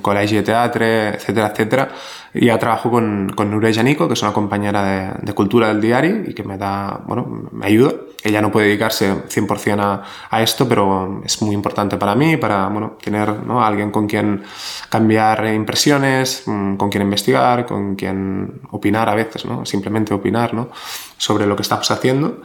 Col·legi 0.02 0.36
de 0.36 0.44
Teatre, 0.44 1.16
etcétera, 1.16 1.48
etcétera. 1.48 1.90
Ya 2.34 2.58
trabajo 2.60 2.92
con, 2.92 3.32
con 3.36 3.50
Nuria 3.50 3.74
Janico, 3.74 4.08
que 4.08 4.14
es 4.14 4.22
una 4.22 4.34
compañera 4.34 5.18
de, 5.22 5.34
cultura 5.34 5.70
del 5.70 5.82
diario 5.82 6.24
y 6.28 6.34
que 6.34 6.44
me 6.44 6.58
da, 6.58 7.02
bueno, 7.06 7.50
me 7.52 7.66
ayuda. 7.66 7.94
Ella 8.24 8.42
no 8.42 8.52
puede 8.52 8.68
dedicarse 8.68 9.14
100% 9.28 9.80
a, 9.80 10.04
a, 10.30 10.42
esto, 10.42 10.68
pero 10.68 11.22
es 11.26 11.42
muy 11.42 11.56
importante 11.56 11.98
para 11.98 12.16
mí, 12.16 12.38
para, 12.38 12.68
bueno, 12.68 12.98
tener 13.02 13.44
¿no? 13.46 13.64
alguien 13.64 13.92
con 13.92 14.08
quien 14.08 14.44
cambiar 14.90 15.46
impresiones, 15.54 16.44
mm, 16.46 16.76
con 16.76 16.90
quien 16.90 17.04
investigar, 17.04 17.66
con 17.66 17.96
quien 17.96 18.62
opinar 18.72 19.10
a 19.10 19.16
veces, 19.16 19.46
¿no? 19.46 19.66
Simplemente 19.66 20.14
opinar, 20.14 20.54
¿no? 20.54 20.70
Sobre 21.18 21.46
lo 21.46 21.56
que 21.56 21.62
estamos 21.62 21.90
haciendo. 21.90 22.42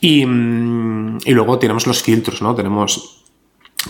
Y, 0.00 0.24
mm, 0.24 1.18
y 1.24 1.32
luego 1.32 1.58
tenemos 1.58 1.86
los 1.86 2.02
filtros, 2.02 2.42
¿no? 2.42 2.54
Tenemos 2.54 3.15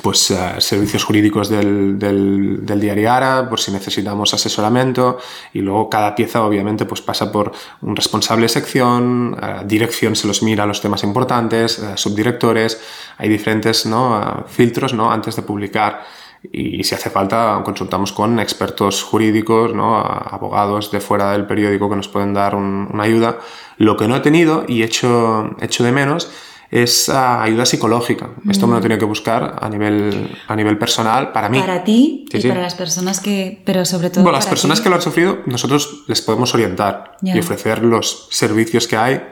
pues 0.03 0.31
uh, 0.31 0.61
servicios 0.61 1.05
jurídicos 1.05 1.49
del, 1.49 1.99
del, 1.99 2.81
diario 2.81 3.13
Ara 3.13 3.49
por 3.49 3.61
si 3.61 3.73
necesitamos 3.73 4.35
asesoramiento 4.35 5.19
y 5.53 5.61
luego 5.61 5.89
cada 5.89 6.15
pieza 6.15 6.43
obviamente 6.45 6.85
pues 6.85 7.01
pasa 7.01 7.33
por 7.33 7.53
un 7.83 7.97
responsable 7.97 8.43
de 8.43 8.49
sección, 8.49 9.35
uh, 9.35 9.67
dirección 9.67 10.17
se 10.17 10.27
los 10.27 10.43
mira 10.43 10.67
los 10.67 10.81
temas 10.81 11.03
importantes, 11.05 11.79
uh, 11.79 11.97
subdirectores, 11.97 12.81
hay 13.19 13.29
diferentes 13.29 13.87
¿no? 13.87 14.45
filtros 14.49 14.95
¿no? 14.95 15.11
antes 15.11 15.37
de 15.37 15.43
publicar 15.43 16.05
y, 16.53 16.85
si 16.85 16.95
hace 16.95 17.11
falta 17.11 17.61
consultamos 17.65 18.13
con 18.13 18.39
expertos 18.39 19.03
jurídicos, 19.03 19.75
¿no? 19.75 19.97
abogados 19.97 20.91
de 20.91 21.01
fuera 21.01 21.33
del 21.33 21.47
periódico 21.47 21.89
que 21.89 21.97
nos 21.97 22.09
pueden 22.09 22.35
dar 22.35 22.55
un, 22.55 22.89
una 22.93 23.05
ayuda. 23.05 23.39
Lo 23.79 23.97
que 23.97 24.09
no 24.09 24.17
he 24.17 24.21
tenido 24.21 24.65
y 24.69 24.83
hecho, 24.83 25.51
hecho 25.61 25.85
de 25.85 25.93
menos 25.93 26.31
es 26.71 27.09
uh, 27.09 27.13
ayuda 27.17 27.65
psicológica. 27.67 28.31
Mm. 28.43 28.51
Esto 28.51 28.67
me 28.67 28.75
lo 28.75 28.81
tenía 28.81 28.99
que 28.99 29.05
buscar 29.05 29.59
a 29.61 29.69
nivel, 29.69 30.37
a 30.49 30.57
nivel 30.57 30.79
personal 30.79 31.33
para 31.33 31.49
mí. 31.49 31.61
Para 31.61 31.85
ti 31.85 32.27
sí, 32.31 32.39
y 32.39 32.43
sí. 32.43 32.49
para 32.49 32.63
las 32.63 32.75
personas 32.75 33.21
que... 33.21 33.63
Pero 33.65 33.85
sobre 33.85 34.11
todo... 34.11 34.25
Bueno, 34.25 34.39
las 34.39 34.47
personas 34.47 34.79
ti. 34.79 34.85
que 34.85 34.89
lo 34.89 34.97
han 34.97 35.03
sufrido, 35.03 35.39
nosotros 35.47 36.05
les 36.07 36.23
podemos 36.23 36.55
orientar 36.55 37.17
yeah. 37.23 37.37
y 37.37 37.39
ofrecer 37.39 37.83
los 37.83 38.29
servicios 38.31 38.87
que 38.87 38.97
hay, 38.97 39.23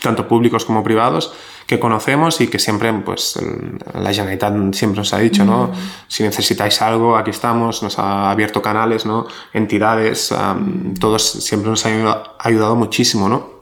tanto 0.00 0.28
públicos 0.28 0.64
como 0.64 0.82
privados, 0.82 1.32
que 1.66 1.78
conocemos 1.78 2.40
y 2.40 2.46
que 2.46 2.58
siempre, 2.58 2.90
pues, 3.04 3.38
la 3.92 4.10
Generalitat 4.10 4.74
siempre 4.74 5.00
nos 5.00 5.12
ha 5.12 5.18
dicho, 5.18 5.44
mm. 5.44 5.46
¿no? 5.46 5.72
Si 6.06 6.22
necesitáis 6.22 6.80
algo, 6.80 7.16
aquí 7.16 7.30
estamos, 7.30 7.82
nos 7.82 7.98
ha 7.98 8.30
abierto 8.30 8.62
canales, 8.62 9.04
¿no? 9.04 9.26
Entidades, 9.52 10.32
um, 10.32 10.94
todos 10.94 11.22
siempre 11.22 11.68
nos 11.68 11.84
han 11.84 11.92
ayudado, 11.92 12.36
ayudado 12.38 12.76
muchísimo, 12.76 13.28
¿no? 13.28 13.57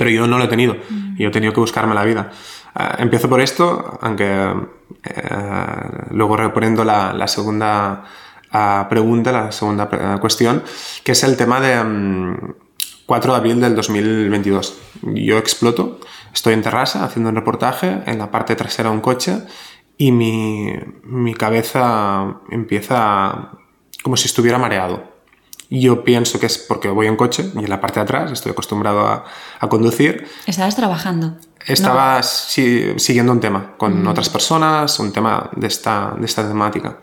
Pero 0.00 0.08
yo 0.08 0.26
no 0.26 0.38
lo 0.38 0.44
he 0.44 0.48
tenido. 0.48 0.78
Yo 1.18 1.28
he 1.28 1.30
tenido 1.30 1.52
que 1.52 1.60
buscarme 1.60 1.94
la 1.94 2.04
vida. 2.04 2.30
Ah, 2.74 2.96
empiezo 3.00 3.28
por 3.28 3.42
esto, 3.42 3.98
aunque 4.00 4.24
eh, 4.24 5.28
luego 6.12 6.38
reponiendo 6.38 6.84
la, 6.84 7.12
la 7.12 7.28
segunda 7.28 8.04
ah, 8.50 8.86
pregunta, 8.88 9.30
la 9.30 9.52
segunda 9.52 9.90
eh, 9.92 10.18
cuestión, 10.18 10.62
que 11.04 11.12
es 11.12 11.22
el 11.22 11.36
tema 11.36 11.60
de 11.60 11.74
4 13.04 13.30
mm, 13.30 13.34
de 13.34 13.36
abril 13.36 13.60
del 13.60 13.76
2022. 13.76 14.80
Yo 15.02 15.36
exploto, 15.36 16.00
estoy 16.32 16.54
en 16.54 16.62
terraza 16.62 17.04
haciendo 17.04 17.28
un 17.28 17.36
reportaje, 17.36 18.00
en 18.06 18.16
la 18.16 18.30
parte 18.30 18.56
trasera 18.56 18.90
un 18.90 19.02
coche 19.02 19.36
y 19.98 20.12
mi, 20.12 20.72
mi 21.04 21.34
cabeza 21.34 22.40
empieza 22.50 23.50
como 24.02 24.16
si 24.16 24.28
estuviera 24.28 24.56
mareado. 24.56 25.09
Yo 25.70 26.02
pienso 26.02 26.40
que 26.40 26.46
es 26.46 26.58
porque 26.58 26.88
voy 26.88 27.06
en 27.06 27.16
coche 27.16 27.48
y 27.54 27.58
en 27.60 27.70
la 27.70 27.80
parte 27.80 28.00
de 28.00 28.04
atrás 28.04 28.32
estoy 28.32 28.50
acostumbrado 28.50 29.06
a, 29.06 29.24
a 29.60 29.68
conducir. 29.68 30.26
¿Estabas 30.46 30.74
trabajando? 30.74 31.36
Estaba 31.64 32.22
siguiendo 32.22 33.30
un 33.32 33.40
tema 33.40 33.76
con 33.76 34.02
mm. 34.02 34.08
otras 34.08 34.28
personas, 34.28 34.98
un 34.98 35.12
tema 35.12 35.48
de 35.54 35.68
esta, 35.68 36.14
de 36.18 36.26
esta 36.26 36.46
temática. 36.46 36.98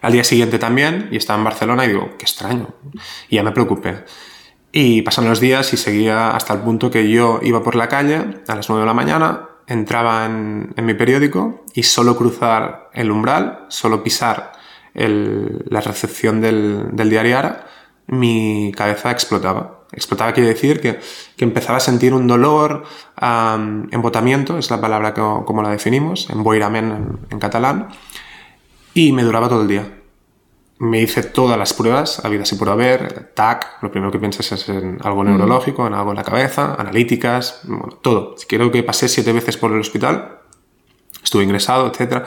Al 0.00 0.12
día 0.12 0.24
siguiente 0.24 0.58
también, 0.58 1.08
y 1.10 1.16
estaba 1.16 1.38
en 1.38 1.44
Barcelona 1.44 1.84
y 1.84 1.88
digo, 1.88 2.14
qué 2.18 2.24
extraño. 2.24 2.68
Y 3.28 3.36
ya 3.36 3.42
me 3.42 3.52
preocupé. 3.52 4.04
Y 4.72 5.02
pasan 5.02 5.28
los 5.28 5.40
días 5.40 5.72
y 5.72 5.76
seguía 5.76 6.30
hasta 6.30 6.54
el 6.54 6.60
punto 6.60 6.90
que 6.90 7.10
yo 7.10 7.40
iba 7.42 7.62
por 7.62 7.74
la 7.74 7.88
calle 7.88 8.42
a 8.46 8.54
las 8.54 8.68
9 8.68 8.82
de 8.82 8.86
la 8.86 8.94
mañana, 8.94 9.48
entraba 9.66 10.24
en, 10.26 10.72
en 10.76 10.86
mi 10.86 10.94
periódico 10.94 11.64
y 11.74 11.82
solo 11.82 12.16
cruzar 12.16 12.90
el 12.94 13.10
umbral, 13.10 13.66
solo 13.68 14.02
pisar 14.02 14.52
el, 14.96 15.64
la 15.68 15.80
recepción 15.80 16.40
del, 16.40 16.88
del 16.92 17.10
diario 17.10 17.38
Ara, 17.38 17.66
mi 18.08 18.72
cabeza 18.74 19.10
explotaba 19.12 19.76
explotaba 19.92 20.32
quiere 20.32 20.48
decir 20.48 20.80
que, 20.80 20.98
que, 21.36 21.44
empezaba 21.44 21.78
a 21.78 21.80
sentir 21.80 22.12
un 22.12 22.26
dolor, 22.26 22.84
um, 23.20 23.86
embotamiento, 23.92 24.58
es 24.58 24.70
la 24.70 24.80
palabra 24.80 25.14
que, 25.14 25.20
como 25.20 25.62
la 25.62 25.70
definimos, 25.70 26.28
emboirament 26.30 26.92
en, 26.92 27.18
en 27.30 27.38
catalán, 27.38 27.88
y 28.94 29.12
me 29.12 29.22
duraba 29.22 29.48
todo 29.48 29.62
el 29.62 29.68
día. 29.68 29.92
Me 30.78 31.00
hice 31.00 31.22
todas 31.22 31.58
las 31.58 31.72
pruebas, 31.72 32.22
habidas 32.24 32.52
y 32.52 32.56
por 32.56 32.68
haber, 32.68 33.32
TAC, 33.34 33.82
lo 33.82 33.90
primero 33.90 34.12
que 34.12 34.18
piensas 34.18 34.52
es 34.52 34.68
en 34.68 34.98
algo 35.02 35.22
mm. 35.22 35.26
neurológico, 35.26 35.86
en 35.86 35.94
algo 35.94 36.10
en 36.10 36.16
la 36.16 36.24
cabeza, 36.24 36.74
analíticas, 36.78 37.60
bueno, 37.64 37.88
todo. 38.02 38.34
Quiero 38.46 38.70
que 38.70 38.82
pasé 38.82 39.08
siete 39.08 39.32
veces 39.32 39.56
por 39.56 39.72
el 39.72 39.80
hospital, 39.80 40.40
estuve 41.22 41.44
ingresado, 41.44 41.90
etc. 41.90 42.26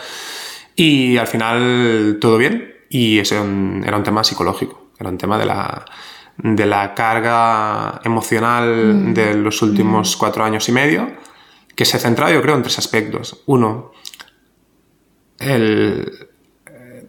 Y 0.79 1.17
al 1.17 1.27
final 1.27 2.19
todo 2.21 2.37
bien, 2.37 2.73
y 2.87 3.19
ese 3.19 3.35
era 3.35 3.43
un, 3.43 3.83
era 3.85 3.97
un 3.97 4.03
tema 4.03 4.23
psicológico, 4.23 4.91
era 4.97 5.09
un 5.09 5.17
tema 5.17 5.37
de 5.37 5.45
la, 5.45 5.83
de 6.37 6.65
la 6.65 6.95
carga 6.95 7.99
emocional 8.05 8.93
mm. 8.93 9.13
de 9.13 9.33
los 9.33 9.61
últimos 9.61 10.15
mm. 10.15 10.19
cuatro 10.19 10.45
años 10.45 10.69
y 10.69 10.71
medio, 10.71 11.11
que 11.75 11.83
se 11.83 11.99
centraba 11.99 12.31
yo 12.31 12.41
creo 12.41 12.55
en 12.55 12.61
tres 12.61 12.79
aspectos. 12.79 13.43
Uno, 13.47 13.91
el, 15.37 16.29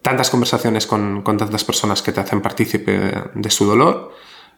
tantas 0.03 0.31
conversaciones 0.31 0.89
con, 0.89 1.23
con, 1.23 1.39
tantas 1.39 1.63
personas 1.63 2.03
que 2.03 2.11
te 2.11 2.19
hacen 2.19 2.41
partícipe 2.41 3.13
de 3.33 3.51
su 3.51 3.67
dolor. 3.67 4.13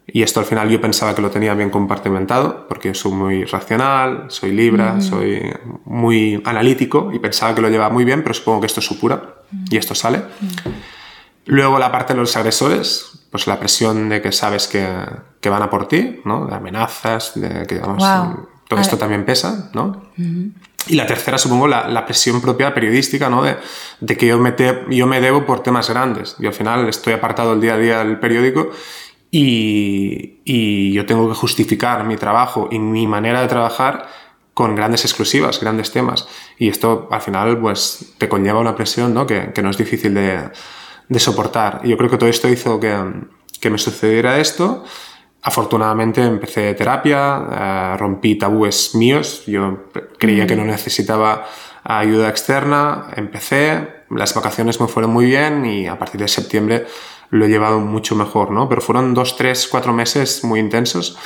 Y 0.07 0.23
esto 0.23 0.41
al 0.41 0.47
final 0.47 0.69
yo 0.69 0.81
pensaba 0.81 1.15
que 1.15 1.23
lo 1.23 1.31
tenía 1.31 1.55
bien 1.55 1.71
compartimentado, 1.71 2.67
porque 2.69 2.93
soy 2.95 3.13
muy 3.13 3.45
racional, 3.45 4.27
soy 4.29 4.53
libra, 4.53 4.95
mm. 4.95 5.03
soy 5.03 5.53
muy 5.85 6.43
analítico 6.45 7.11
y 7.13 7.19
pensaba 7.19 7.55
que 7.55 7.63
lo 7.63 7.69
llevaba 7.69 7.93
muy 7.93 8.05
bien, 8.05 8.23
pero 8.23 8.35
supongo 8.35 8.61
que 8.61 8.67
esto 8.67 8.81
supura 8.81 9.37
y 9.71 9.77
esto 9.77 9.95
sale. 9.95 10.23
Luego 11.47 11.79
la 11.79 11.91
parte 11.93 12.15
de 12.15 12.21
los 12.21 12.37
agresores, 12.37 13.27
pues 13.31 13.47
la 13.47 13.59
presión 13.59 14.09
de 14.09 14.21
que 14.21 14.33
sabes 14.33 14.67
que, 14.67 14.87
que 15.41 15.49
van 15.49 15.63
a 15.63 15.71
por 15.71 15.89
ti, 15.89 16.21
¿no? 16.25 16.47
De 16.47 16.55
amenazas, 16.55 17.33
de 17.35 17.67
que 17.67 17.77
digamos, 17.77 18.03
todo 18.69 18.81
esto 18.81 18.99
también 18.99 19.25
pesa, 19.25 19.71
¿no? 19.73 20.03
Y 20.89 20.97
la 20.97 21.07
tercera, 21.07 21.39
supongo, 21.39 21.69
la, 21.69 21.87
la, 21.89 22.05
presión 22.05 22.41
propia 22.41 22.75
periodística, 22.75 23.31
¿no? 23.31 23.43
De, 23.45 23.57
de 24.01 24.17
que 24.17 24.27
yo 24.27 24.39
me, 24.39 24.51
te, 24.51 24.85
yo 24.91 25.07
me 25.07 25.21
debo 25.21 25.47
por 25.47 25.63
temas 25.63 25.89
grandes. 25.89 26.35
Y 26.41 26.47
al 26.47 26.55
final 26.55 26.89
estoy 26.89 27.13
apartado 27.13 27.53
el 27.53 27.61
día 27.61 27.75
a 27.75 27.79
día 27.79 27.99
del 27.99 28.19
periódico 28.19 28.71
y, 29.35 30.43
y 30.45 30.93
yo 30.93 31.07
tengo 31.07 31.27
que 31.29 31.35
justificar 31.35 32.05
mi 32.05 32.17
trabajo 32.17 32.69
y 32.71 32.79
mi 32.79 33.07
manera 33.07 33.41
de 33.41 33.49
trabajar 33.49 34.07
con 34.55 34.77
grandes 34.77 35.07
exclusivas, 35.07 35.59
grandes 35.59 35.91
temas. 35.91 36.29
Y 36.59 36.69
esto 36.69 37.09
al 37.11 37.23
final 37.23 37.59
pues 37.59 38.15
te 38.19 38.29
conlleva 38.29 38.61
una 38.61 38.77
presión 38.77 39.15
¿no? 39.15 39.27
que, 39.27 39.53
que 39.55 39.63
no 39.63 39.71
es 39.71 39.79
difícil 39.79 40.13
de, 40.13 40.51
de 41.09 41.19
soportar. 41.19 41.81
Y 41.83 41.89
yo 41.89 41.97
creo 41.97 42.11
que 42.11 42.19
todo 42.19 42.29
esto 42.29 42.47
hizo 42.49 42.79
que, 42.79 42.95
que 43.59 43.71
me 43.71 43.79
sucediera 43.79 44.39
esto. 44.39 44.85
Afortunadamente 45.41 46.23
empecé 46.23 46.75
terapia, 46.75 47.95
eh, 47.95 47.97
rompí 47.97 48.37
tabúes 48.37 48.95
míos, 48.95 49.45
yo 49.47 49.89
creía 50.19 50.47
que 50.47 50.55
no 50.55 50.65
necesitaba 50.65 51.47
ayuda 51.83 52.29
externa, 52.29 53.09
empecé, 53.17 54.05
las 54.11 54.35
vacaciones 54.35 54.81
me 54.81 54.87
fueron 54.87 55.11
muy 55.11 55.25
bien 55.25 55.65
y 55.65 55.89
a 55.89 55.99
partir 55.99 56.21
de 56.21 56.29
septiembre 56.29 56.87
lo 57.33 57.47
he 57.47 57.49
llevado 57.49 57.81
mucho 57.81 58.15
mejor, 58.15 58.51
¿no? 58.51 58.69
Pero 58.69 58.83
fueron 58.83 59.15
dos, 59.15 59.39
tres, 59.39 59.67
cuatro 59.67 59.95
meses 59.95 60.45
muy 60.45 60.61
intensos 60.61 61.19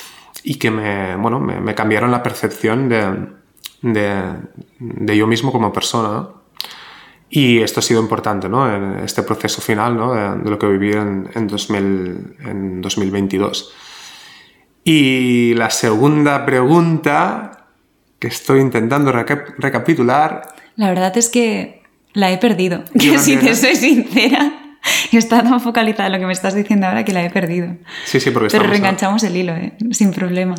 y 0.45 0.55
que 0.55 0.71
me, 0.71 1.17
bueno, 1.17 1.41
me, 1.41 1.61
me 1.61 1.75
cambiaron 1.75 2.13
la 2.13 2.23
percepción 2.23 2.89
de, 2.89 3.27
de, 3.83 4.23
de, 4.79 5.17
yo 5.17 5.27
mismo 5.27 5.51
como 5.51 5.73
persona. 5.73 6.29
Y 7.29 7.59
esto 7.59 7.81
ha 7.81 7.83
sido 7.83 8.01
importante, 8.01 8.49
¿no? 8.49 8.73
En 8.73 9.01
este 9.01 9.25
proceso 9.25 9.61
final, 9.61 9.97
¿no? 9.97 10.15
De, 10.15 10.49
lo 10.49 10.57
que 10.61 10.69
viví 10.69 10.93
en, 10.93 11.29
en, 11.35 11.49
2000, 11.49 12.37
en 12.39 12.81
2022. 12.81 13.75
Y 14.85 15.55
la 15.55 15.71
segunda 15.71 16.47
pregunta 16.47 17.67
que 18.21 18.29
estoy 18.29 18.61
intentando 18.61 19.11
recapitular. 19.11 20.55
La 20.77 20.89
verdad 20.89 21.19
es 21.19 21.29
que 21.29 21.83
la 22.13 22.31
he 22.31 22.39
perdido. 22.39 22.85
Que 22.97 23.19
si 23.19 23.37
te 23.39 23.57
soy 23.57 23.75
sincera. 23.75 24.66
Está 25.13 25.43
tan 25.43 25.61
focalizada 25.61 26.07
en 26.07 26.13
lo 26.13 26.19
que 26.19 26.27
me 26.27 26.33
estás 26.33 26.55
diciendo 26.55 26.87
ahora 26.87 27.05
que 27.05 27.13
la 27.13 27.25
he 27.25 27.31
perdido. 27.31 27.77
Sí, 28.05 28.21
sí, 28.21 28.31
porque 28.31 28.49
Pero 28.51 28.65
reenganchamos 28.65 29.23
el 29.23 29.37
hilo, 29.37 29.55
¿eh? 29.55 29.73
sin 29.91 30.13
problema. 30.13 30.55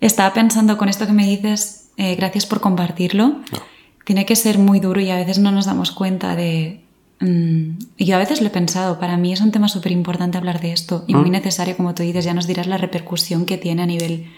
Estaba 0.00 0.32
pensando 0.34 0.76
con 0.76 0.88
esto 0.88 1.06
que 1.06 1.12
me 1.12 1.26
dices, 1.26 1.90
eh, 1.96 2.14
gracias 2.16 2.46
por 2.46 2.60
compartirlo. 2.60 3.40
No 3.52 3.74
tiene 4.04 4.26
que 4.26 4.36
ser 4.36 4.58
muy 4.58 4.80
duro 4.80 5.00
y 5.00 5.10
a 5.10 5.16
veces 5.16 5.38
no 5.38 5.50
nos 5.50 5.66
damos 5.66 5.90
cuenta 5.90 6.36
de... 6.36 6.82
Mm, 7.20 7.78
y 7.96 8.04
yo 8.04 8.16
a 8.16 8.18
veces 8.18 8.40
lo 8.40 8.48
he 8.48 8.50
pensado, 8.50 8.98
para 8.98 9.16
mí 9.16 9.32
es 9.32 9.40
un 9.40 9.50
tema 9.50 9.68
súper 9.68 9.92
importante 9.92 10.36
hablar 10.36 10.60
de 10.60 10.72
esto 10.72 11.04
y 11.06 11.14
muy 11.14 11.30
mm. 11.30 11.32
necesario, 11.32 11.76
como 11.76 11.94
tú 11.94 12.02
dices, 12.02 12.24
ya 12.24 12.34
nos 12.34 12.46
dirás 12.46 12.66
la 12.66 12.76
repercusión 12.76 13.46
que 13.46 13.56
tiene 13.56 13.82
a 13.82 13.86
nivel 13.86 14.30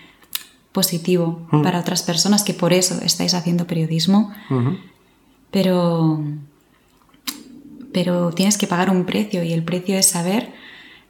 positivo 0.72 1.46
mm. 1.50 1.62
para 1.62 1.80
otras 1.80 2.02
personas 2.02 2.44
que 2.44 2.54
por 2.54 2.72
eso 2.72 3.00
estáis 3.02 3.34
haciendo 3.34 3.66
periodismo. 3.66 4.32
Pero, 5.50 6.22
pero 7.96 8.30
tienes 8.30 8.58
que 8.58 8.66
pagar 8.66 8.90
un 8.90 9.06
precio 9.06 9.42
y 9.42 9.54
el 9.54 9.62
precio 9.62 9.96
es 9.96 10.04
saber 10.04 10.50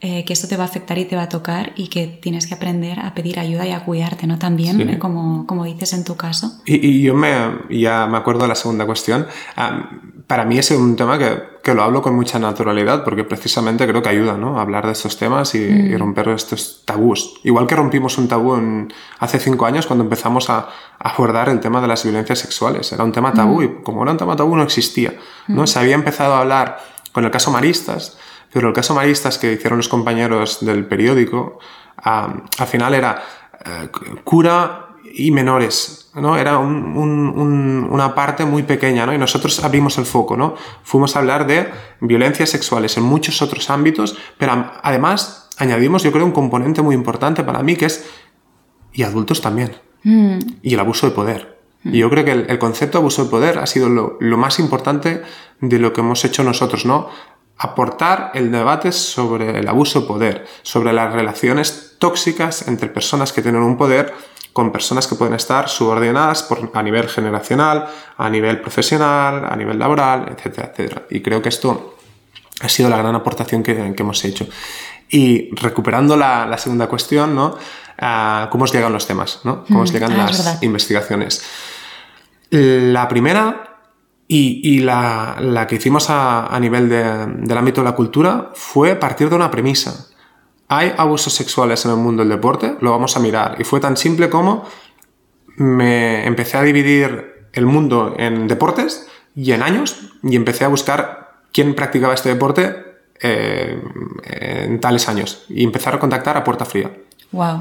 eh, 0.02 0.26
que 0.26 0.34
esto 0.34 0.46
te 0.46 0.58
va 0.58 0.64
a 0.64 0.66
afectar 0.66 0.98
y 0.98 1.06
te 1.06 1.16
va 1.16 1.22
a 1.22 1.28
tocar 1.30 1.72
y 1.74 1.88
que 1.88 2.06
tienes 2.06 2.46
que 2.46 2.52
aprender 2.52 3.00
a 3.00 3.14
pedir 3.14 3.38
ayuda 3.38 3.66
y 3.66 3.72
a 3.72 3.82
cuidarte, 3.82 4.26
¿no? 4.26 4.38
También, 4.38 4.76
sí. 4.76 4.98
como, 4.98 5.46
como, 5.46 5.64
dices 5.64 5.94
en 5.94 6.04
tu 6.04 6.16
caso. 6.16 6.52
Y, 6.66 6.86
y, 6.86 7.00
yo 7.00 7.14
me, 7.14 7.32
ya 7.70 8.06
me 8.06 8.18
acuerdo 8.18 8.42
de 8.42 8.48
la 8.48 8.54
segunda 8.56 8.84
cuestión. 8.84 9.26
Um, 9.56 10.16
para 10.26 10.44
mí 10.44 10.58
es 10.58 10.70
un 10.72 10.96
tema 10.96 11.18
que, 11.18 11.42
que, 11.62 11.72
lo 11.72 11.82
hablo 11.82 12.02
con 12.02 12.14
mucha 12.14 12.38
naturalidad 12.38 13.04
porque 13.04 13.24
precisamente 13.24 13.86
creo 13.86 14.02
que 14.02 14.10
ayuda, 14.10 14.36
¿no? 14.36 14.58
A 14.58 14.62
hablar 14.62 14.84
de 14.84 14.92
estos 14.92 15.16
temas 15.16 15.54
y, 15.54 15.60
mm. 15.60 15.86
y 15.86 15.96
romper 15.96 16.28
estos 16.28 16.82
tabús. 16.84 17.40
Igual 17.42 17.66
que 17.66 17.74
rompimos 17.74 18.18
un 18.18 18.28
tabú 18.28 18.54
en, 18.56 18.92
hace 19.18 19.38
cinco 19.38 19.64
años 19.64 19.86
cuando 19.86 20.04
empezamos 20.04 20.50
a, 20.50 20.68
a, 20.98 21.08
abordar 21.08 21.48
el 21.48 21.60
tema 21.60 21.80
de 21.80 21.88
las 21.88 22.04
violencias 22.04 22.40
sexuales. 22.40 22.92
Era 22.92 23.02
un 23.02 23.12
tema 23.12 23.32
tabú 23.32 23.62
mm. 23.62 23.64
y 23.64 23.82
como 23.82 24.02
era 24.02 24.12
un 24.12 24.18
tema 24.18 24.36
tabú 24.36 24.56
no 24.56 24.62
existía, 24.62 25.14
¿no? 25.48 25.62
Mm. 25.62 25.66
Se 25.66 25.78
había 25.78 25.94
empezado 25.94 26.34
a 26.34 26.40
hablar 26.40 26.80
con 27.12 27.24
el 27.24 27.30
caso 27.30 27.50
Maristas, 27.50 28.18
pero 28.52 28.68
el 28.68 28.74
caso 28.74 28.94
Maristas 28.94 29.38
que 29.38 29.52
hicieron 29.52 29.78
los 29.78 29.88
compañeros 29.88 30.64
del 30.64 30.86
periódico, 30.86 31.58
um, 32.04 32.42
al 32.58 32.66
final 32.66 32.94
era 32.94 33.22
uh, 33.64 34.16
cura 34.24 34.86
y 35.18 35.30
menores, 35.30 36.10
¿no? 36.14 36.36
Era 36.36 36.58
un, 36.58 36.96
un, 36.96 37.28
un, 37.28 37.88
una 37.90 38.14
parte 38.14 38.44
muy 38.44 38.64
pequeña, 38.64 39.06
¿no? 39.06 39.14
Y 39.14 39.18
nosotros 39.18 39.64
abrimos 39.64 39.96
el 39.98 40.04
foco, 40.04 40.36
¿no? 40.36 40.54
Fuimos 40.82 41.16
a 41.16 41.20
hablar 41.20 41.46
de 41.46 41.70
violencias 42.00 42.50
sexuales 42.50 42.96
en 42.98 43.04
muchos 43.04 43.40
otros 43.40 43.70
ámbitos, 43.70 44.16
pero 44.36 44.70
además 44.82 45.48
añadimos, 45.56 46.02
yo 46.02 46.12
creo, 46.12 46.24
un 46.24 46.32
componente 46.32 46.82
muy 46.82 46.94
importante 46.94 47.44
para 47.44 47.62
mí 47.62 47.76
que 47.76 47.86
es, 47.86 48.06
y 48.92 49.02
adultos 49.02 49.40
también, 49.40 49.76
mm. 50.04 50.38
y 50.62 50.74
el 50.74 50.80
abuso 50.80 51.08
de 51.08 51.14
poder. 51.14 51.60
Mm. 51.82 51.94
Y 51.94 51.98
yo 51.98 52.10
creo 52.10 52.24
que 52.24 52.32
el, 52.32 52.46
el, 52.50 52.58
concepto 52.58 52.98
de 52.98 53.02
abuso 53.02 53.24
de 53.24 53.30
poder 53.30 53.58
ha 53.58 53.66
sido 53.66 53.88
lo, 53.88 54.16
lo, 54.20 54.36
más 54.36 54.58
importante 54.58 55.22
de 55.60 55.78
lo 55.78 55.92
que 55.92 56.02
hemos 56.02 56.24
hecho 56.24 56.44
nosotros, 56.44 56.84
¿no? 56.84 57.08
Aportar 57.58 58.32
el 58.34 58.52
debate 58.52 58.92
sobre 58.92 59.58
el 59.58 59.68
abuso 59.68 60.02
de 60.02 60.06
poder, 60.06 60.46
sobre 60.62 60.92
las 60.92 61.12
relaciones 61.12 61.96
tóxicas 61.98 62.68
entre 62.68 62.88
personas 62.88 63.32
que 63.32 63.42
tienen 63.42 63.62
un 63.62 63.78
poder 63.78 64.12
con 64.52 64.72
personas 64.72 65.06
que 65.06 65.16
pueden 65.16 65.34
estar 65.34 65.68
subordinadas 65.68 66.42
por, 66.42 66.70
a 66.72 66.82
nivel 66.82 67.08
generacional, 67.08 67.86
a 68.16 68.30
nivel 68.30 68.60
profesional, 68.60 69.44
a 69.50 69.54
nivel 69.54 69.78
laboral, 69.78 70.34
etcétera, 70.34 70.70
etcétera. 70.72 71.02
Y 71.10 71.20
creo 71.20 71.42
que 71.42 71.50
esto 71.50 71.96
ha 72.60 72.68
sido 72.68 72.88
la 72.88 72.96
gran 72.96 73.14
aportación 73.14 73.62
que, 73.62 73.74
que 73.94 74.02
hemos 74.02 74.24
hecho. 74.24 74.46
Y 75.10 75.54
recuperando 75.54 76.16
la, 76.16 76.46
la 76.46 76.56
segunda 76.56 76.86
cuestión, 76.86 77.34
¿no? 77.34 77.56
Ah, 77.98 78.48
¿Cómo 78.50 78.64
os 78.64 78.72
llegan 78.72 78.92
los 78.92 79.06
temas? 79.06 79.40
¿no? 79.44 79.64
¿Cómo 79.64 79.82
os 79.82 79.90
Mm, 79.90 79.94
llegan 79.94 80.12
ah, 80.12 80.16
las 80.26 80.62
investigaciones? 80.62 81.42
La 82.50 83.08
primera 83.08 83.75
y, 84.28 84.80
la, 84.80 85.66
que 85.68 85.76
hicimos 85.76 86.10
a, 86.10 86.46
a 86.46 86.58
nivel 86.60 86.88
de- 86.88 87.26
del 87.26 87.56
ámbito 87.58 87.80
de 87.80 87.84
la 87.90 87.94
cultura 87.94 88.50
fue 88.54 88.96
partir 88.96 89.28
de 89.30 89.36
una 89.36 89.50
premisa. 89.50 90.08
¿Hay 90.68 90.92
abusos 90.96 91.32
sexuales 91.32 91.84
en 91.84 91.92
el 91.92 91.96
mundo 91.98 92.22
del 92.22 92.30
deporte? 92.30 92.76
Lo 92.80 92.90
vamos 92.90 93.16
a 93.16 93.20
mirar. 93.20 93.56
Y 93.60 93.64
fue 93.64 93.78
tan 93.78 93.96
simple 93.96 94.28
como 94.28 94.64
me 95.56 96.26
empecé 96.26 96.56
a 96.56 96.62
dividir 96.62 97.48
el 97.52 97.66
mundo 97.66 98.14
en 98.18 98.48
deportes 98.48 99.06
y 99.34 99.52
en 99.52 99.62
años 99.62 100.10
y 100.22 100.34
empecé 100.36 100.64
a 100.64 100.68
buscar 100.68 101.36
quién 101.52 101.74
practicaba 101.74 102.14
este 102.14 102.28
deporte 102.30 102.74
eh, 103.22 103.80
en 104.24 104.80
tales 104.80 105.08
años 105.08 105.44
y 105.48 105.64
empezar 105.64 105.94
a 105.94 105.98
contactar 106.00 106.36
a 106.36 106.42
puerta 106.44 106.64
fría. 106.64 106.90
Wow. 107.32 107.60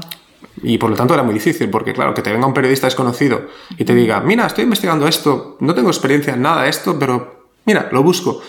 Y 0.62 0.78
por 0.78 0.90
lo 0.90 0.96
tanto 0.96 1.14
era 1.14 1.22
muy 1.22 1.34
difícil, 1.34 1.68
porque 1.68 1.92
claro, 1.92 2.14
que 2.14 2.22
te 2.22 2.32
venga 2.32 2.46
un 2.46 2.54
periodista 2.54 2.86
desconocido 2.86 3.48
y 3.76 3.84
te 3.84 3.94
diga, 3.94 4.20
mira, 4.20 4.46
estoy 4.46 4.64
investigando 4.64 5.06
esto, 5.06 5.56
no 5.60 5.74
tengo 5.74 5.90
experiencia 5.90 6.34
en 6.34 6.42
nada 6.42 6.62
de 6.62 6.70
esto, 6.70 6.98
pero 6.98 7.50
mira, 7.64 7.88
lo 7.92 8.02
busco. 8.02 8.40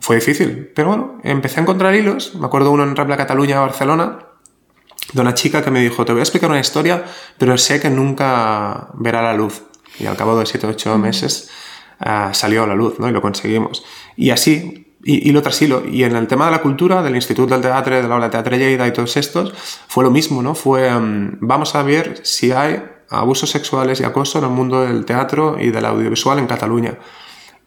Fue 0.00 0.16
difícil, 0.16 0.70
pero 0.74 0.88
bueno, 0.88 1.20
empecé 1.24 1.60
a 1.60 1.62
encontrar 1.62 1.94
hilos. 1.94 2.34
Me 2.34 2.46
acuerdo 2.46 2.70
uno 2.70 2.84
en 2.84 2.96
Rambla 2.96 3.16
Cataluña, 3.16 3.60
Barcelona, 3.60 4.18
de 5.12 5.20
una 5.20 5.34
chica 5.34 5.62
que 5.62 5.70
me 5.70 5.80
dijo, 5.80 6.04
te 6.04 6.12
voy 6.12 6.20
a 6.20 6.22
explicar 6.22 6.48
una 6.48 6.60
historia, 6.60 7.04
pero 7.38 7.58
sé 7.58 7.80
que 7.80 7.90
nunca 7.90 8.88
verá 8.94 9.20
la 9.22 9.34
luz. 9.34 9.62
Y 9.98 10.06
al 10.06 10.16
cabo 10.16 10.38
de 10.38 10.46
7 10.46 10.66
o 10.66 10.70
8 10.70 10.98
meses 10.98 11.50
ah, 11.98 12.30
salió 12.32 12.62
a 12.62 12.66
la 12.66 12.74
luz, 12.74 12.98
¿no? 12.98 13.08
Y 13.08 13.12
lo 13.12 13.20
conseguimos. 13.20 13.84
Y 14.16 14.30
así, 14.30 14.89
hilo 15.04 15.42
tras 15.42 15.60
hilo. 15.62 15.82
Y 15.86 16.04
en 16.04 16.16
el 16.16 16.26
tema 16.26 16.46
de 16.46 16.52
la 16.52 16.62
cultura, 16.62 17.02
del 17.02 17.14
Instituto 17.14 17.54
del 17.54 17.62
Teatro, 17.62 17.96
de 17.96 18.02
la 18.02 18.14
Aula 18.14 18.26
de 18.26 18.32
Teatro 18.32 18.56
Lleida 18.56 18.86
y 18.86 18.92
todos 18.92 19.16
estos, 19.16 19.52
fue 19.88 20.04
lo 20.04 20.10
mismo, 20.10 20.42
¿no? 20.42 20.54
Fue, 20.54 20.90
mm, 20.90 21.38
vamos 21.40 21.74
a 21.74 21.82
ver 21.82 22.20
si 22.22 22.52
hay 22.52 22.82
abusos 23.08 23.50
sexuales 23.50 24.00
y 24.00 24.04
acoso 24.04 24.38
en 24.38 24.44
el 24.44 24.50
mundo 24.50 24.82
del 24.82 25.04
teatro 25.04 25.56
y 25.58 25.70
del 25.70 25.84
audiovisual 25.84 26.38
en 26.38 26.46
Cataluña. 26.46 26.98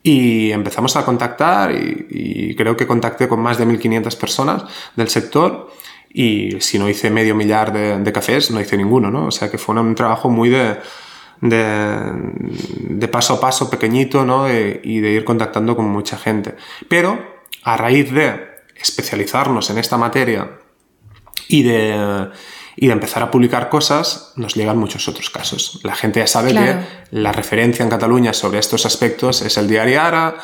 Y 0.02 0.52
empezamos 0.52 0.96
a 0.96 1.06
contactar 1.06 1.72
y, 1.72 2.08
y 2.10 2.56
creo 2.56 2.76
que 2.76 2.88
contacté 2.88 3.28
con 3.28 3.40
más 3.40 3.58
de 3.58 3.66
1.500 3.66 4.18
personas 4.18 4.64
del 4.96 5.10
sector 5.10 5.72
y 6.14 6.62
si 6.62 6.78
no 6.78 6.88
hice 6.88 7.10
medio 7.10 7.36
millar 7.36 7.74
de, 7.74 7.98
de 7.98 8.14
cafés, 8.14 8.52
no 8.52 8.62
hice 8.62 8.78
ninguno, 8.78 9.10
¿no? 9.10 9.28
O 9.28 9.32
sea 9.32 9.50
que 9.50 9.58
fue 9.58 9.76
un 9.76 9.96
trabajo 9.96 10.30
muy 10.30 10.50
de, 10.50 10.78
de, 11.50 12.12
de 12.90 13.08
paso 13.10 13.34
a 13.36 13.40
paso, 13.40 13.70
pequeñito, 13.70 14.26
¿no? 14.26 14.50
Y 14.50 15.00
de 15.02 15.12
ir 15.12 15.24
contactando 15.26 15.76
con 15.76 15.86
mucha 15.86 16.18
gente. 16.18 16.56
Pero 16.88 17.20
a 17.64 17.78
raíz 17.78 18.12
de 18.12 18.54
especializarnos 18.76 19.70
en 19.70 19.78
esta 19.78 19.98
materia 19.98 20.52
y 21.48 21.64
de, 21.64 22.30
y 22.76 22.88
de 22.88 22.94
empezar 22.94 23.24
a 23.24 23.30
publicar 23.32 23.70
cosas, 23.70 24.34
nos 24.36 24.56
llegan 24.56 24.78
muchos 24.78 25.08
otros 25.08 25.30
casos. 25.30 25.80
La 25.84 25.96
gente 25.96 26.20
ya 26.22 26.28
sabe 26.28 26.52
Claro. 26.52 26.82
que 27.12 27.18
la 27.20 27.32
referencia 27.32 27.84
en 27.84 27.90
Cataluña 27.90 28.34
sobre 28.34 28.60
estos 28.60 28.86
aspectos 28.86 29.42
es 29.42 29.58
el 29.58 29.68
diario 29.68 30.02
Ara 30.02 30.36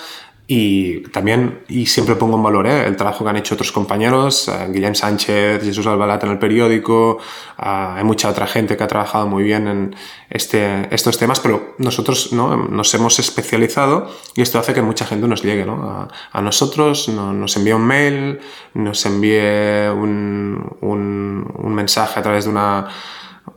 y 0.51 1.01
también, 1.11 1.59
y 1.67 1.85
siempre 1.85 2.15
pongo 2.15 2.35
en 2.35 2.41
valor 2.41 2.65
¿eh? 2.65 2.87
el 2.87 2.95
trabajo 2.95 3.23
que 3.23 3.29
han 3.29 3.37
hecho 3.37 3.53
otros 3.53 3.71
compañeros, 3.71 4.47
eh, 4.49 4.95
Sánchez, 4.95 5.63
Jesús 5.63 5.85
Albalat 5.85 6.23
en 6.23 6.31
el 6.31 6.39
periódico, 6.39 7.19
ah, 7.59 7.93
hay 7.95 8.03
mucha 8.03 8.27
otra 8.29 8.47
gente 8.47 8.75
que 8.75 8.83
ha 8.83 8.87
trabajado 8.87 9.27
muy 9.27 9.43
bien 9.43 9.67
en 9.67 9.95
este, 10.31 10.87
estos 10.93 11.19
temas, 11.19 11.39
pero 11.39 11.75
nosotros 11.77 12.33
¿no? 12.33 12.57
nos 12.57 12.91
hemos 12.95 13.19
especializado 13.19 14.09
y 14.35 14.41
esto 14.41 14.57
hace 14.57 14.73
que 14.73 14.81
mucha 14.81 15.05
gente 15.05 15.27
nos 15.27 15.43
llegue 15.43 15.65
¿no? 15.67 15.83
a, 15.87 16.07
a 16.31 16.41
nosotros, 16.41 17.09
no- 17.09 17.31
nos 17.31 17.55
envía 17.55 17.75
un 17.75 17.85
mail, 17.85 18.39
nos 18.73 19.05
envíe 19.05 19.89
un, 19.91 20.77
un- 20.81 21.45
un 21.63 21.73
mensaje 21.75 22.19
a 22.19 22.23
través 22.23 22.45
de 22.45 22.49
una 22.49 22.87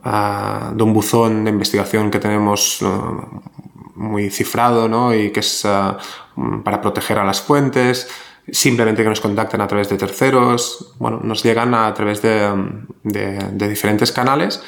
ah, 0.03 0.71
de 0.75 0.83
un 0.83 0.93
buzón 0.93 1.43
de 1.43 1.49
investigación 1.49 2.11
que 2.11 2.19
tenemos 2.19 2.83
muy 3.95 4.29
cifrado 4.29 4.87
¿no? 4.87 5.13
y 5.13 5.31
que 5.31 5.39
es 5.41 5.65
ah, 5.65 5.97
para 6.63 6.81
proteger 6.81 7.19
a 7.19 7.23
las 7.25 7.41
fuentes, 7.41 8.07
simplemente 8.51 9.03
que 9.03 9.09
nos 9.09 9.21
contacten 9.21 9.61
a 9.61 9.67
través 9.67 9.89
de 9.89 9.97
terceros, 9.97 10.93
bueno, 10.99 11.19
nos 11.23 11.43
llegan 11.43 11.73
a 11.73 11.93
través 11.93 12.21
de, 12.21 12.51
de- 13.03 13.37
de 13.53 13.69
diferentes 13.69 14.11
canales 14.11 14.61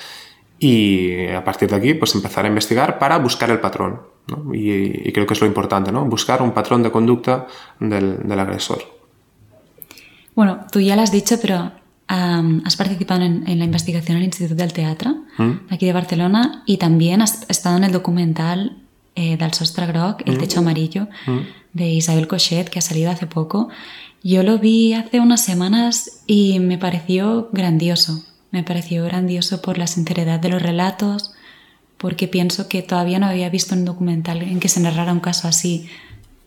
y 0.60 1.28
a 1.28 1.44
partir 1.44 1.70
de 1.70 1.76
aquí 1.76 1.94
pues 1.96 2.16
empezar 2.16 2.46
a 2.46 2.48
investigar 2.48 2.98
para 3.00 3.18
buscar 3.18 3.50
el 3.50 3.60
patrón. 3.60 4.02
¿no? 4.28 4.54
Y, 4.56 5.08
y 5.10 5.12
creo 5.12 5.28
que 5.28 5.34
es 5.34 5.42
lo 5.42 5.48
importante, 5.48 5.92
¿no? 5.92 6.06
buscar 6.06 6.42
un 6.42 6.52
patrón 6.52 6.82
de 6.84 6.92
conducta 6.92 7.48
del, 7.80 8.20
del 8.28 8.40
agresor. 8.40 8.80
Bueno, 10.36 10.66
tú 10.72 10.80
ya 10.82 10.96
lo 10.96 11.02
has 11.02 11.12
dicho, 11.12 11.38
pero 11.42 11.72
has 12.08 12.76
participado 12.76 13.24
en, 13.24 13.48
en 13.48 13.58
la 13.60 13.66
investigación 13.66 14.18
en 14.18 14.24
el 14.24 14.26
Instituto 14.26 14.56
del 14.56 14.74
Teatro, 14.74 15.16
Mm. 15.38 15.52
aquí 15.70 15.86
de 15.86 15.92
Barcelona, 15.94 16.64
y 16.66 16.78
también 16.78 17.22
has 17.22 17.46
estado 17.50 17.76
en 17.78 17.84
el 17.84 17.92
documental 17.92 18.78
eh, 19.16 19.38
del 19.38 19.54
Sostre 19.54 19.88
Groc, 19.88 20.22
El 20.26 20.38
Techo 20.38 20.60
Amarillo, 20.60 21.08
de 21.74 21.90
Isabel 21.90 22.28
Cochet, 22.28 22.70
que 22.70 22.80
ha 22.80 22.82
salido 22.82 23.12
hace 23.12 23.28
poco. 23.28 23.70
Yo 24.24 24.44
lo 24.44 24.60
vi 24.60 24.94
hace 24.94 25.20
unas 25.20 25.42
semanas 25.42 26.22
y 26.28 26.60
me 26.60 26.78
pareció 26.78 27.50
grandioso. 27.52 28.24
Me 28.52 28.64
pareció 28.64 29.04
grandioso 29.06 29.62
por 29.62 29.78
la 29.78 29.88
sinceridad 29.88 30.40
de 30.40 30.50
los 30.50 30.62
relatos, 30.62 31.34
porque 31.98 32.28
pienso 32.28 32.68
que 32.68 32.82
todavía 32.82 33.20
no 33.20 33.28
había 33.28 33.50
visto 33.50 33.76
un 33.76 33.86
documental 33.86 34.42
en 34.42 34.60
que 34.60 34.70
se 34.70 34.80
narrara 34.80 35.14
un 35.14 35.20
caso 35.20 35.48
así, 35.48 35.88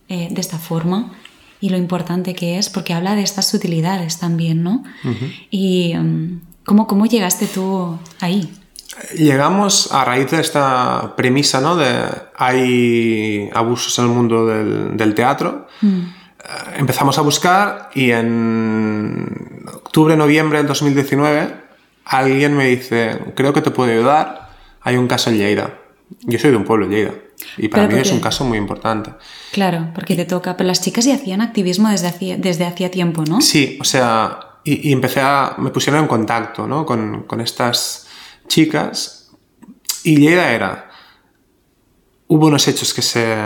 eh, 0.09 0.29
de 0.31 0.41
esta 0.41 0.59
forma, 0.59 1.13
y 1.61 1.71
lo 1.71 1.77
importante 1.77 2.35
que 2.35 2.59
es, 2.59 2.69
porque 2.69 2.95
habla 2.95 3.15
de 3.15 3.23
estas 3.23 3.49
sutilidades 3.49 4.19
también, 4.19 4.63
¿no? 4.63 4.85
Y 5.51 5.95
mm, 5.95 6.41
¿cómo, 6.65 6.87
¿cómo 6.87 7.07
llegaste 7.07 7.47
tú 7.47 7.99
ahí? 8.21 8.49
Llegamos 9.15 9.93
a 9.93 10.05
raíz 10.05 10.31
de 10.31 10.41
esta 10.41 11.15
premisa, 11.17 11.61
¿no? 11.61 11.77
De 11.77 12.07
hay 12.37 13.51
abusos 13.53 13.99
en 13.99 14.07
el 14.07 14.11
mundo 14.11 14.47
del, 14.47 14.97
del 14.97 15.15
teatro. 15.15 15.67
Eh, 15.83 16.77
Empezamos 16.79 17.19
a 17.19 17.23
buscar 17.23 17.91
y 17.95 18.11
en 18.11 19.65
octubre, 19.73 20.17
noviembre 20.17 20.59
del 20.59 20.67
2019 20.67 21.69
alguien 22.09 22.57
me 22.57 22.67
dice, 22.67 23.19
creo 23.35 23.53
que 23.53 23.61
te 23.61 23.71
puedo 23.71 23.93
ayudar, 23.93 24.49
hay 24.81 24.97
un 24.97 25.07
caso 25.07 25.31
en 25.31 25.37
Lleida. 25.37 25.75
Yo 26.23 26.39
soy 26.39 26.51
de 26.51 26.57
un 26.57 26.65
pueblo, 26.65 26.89
Lleida, 26.89 27.13
y 27.59 27.69
para 27.69 27.87
mí 27.87 27.91
¿por 27.91 27.99
es 28.01 28.11
un 28.11 28.21
caso 28.21 28.45
muy 28.45 28.57
importante. 28.57 29.11
Claro, 29.53 29.91
porque 29.95 30.17
te 30.17 30.25
toca, 30.25 30.57
pero 30.57 30.69
las 30.69 30.81
chicas 30.81 31.05
ya 31.05 31.15
hacían 31.15 31.43
activismo 31.43 31.91
desde 31.91 32.09
hacía, 32.09 32.39
desde 32.39 32.65
hacía 32.65 32.91
tiempo, 32.91 33.25
¿no? 33.29 33.43
Sí, 33.43 33.77
o 33.79 33.85
sea, 33.85 34.39
y, 34.65 34.89
y 34.89 34.93
empecé 34.93 35.21
a. 35.21 35.55
me 35.59 35.69
pusieron 35.69 36.01
en 36.01 36.09
contacto, 36.09 36.67
¿no? 36.67 36.87
Con, 36.87 37.25
con 37.25 37.43
estas 37.43 38.08
chicas. 38.49 39.31
Y 40.05 40.17
la 40.17 40.31
idea 40.31 40.53
era. 40.53 40.91
Hubo 42.27 42.47
unos 42.47 42.67
hechos 42.69 42.93
que 42.93 43.03
se 43.03 43.37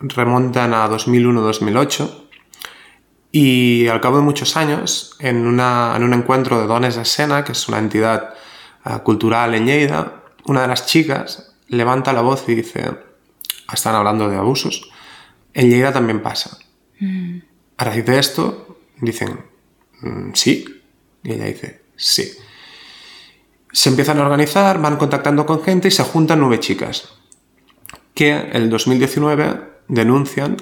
remontan 0.00 0.74
a 0.74 0.88
2001-2008. 0.88 2.22
Y 3.32 3.86
al 3.88 4.00
cabo 4.00 4.16
de 4.16 4.22
muchos 4.22 4.56
años, 4.56 5.16
en, 5.18 5.46
una, 5.46 5.92
en 5.96 6.04
un 6.04 6.14
encuentro 6.14 6.60
de 6.60 6.66
Dones 6.66 6.96
de 6.96 7.04
Sena, 7.04 7.44
que 7.44 7.52
es 7.52 7.68
una 7.68 7.78
entidad 7.78 8.34
ah, 8.84 9.00
cultural 9.00 9.54
en 9.54 9.66
Lleida, 9.66 10.22
una 10.46 10.62
de 10.62 10.68
las 10.68 10.86
chicas 10.86 11.54
levanta 11.68 12.12
la 12.12 12.22
voz 12.22 12.48
y 12.48 12.54
dice: 12.54 12.90
Están 13.72 13.94
hablando 13.94 14.28
de 14.28 14.36
abusos. 14.36 14.90
En 15.52 15.68
Lleida 15.70 15.92
también 15.92 16.22
pasa. 16.22 16.58
A 17.76 17.84
raíz 17.84 18.06
de 18.06 18.18
esto, 18.18 18.78
dicen, 19.00 19.44
"Mm, 20.00 20.30
sí. 20.32 20.64
Y 21.22 21.32
ella 21.32 21.46
dice, 21.46 21.82
sí. 21.96 22.32
Se 23.76 23.90
empiezan 23.90 24.18
a 24.18 24.22
organizar, 24.22 24.80
van 24.80 24.96
contactando 24.96 25.44
con 25.44 25.62
gente 25.62 25.88
y 25.88 25.90
se 25.90 26.02
juntan 26.02 26.40
nueve 26.40 26.60
chicas 26.60 27.10
que 28.14 28.30
en 28.30 28.56
el 28.56 28.70
2019 28.70 29.60
denuncian 29.88 30.56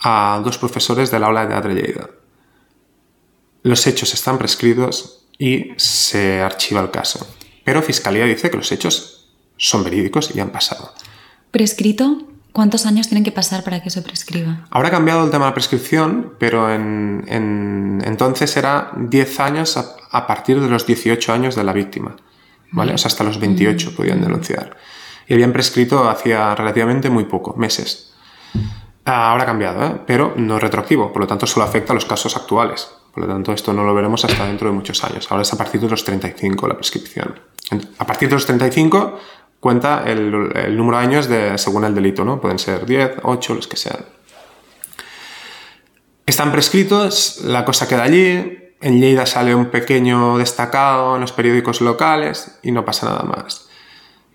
a 0.00 0.40
dos 0.42 0.58
profesores 0.58 1.12
del 1.12 1.22
aula 1.22 1.42
de 1.42 1.46
teatro 1.46 1.72
de 1.72 1.80
Lleida. 1.82 2.10
Los 3.62 3.86
hechos 3.86 4.12
están 4.12 4.38
prescritos 4.38 5.24
y 5.38 5.70
se 5.76 6.40
archiva 6.42 6.80
el 6.80 6.90
caso. 6.90 7.32
Pero 7.62 7.80
Fiscalía 7.80 8.24
dice 8.24 8.50
que 8.50 8.56
los 8.56 8.72
hechos 8.72 9.30
son 9.56 9.84
verídicos 9.84 10.34
y 10.34 10.40
han 10.40 10.50
pasado. 10.50 10.92
Prescrito, 11.52 12.26
¿cuántos 12.50 12.86
años 12.86 13.06
tienen 13.06 13.22
que 13.22 13.30
pasar 13.30 13.62
para 13.62 13.80
que 13.80 13.88
eso 13.90 14.02
prescriba? 14.02 14.66
Ahora 14.70 14.88
ha 14.88 14.90
cambiado 14.90 15.24
el 15.24 15.30
tema 15.30 15.44
de 15.44 15.50
la 15.52 15.54
prescripción, 15.54 16.34
pero 16.40 16.74
en, 16.74 17.24
en- 17.28 18.02
entonces 18.04 18.56
era 18.56 18.90
10 18.96 19.38
años 19.38 19.76
a, 19.76 19.94
a 20.10 20.26
partir 20.26 20.60
de 20.60 20.68
los 20.68 20.84
18 20.86 21.32
años 21.32 21.54
de 21.54 21.62
la 21.62 21.72
víctima. 21.72 22.16
¿Vale? 22.70 22.94
O 22.94 22.98
sea, 22.98 23.08
hasta 23.08 23.24
los 23.24 23.40
28 23.40 23.96
podían 23.96 24.20
denunciar. 24.20 24.76
Y 25.26 25.34
habían 25.34 25.52
prescrito 25.52 26.08
hacía 26.08 26.54
relativamente 26.54 27.10
muy 27.10 27.24
poco, 27.24 27.54
meses. 27.56 28.12
Ah, 29.04 29.30
Ahora 29.30 29.44
ha 29.44 29.46
cambiado, 29.46 29.84
¿eh? 29.84 30.00
pero 30.06 30.34
no 30.36 30.56
es 30.56 30.62
retroactivo, 30.62 31.12
por 31.12 31.22
lo 31.22 31.26
tanto 31.26 31.46
solo 31.46 31.64
afecta 31.64 31.92
a 31.92 31.94
los 31.94 32.04
casos 32.04 32.36
actuales. 32.36 32.90
Por 33.12 33.26
lo 33.26 33.32
tanto, 33.32 33.52
esto 33.52 33.72
no 33.72 33.84
lo 33.84 33.94
veremos 33.94 34.24
hasta 34.24 34.46
dentro 34.46 34.68
de 34.68 34.74
muchos 34.74 35.02
años. 35.02 35.26
Ahora 35.30 35.42
es 35.42 35.52
a 35.52 35.56
partir 35.56 35.80
de 35.80 35.88
los 35.88 36.04
35 36.04 36.68
la 36.68 36.74
prescripción. 36.74 37.40
A 37.98 38.06
partir 38.06 38.28
de 38.28 38.34
los 38.34 38.46
35 38.46 39.18
cuenta 39.60 40.04
el, 40.06 40.52
el 40.54 40.76
número 40.76 40.98
de 40.98 41.04
años 41.04 41.26
de, 41.26 41.58
según 41.58 41.84
el 41.84 41.94
delito, 41.94 42.24
¿no? 42.24 42.40
Pueden 42.40 42.58
ser 42.58 42.86
10, 42.86 43.20
8, 43.22 43.54
los 43.54 43.66
que 43.66 43.76
sean. 43.76 44.04
Están 46.24 46.52
prescritos, 46.52 47.40
la 47.42 47.64
cosa 47.64 47.88
queda 47.88 48.02
allí, 48.02 48.67
en 48.80 49.00
Lleida 49.00 49.26
sale 49.26 49.54
un 49.54 49.66
pequeño 49.66 50.38
destacado 50.38 51.16
en 51.16 51.20
los 51.20 51.32
periódicos 51.32 51.80
locales 51.80 52.58
y 52.62 52.72
no 52.72 52.84
pasa 52.84 53.06
nada 53.06 53.24
más. 53.24 53.68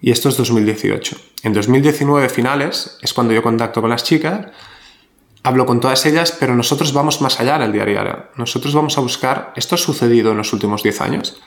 Y 0.02 0.12
esto 0.12 0.28
es 0.30 0.38
2018. 0.38 1.18
En 1.44 1.54
2019 1.54 2.28
finales 2.30 2.98
es 3.02 3.14
cuando 3.14 3.34
yo 3.34 3.42
contacto 3.42 3.80
con 3.80 3.90
las 3.90 4.04
chicas, 4.04 4.48
hablo 5.44 5.66
con 5.66 5.80
todas 5.80 6.06
ellas, 6.06 6.36
pero 6.38 6.56
nosotros 6.56 6.94
vamos 6.94 7.22
más 7.22 7.40
allá 7.40 7.56
en 7.56 7.62
el 7.64 7.72
diario. 7.72 8.28
Nosotros 8.36 8.74
vamos 8.74 8.98
a 8.98 9.02
buscar, 9.02 9.54
esto 9.56 9.76
ha 9.76 9.78
sucedido 9.78 10.32
en 10.32 10.38
los 10.38 10.52
últimos 10.52 10.84
10 10.84 11.02
años, 11.02 11.42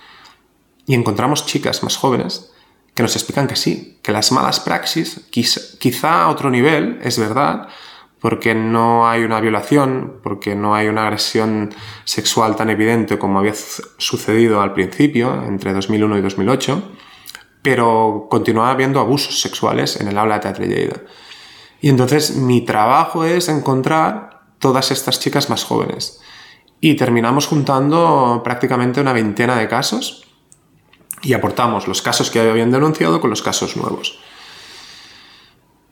y 0.87 0.95
encontramos 0.95 1.47
chicas 1.47 1.83
más 1.83 1.97
jóvenes 1.97 2.53
que 2.95 3.03
nos 3.03 3.15
explican 3.15 3.47
que 3.47 3.57
sí, 3.57 3.99
que 4.03 4.13
las 4.13 4.33
malas 4.33 4.61
praxis, 4.61 5.21
quizá 5.31 6.23
a 6.23 6.29
otro 6.31 6.51
nivel, 6.51 6.99
es 7.03 7.19
verdad, 7.19 7.69
porque 8.21 8.55
no 8.55 9.09
hay 9.09 9.23
una 9.23 9.41
violación, 9.41 10.21
porque 10.23 10.55
no 10.55 10.75
hay 10.75 10.89
una 10.89 11.05
agresión 11.05 11.75
sexual 12.05 12.57
tan 12.57 12.71
evidente 12.71 13.19
como 13.19 13.39
había 13.39 13.55
sucedido 13.99 14.63
al 14.63 14.73
principio, 14.73 15.45
entre 15.47 15.73
2001 15.73 16.19
y 16.19 16.23
2008, 16.23 16.83
pero 17.63 18.27
continuaba 18.31 18.71
habiendo 18.71 19.01
abusos 19.01 19.41
sexuales 19.41 20.01
en 20.01 20.09
el 20.09 20.19
aula 20.19 20.37
de 20.37 20.41
Teatro 20.41 20.65
Lleida. 20.65 21.03
Y 21.81 21.89
entonces 21.89 22.37
mi 22.37 22.63
trabajo 22.63 23.25
es 23.25 23.49
encontrar 23.49 24.43
todas 24.59 24.91
estas 24.91 25.21
chicas 25.21 25.51
más 25.51 25.65
jóvenes. 25.65 26.21
Y 26.81 26.95
terminamos 26.95 27.47
juntando 27.47 28.41
prácticamente 28.45 29.01
una 29.01 29.13
veintena 29.13 29.57
de 29.57 29.69
casos 29.69 30.27
y 31.23 31.33
aportamos 31.33 31.89
los 31.89 32.03
casos 32.03 32.31
que 32.31 32.41
habían 32.41 32.71
denunciado 32.71 33.21
con 33.21 33.31
los 33.31 33.43
casos 33.43 33.77
nuevos. 33.77 34.19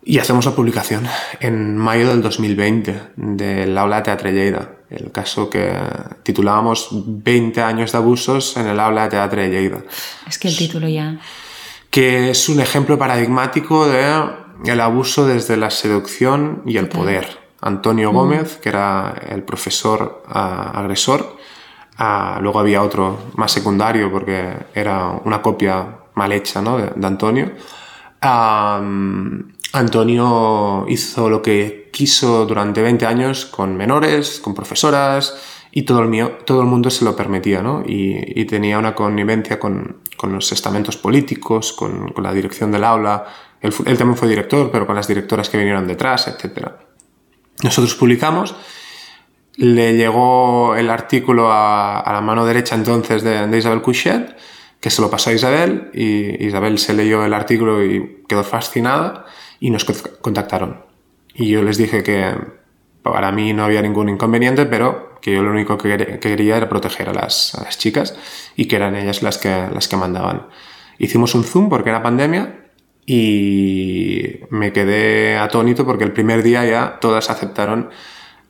Y 0.07 0.19
hacemos 0.19 0.45
la 0.45 0.53
publicación 0.53 1.07
en 1.41 1.79
mayo 1.79 2.09
del 2.09 2.21
2020 2.21 3.13
del 3.17 3.79
aula 3.79 3.97
de 3.97 4.03
Teatre 4.03 4.33
Lleida, 4.33 4.71
el 4.91 5.11
caso 5.11 5.49
que 5.49 5.73
titulábamos 6.23 6.89
20 6.93 7.63
años 7.63 7.93
de 7.93 7.99
abusos 7.99 8.57
en 8.59 8.67
el 8.67 8.79
aula 8.79 9.05
de 9.05 9.11
Teatre 9.11 9.49
Lleida. 9.49 9.79
Es 10.29 10.39
que 10.39 10.49
el 10.49 10.57
título 10.57 10.89
ya... 10.89 11.19
Que 11.89 12.31
es 12.31 12.49
un 12.49 12.61
ejemplo 12.61 12.99
paradigmático 12.99 13.87
de 13.87 14.05
el 14.65 14.81
abuso 14.81 15.27
desde 15.27 15.57
la 15.57 15.71
seducción 15.71 16.63
y 16.67 16.77
el 16.77 16.89
poder. 16.89 17.39
Antonio 17.61 18.13
mm. 18.13 18.15
Gómez, 18.15 18.59
que 18.59 18.69
era 18.69 19.15
el 19.29 19.43
profesor 19.43 20.23
agresor, 20.29 21.39
luego 22.41 22.59
había 22.59 22.83
otro 22.83 23.31
más 23.37 23.53
secundario 23.53 24.11
porque 24.11 24.53
era 24.75 25.09
una 25.25 25.41
copia 25.41 25.99
mal 26.15 26.33
hecha 26.33 26.61
¿no? 26.61 26.77
de, 26.77 27.07
Antonio. 27.07 27.53
Antonio 29.75 30.87
hizo 30.89 31.29
lo 31.29 31.43
que 31.43 31.91
quiso 31.93 32.47
durante 32.47 32.81
20 32.81 33.07
años 33.07 33.45
con 33.45 33.77
menores, 33.77 34.39
con 34.39 34.55
profesoras 34.55 35.35
y 35.73 35.83
todo 35.83 36.01
el, 36.01 36.09
mío, 36.09 36.39
todo 36.47 36.61
el 36.61 36.69
mundo 36.69 36.91
se 36.91 37.05
lo 37.05 37.17
permitía, 37.17 37.61
¿no? 37.61 37.83
Y, 37.85 38.45
tenía 38.45 38.79
una 38.79 38.95
connivencia 38.95 39.59
con, 39.59 40.01
los 40.23 40.53
estamentos 40.53 40.97
políticos, 40.97 41.73
con, 41.73 42.15
la 42.23 42.33
dirección 42.33 42.71
del 42.71 42.85
aula. 42.85 43.27
Él, 43.61 43.75
él, 43.85 43.99
también 43.99 44.17
fue 44.17 44.29
director, 44.29 44.71
pero 44.71 44.87
con 44.87 44.95
las 44.95 45.09
directoras 45.09 45.51
que 45.51 45.59
vinieron 45.59 45.89
detrás, 45.89 46.29
etc. 46.29 46.69
Nosotros 47.65 47.97
publicamos, 47.97 48.55
le 49.57 49.97
llegó 49.97 50.77
el 50.77 50.89
artículo 50.89 51.51
a, 51.51 51.99
a 51.99 52.13
la 52.13 52.21
mano 52.21 52.47
derecha 52.47 52.77
entonces 52.77 53.25
de, 53.25 53.49
de 53.49 53.59
Isabel 53.59 53.83
Couchet, 53.83 54.37
que 54.79 54.91
se 54.91 55.03
lo 55.03 55.11
pasó 55.11 55.31
a 55.31 55.33
Isabel, 55.33 55.91
y 55.93 56.47
Isabel 56.47 56.79
se 56.79 56.95
leyó 56.95 57.25
el 57.25 57.35
artículo 57.35 57.85
y 57.85 58.23
quedó 58.29 58.45
fascinada 58.45 59.27
y 59.65 59.71
nos 59.71 59.87
contactaron. 60.21 60.83
Y 61.35 61.49
yo 61.49 61.63
les 61.63 61.79
dije 61.79 62.03
que 62.03 62.35
para 63.03 63.33
mí 63.33 63.55
no 63.55 63.65
había 63.65 63.81
ningún 63.81 64.11
inconveniente, 64.11 64.67
pero 64.67 65.19
que 65.23 65.33
yo 65.33 65.43
lo 65.43 65.53
único 65.53 65.79
que 65.79 66.19
quería 66.21 66.59
era 66.59 66.69
proteger 66.69 67.09
a 67.09 67.15
las, 67.15 67.55
a 67.55 67.63
las 67.63 67.79
chicas 67.79 68.15
y 68.57 68.67
que 68.67 68.77
eran 68.77 68.95
ellas 68.95 69.23
las 69.23 69.39
que, 69.39 69.49
las 69.73 69.89
que 69.89 69.97
mandaban. 69.97 70.49
Hicimos 70.99 71.35
un 71.35 71.45
Zoom 71.45 71.71
porque 71.71 71.89
era 71.89 72.03
pandemia 72.03 72.67
y 73.07 74.41
me 74.51 74.71
quedé 74.75 75.39
atónito 75.39 75.87
porque 75.87 76.05
el 76.05 76.13
primer 76.13 76.43
día 76.43 76.67
ya 76.67 76.99
todas 77.01 77.31
aceptaron 77.31 77.89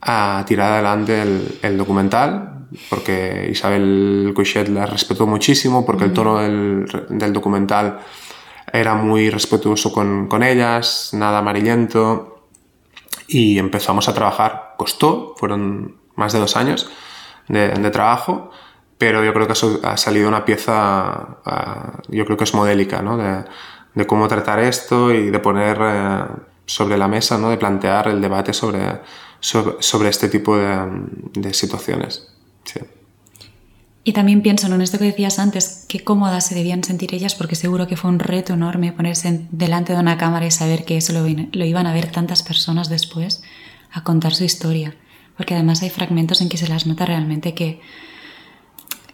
a 0.00 0.42
tirar 0.48 0.72
adelante 0.72 1.22
el, 1.22 1.58
el 1.62 1.78
documental 1.78 2.66
porque 2.90 3.48
Isabel 3.52 4.32
Couchet 4.34 4.66
la 4.68 4.86
respetó 4.86 5.28
muchísimo 5.28 5.86
porque 5.86 6.06
el 6.06 6.12
tono 6.12 6.40
del, 6.40 6.86
del 7.08 7.32
documental 7.32 8.00
era 8.74 8.94
muy 8.96 9.30
respetuoso 9.30 9.92
con, 9.92 10.26
con 10.26 10.42
ellas, 10.42 11.10
nada 11.12 11.38
amarillento 11.38 12.48
y 13.28 13.56
empezamos 13.60 14.08
a 14.08 14.14
trabajar. 14.14 14.74
Costó, 14.76 15.34
fueron 15.36 15.98
más 16.16 16.32
de 16.32 16.40
dos 16.40 16.56
años 16.56 16.90
de, 17.46 17.68
de 17.68 17.90
trabajo, 17.92 18.50
pero 18.98 19.24
yo 19.24 19.32
creo 19.32 19.46
que 19.46 19.52
eso 19.52 19.78
ha 19.84 19.96
salido 19.96 20.26
una 20.26 20.44
pieza, 20.44 21.38
uh, 21.46 22.02
yo 22.08 22.24
creo 22.24 22.36
que 22.36 22.42
es 22.42 22.54
modélica, 22.54 23.00
¿no? 23.00 23.16
De, 23.16 23.44
de, 23.94 24.06
cómo 24.08 24.26
tratar 24.26 24.58
esto 24.58 25.12
y 25.12 25.30
de 25.30 25.38
poner 25.38 25.80
uh, 25.80 26.40
sobre 26.66 26.98
la 26.98 27.06
mesa, 27.06 27.38
¿no? 27.38 27.50
De 27.50 27.56
plantear 27.56 28.08
el 28.08 28.20
debate 28.20 28.52
sobre, 28.52 29.02
sobre, 29.38 29.76
sobre 29.78 30.08
este 30.08 30.28
tipo 30.28 30.56
de, 30.56 30.80
de 31.34 31.54
situaciones. 31.54 32.28
Y 34.06 34.12
también 34.12 34.42
pienso 34.42 34.66
en 34.66 34.82
esto 34.82 34.98
que 34.98 35.06
decías 35.06 35.38
antes, 35.38 35.86
qué 35.88 36.00
cómodas 36.00 36.46
se 36.46 36.54
debían 36.54 36.84
sentir 36.84 37.14
ellas, 37.14 37.34
porque 37.34 37.56
seguro 37.56 37.86
que 37.86 37.96
fue 37.96 38.10
un 38.10 38.18
reto 38.18 38.52
enorme 38.52 38.92
ponerse 38.92 39.46
delante 39.50 39.94
de 39.94 39.98
una 39.98 40.18
cámara 40.18 40.46
y 40.46 40.50
saber 40.50 40.84
que 40.84 40.98
eso 40.98 41.14
lo, 41.14 41.26
lo, 41.26 41.64
iban 41.64 41.86
a 41.86 41.94
ver 41.94 42.12
tantas 42.12 42.42
personas 42.42 42.90
después 42.90 43.42
a 43.90 44.04
contar 44.04 44.34
su 44.34 44.44
historia. 44.44 44.94
Porque 45.38 45.54
además 45.54 45.82
hay 45.82 45.88
fragmentos 45.88 46.42
en 46.42 46.50
que 46.50 46.58
se 46.58 46.68
las 46.68 46.86
nota 46.86 47.06
realmente 47.06 47.54
que 47.54 47.80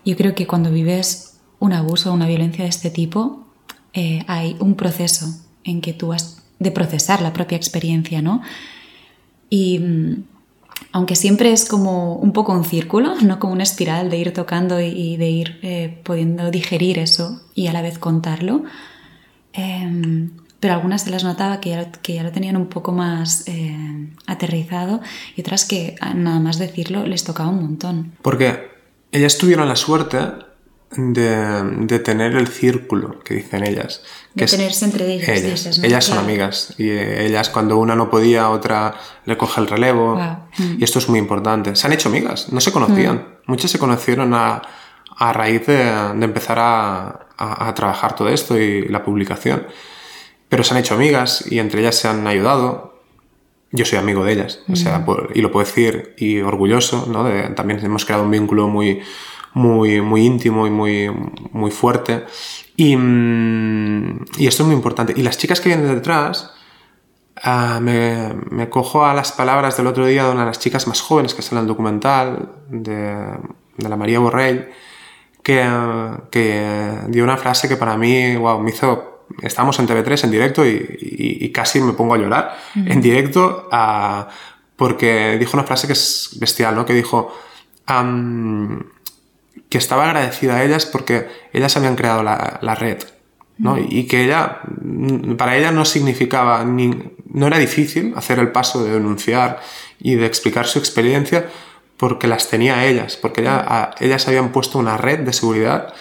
yo 0.05 0.17
creo 0.17 0.35
que 0.35 0.49
cuando 0.49 0.73
vives 0.73 1.39
un 1.61 1.73
abuso 1.73 2.11
o 2.11 2.15
una 2.15 2.27
violencia 2.27 2.65
de 2.65 2.71
este 2.71 2.91
tipo, 2.91 3.47
eh, 3.93 4.25
hay 4.27 4.57
un 4.59 4.75
proceso 4.75 5.27
en 5.63 5.83
que 5.83 5.93
tú 5.93 6.13
has 6.13 6.43
de 6.59 6.73
procesar 6.73 7.23
la 7.23 7.33
propia 7.33 7.57
experiencia, 7.57 8.23
¿no? 8.23 8.43
Y 9.49 9.79
mm, 9.79 10.25
aunque 10.93 11.17
siempre 11.17 11.53
es 11.53 11.65
como 11.65 12.17
un 12.17 12.33
poco 12.33 12.53
un 12.53 12.65
círculo, 12.65 13.15
no 13.23 13.39
como 13.39 13.53
una 13.53 13.63
espiral 13.63 14.11
de 14.11 14.19
ir 14.19 14.33
tocando 14.33 14.81
y, 14.81 15.17
de 15.17 15.29
ir 15.29 15.59
eh, 15.63 16.01
pudiendo 16.03 16.51
digerir 16.51 16.99
eso 16.99 17.41
y 17.55 17.69
a 17.69 17.73
la 17.73 17.83
vez 17.83 17.99
contarlo. 17.99 18.65
Eh, 19.53 20.29
pero 20.61 20.75
algunas 20.75 21.03
se 21.03 21.11
las 21.11 21.25
notaba 21.25 21.59
que 21.61 21.71
ya, 21.71 21.91
que 21.91 22.15
ya 22.15 22.23
lo 22.23 22.33
tenían 22.33 22.57
un 22.57 22.67
poco 22.67 22.93
más 22.93 23.45
eh, 23.49 23.75
aterrizado 24.27 25.01
y 25.35 25.41
otras 25.41 25.65
que 25.65 25.97
nada 26.15 26.39
más 26.39 26.59
decirlo 26.59 27.07
les 27.07 27.25
tocaba 27.25 27.49
un 27.49 27.63
montón. 27.63 28.13
Porque 28.21 28.69
ellas 29.11 29.39
tuvieron 29.39 29.67
la 29.69 29.77
suerte 29.77 30.19
de, 30.97 31.63
de, 31.87 31.99
tener 32.01 32.35
el 32.35 32.49
círculo 32.49 33.21
que 33.21 33.35
dicen 33.35 33.65
ellas. 33.65 34.03
Que 34.37 34.47
de 34.47 34.51
tenerse 34.51 34.85
entre 34.85 35.13
ellas. 35.13 35.29
Ellas, 35.29 35.51
dices, 35.65 35.79
¿no? 35.79 35.85
ellas 35.85 36.05
son 36.05 36.17
claro. 36.17 36.29
amigas 36.29 36.75
y 36.79 36.91
ellas 36.91 37.49
cuando 37.49 37.79
una 37.79 37.95
no 37.95 38.11
podía, 38.11 38.51
otra 38.51 38.95
le 39.25 39.37
coge 39.37 39.61
el 39.61 39.69
relevo. 39.69 40.15
Wow. 40.15 40.37
Mm. 40.59 40.81
Y 40.81 40.85
esto 40.85 40.99
es 40.99 41.09
muy 41.09 41.19
importante. 41.19 41.77
Se 41.77 41.87
han 41.87 41.93
hecho 41.93 42.09
amigas, 42.09 42.53
no 42.53 42.61
se 42.61 42.73
conocían. 42.73 43.17
Mm. 43.17 43.51
Muchas 43.51 43.71
se 43.71 43.79
conocieron 43.79 44.35
a, 44.35 44.63
a 45.17 45.33
raíz 45.33 45.67
de, 45.67 45.77
de 45.77 46.25
empezar 46.25 46.59
a, 46.59 47.27
a, 47.37 47.69
a, 47.69 47.75
trabajar 47.75 48.17
todo 48.17 48.29
esto 48.29 48.59
y 48.59 48.89
la 48.89 49.05
publicación. 49.05 49.67
Pero 50.49 50.65
se 50.65 50.75
han 50.75 50.81
hecho 50.81 50.95
amigas 50.95 51.45
y 51.49 51.61
entre 51.61 51.83
ellas 51.83 51.95
se 51.95 52.09
han 52.09 52.27
ayudado. 52.27 52.91
Yo 53.73 53.85
soy 53.85 53.99
amigo 53.99 54.25
de 54.25 54.33
ellas, 54.33 54.61
mm. 54.67 54.73
o 54.73 54.77
sea, 54.77 55.05
por, 55.05 55.31
y 55.33 55.43
lo 55.43 55.53
puedo 55.53 55.65
decir 55.65 56.15
y 56.19 56.41
orgulloso, 56.41 57.07
¿no? 57.09 57.23
De, 57.23 57.43
también 57.51 57.79
hemos 57.85 58.05
creado 58.05 58.25
un 58.25 58.31
vínculo 58.33 58.67
muy, 58.67 59.01
muy, 59.55 60.01
muy 60.01 60.25
íntimo 60.25 60.67
y 60.67 60.71
muy, 60.71 61.11
muy 61.53 61.71
fuerte. 61.71 62.25
Y, 62.77 62.95
y, 62.95 64.47
esto 64.47 64.63
es 64.63 64.67
muy 64.67 64.75
importante. 64.75 65.13
Y 65.17 65.23
las 65.23 65.39
chicas 65.39 65.61
que 65.61 65.69
vienen 65.69 65.95
detrás, 65.95 66.53
uh, 67.45 67.81
me, 67.81 68.35
me, 68.51 68.69
cojo 68.69 69.05
a 69.05 69.15
las 69.15 69.33
palabras 69.33 69.77
del 69.77 69.87
otro 69.87 70.07
día 70.07 70.25
de 70.25 70.31
una 70.31 70.41
de 70.41 70.47
las 70.47 70.59
chicas 70.59 70.87
más 70.87 71.01
jóvenes 71.01 71.35
que 71.35 71.43
sale 71.43 71.59
en 71.59 71.65
el 71.65 71.69
documental, 71.69 72.53
de, 72.69 73.27
de 73.77 73.89
la 73.89 73.97
María 73.97 74.19
Borrell, 74.21 74.71
que, 75.43 75.69
que, 76.31 76.99
dio 77.09 77.25
una 77.25 77.37
frase 77.37 77.69
que 77.69 77.77
para 77.77 77.97
mí, 77.97 78.37
wow, 78.37 78.61
me 78.61 78.71
hizo... 78.71 79.09
Estamos 79.43 79.79
en 79.79 79.87
TV3 79.87 80.25
en 80.25 80.31
directo 80.33 80.67
y, 80.67 80.71
y, 80.71 81.45
y 81.45 81.53
casi 81.53 81.81
me 81.81 81.93
pongo 81.93 82.15
a 82.15 82.19
llorar 82.19 82.57
-huh. 82.75 82.93
en 82.93 83.01
directo 83.01 83.69
uh, 83.71 84.25
porque 84.75 85.37
dijo 85.39 85.57
una 85.57 85.63
frase 85.63 85.87
que 85.87 85.93
es 85.93 86.37
bestial, 86.41 86.75
¿no? 86.75 86.85
Que 86.85 86.95
dijo... 86.95 87.33
Um, 87.89 88.81
que 89.71 89.79
estaba 89.79 90.05
agradecida 90.05 90.57
a 90.57 90.65
ellas 90.65 90.85
porque 90.85 91.29
ellas 91.53 91.77
habían 91.77 91.97
creado 91.97 92.23
la, 92.23 92.59
la 92.61 92.75
red, 92.75 92.99
¿no? 93.57 93.77
Mm. 93.77 93.87
Y 93.89 94.07
que 94.07 94.25
ella, 94.25 94.61
para 95.39 95.57
ella 95.57 95.71
no 95.71 95.85
significaba, 95.85 96.65
ni, 96.65 96.91
no 97.33 97.47
era 97.47 97.57
difícil 97.57 98.13
hacer 98.17 98.41
el 98.41 98.51
paso 98.51 98.85
de 98.85 98.91
denunciar 98.91 99.61
y 100.01 100.17
de 100.17 100.27
explicar 100.27 100.67
su 100.67 100.81
experiencia 100.81 101.49
porque 101.97 102.27
las 102.27 102.49
tenía 102.49 102.85
ellas, 102.85 103.17
porque 103.17 103.43
ella, 103.43 103.65
a, 103.67 103.95
ellas 104.01 104.27
habían 104.27 104.51
puesto 104.51 104.79
una 104.79 104.97
red 104.97 105.21
de 105.21 105.33
seguridad 105.33 105.95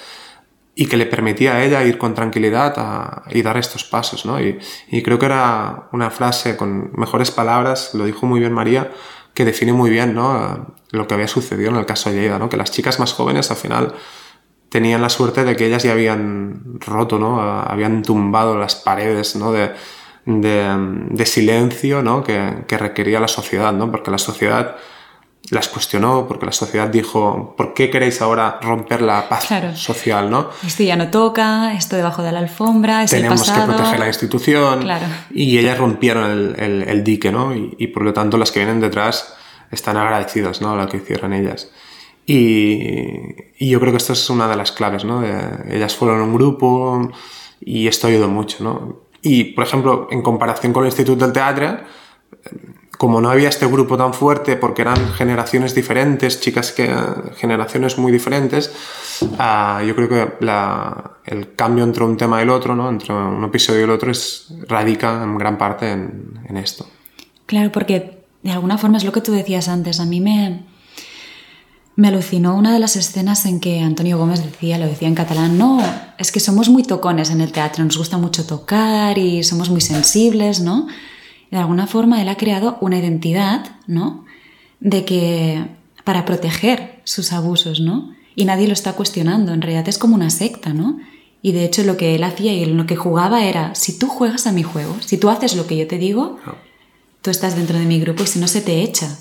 y 0.73 0.87
que 0.87 0.97
le 0.97 1.05
permitía 1.05 1.55
a 1.55 1.63
ella 1.63 1.83
ir 1.83 1.97
con 1.97 2.15
tranquilidad 2.15 2.73
a, 2.77 3.23
y 3.29 3.43
dar 3.43 3.57
estos 3.57 3.83
pasos, 3.83 4.25
¿no? 4.25 4.41
Y, 4.41 4.57
y 4.87 5.03
creo 5.03 5.19
que 5.19 5.27
era 5.27 5.89
una 5.91 6.09
frase 6.09 6.57
con 6.57 6.91
mejores 6.95 7.29
palabras, 7.29 7.91
lo 7.93 8.05
dijo 8.05 8.25
muy 8.25 8.39
bien 8.39 8.53
María, 8.53 8.89
que 9.39 9.45
define 9.45 9.71
muy 9.71 9.89
bien 9.89 10.15
¿no? 10.15 10.75
lo 10.91 11.07
que 11.07 11.13
había 11.13 11.29
sucedido 11.29 11.69
en 11.69 11.77
el 11.77 11.85
caso 11.85 12.09
de 12.09 12.17
Lleida, 12.17 12.37
¿no? 12.37 12.49
que 12.49 12.57
las 12.57 12.71
chicas 12.71 12.99
más 12.99 13.13
jóvenes 13.13 13.49
al 13.51 13.55
final 13.55 13.93
tenían 14.67 15.01
la 15.01 15.07
suerte 15.07 15.45
de 15.45 15.55
que 15.55 15.67
ellas 15.67 15.81
ya 15.81 15.93
habían 15.93 16.77
roto, 16.81 17.17
¿no? 17.17 17.39
habían 17.39 18.01
tumbado 18.01 18.57
las 18.57 18.75
paredes 18.75 19.37
¿no? 19.37 19.53
de, 19.53 19.71
de, 20.25 21.25
silencio 21.25 22.01
¿no? 22.01 22.21
que, 22.21 22.65
que, 22.67 22.77
requería 22.77 23.21
la 23.21 23.29
sociedad, 23.29 23.71
¿no? 23.71 23.89
porque 23.89 24.11
la 24.11 24.17
sociedad 24.17 24.75
las 25.49 25.67
cuestionó, 25.67 26.27
porque 26.27 26.45
la 26.45 26.51
sociedad 26.51 26.87
dijo, 26.89 27.55
¿por 27.57 27.73
qué 27.73 27.89
queréis 27.89 28.21
ahora 28.21 28.59
romper 28.61 29.01
la 29.01 29.27
paz 29.27 29.47
social? 29.75 30.29
¿no? 30.29 30.49
Esto 30.65 30.83
ya 30.83 30.95
no 30.95 31.09
toca, 31.09 31.73
esto 31.73 31.95
debajo 31.95 32.21
de 32.21 32.31
la 32.31 32.39
alfombra, 32.39 33.03
es 33.03 33.11
Tenemos 33.11 33.49
que 33.49 33.59
proteger 33.61 33.99
la 33.99 34.07
institución. 34.07 34.87
Y 35.31 35.57
ellas 35.57 35.77
rompieron 35.77 36.55
el, 36.57 36.83
el, 36.87 37.03
dique, 37.03 37.31
¿no? 37.31 37.55
Y, 37.55 37.75
y, 37.79 37.87
por 37.87 38.03
lo 38.03 38.13
tanto 38.13 38.37
las 38.37 38.51
que 38.51 38.59
vienen 38.59 38.79
detrás 38.79 39.33
están 39.71 39.97
agradecidas, 39.97 40.61
¿no? 40.61 40.73
A 40.73 40.75
lo 40.75 40.87
que 40.87 40.97
hicieron 40.97 41.33
ellas. 41.33 41.69
Y, 42.31 43.67
yo 43.67 43.79
creo 43.79 43.91
que 43.91 43.97
esto 43.97 44.13
es 44.13 44.29
una 44.29 44.47
de 44.47 44.55
las 44.55 44.71
claves, 44.71 45.03
¿no? 45.03 45.23
ellas 45.67 45.95
fueron 45.95 46.21
un 46.21 46.35
grupo 46.35 47.09
y 47.59 47.87
esto 47.87 48.05
ayudó 48.05 48.27
mucho, 48.27 48.63
¿no? 48.63 49.01
Y, 49.23 49.45
por 49.45 49.63
ejemplo, 49.63 50.07
en 50.11 50.21
comparación 50.21 50.71
con 50.71 50.83
el 50.83 50.89
Instituto 50.89 51.25
del 51.25 51.33
Teatro, 51.33 51.79
como 52.99 53.21
no 53.21 53.29
había 53.29 53.47
este 53.47 53.65
grupo 53.65 53.95
tan 53.95 54.13
fuerte 54.13 54.57
porque 54.57 54.81
eran 54.81 55.13
generaciones 55.13 55.73
diferentes, 55.73 56.41
chicas 56.41 56.73
que 56.73 56.93
generaciones 57.37 57.97
muy 57.97 58.11
diferentes, 58.11 58.73
ah, 59.37 59.81
yo 59.87 59.95
creo 59.95 60.09
que 60.09 60.27
el 61.23 61.55
cambio 61.55 61.85
entre 61.85 62.03
un 62.03 62.17
tema 62.17 62.39
y 62.39 62.43
el 62.43 62.49
otro, 62.49 62.75
¿no? 62.75 62.89
entre 62.89 63.13
un 63.13 63.41
episodio 63.45 63.79
y 63.79 63.83
el 63.85 63.91
otro, 63.91 64.11
es, 64.11 64.47
radica 64.67 65.23
en 65.23 65.37
gran 65.37 65.57
parte 65.57 65.89
en, 65.89 66.41
en 66.49 66.57
esto. 66.57 66.87
Claro, 67.45 67.71
porque 67.71 68.19
de 68.43 68.51
alguna 68.51 68.77
forma 68.77 68.97
es 68.97 69.05
lo 69.05 69.13
que 69.13 69.21
tú 69.21 69.31
decías 69.31 69.69
antes. 69.69 70.01
A 70.01 70.05
mí 70.05 70.19
me, 70.19 70.65
me 71.95 72.09
alucinó 72.09 72.57
una 72.57 72.73
de 72.73 72.79
las 72.79 72.97
escenas 72.97 73.45
en 73.45 73.61
que 73.61 73.79
Antonio 73.79 74.17
Gómez 74.17 74.43
decía, 74.43 74.77
lo 74.77 74.87
decía 74.87 75.07
en 75.07 75.15
catalán, 75.15 75.57
no, 75.57 75.81
es 76.17 76.33
que 76.33 76.41
somos 76.41 76.67
muy 76.67 76.83
tocones 76.83 77.29
en 77.29 77.39
el 77.39 77.53
teatro, 77.53 77.81
nos 77.85 77.97
gusta 77.97 78.17
mucho 78.17 78.45
tocar 78.45 79.17
y 79.17 79.45
somos 79.45 79.69
muy 79.69 79.79
sensibles, 79.79 80.59
¿no? 80.59 80.87
De 81.51 81.57
alguna 81.57 81.87
forma 81.87 82.21
él 82.21 82.29
ha 82.29 82.37
creado 82.37 82.77
una 82.81 82.99
identidad, 82.99 83.77
¿no? 83.87 84.25
De 84.79 85.05
que 85.05 85.65
para 86.03 86.25
proteger 86.25 87.01
sus 87.03 87.33
abusos, 87.33 87.79
¿no? 87.79 88.11
Y 88.35 88.45
nadie 88.45 88.67
lo 88.67 88.73
está 88.73 88.93
cuestionando, 88.93 89.53
en 89.53 89.61
realidad 89.61 89.87
es 89.87 89.97
como 89.97 90.15
una 90.15 90.29
secta, 90.29 90.73
¿no? 90.73 90.99
Y 91.41 91.51
de 91.53 91.65
hecho 91.65 91.83
lo 91.83 91.97
que 91.97 92.15
él 92.15 92.23
hacía 92.23 92.53
y 92.53 92.65
lo 92.65 92.85
que 92.85 92.95
jugaba 92.95 93.45
era, 93.45 93.73
si 93.75 93.97
tú 93.97 94.07
juegas 94.07 94.45
a 94.47 94.51
mi 94.51 94.63
juego, 94.63 94.95
si 95.01 95.17
tú 95.17 95.29
haces 95.29 95.55
lo 95.55 95.67
que 95.67 95.77
yo 95.77 95.87
te 95.87 95.97
digo, 95.97 96.37
tú 97.21 97.31
estás 97.31 97.55
dentro 97.55 97.77
de 97.77 97.85
mi 97.85 97.99
grupo 97.99 98.23
y 98.23 98.27
si 98.27 98.39
no 98.39 98.47
se 98.47 98.61
te 98.61 98.81
echa 98.81 99.17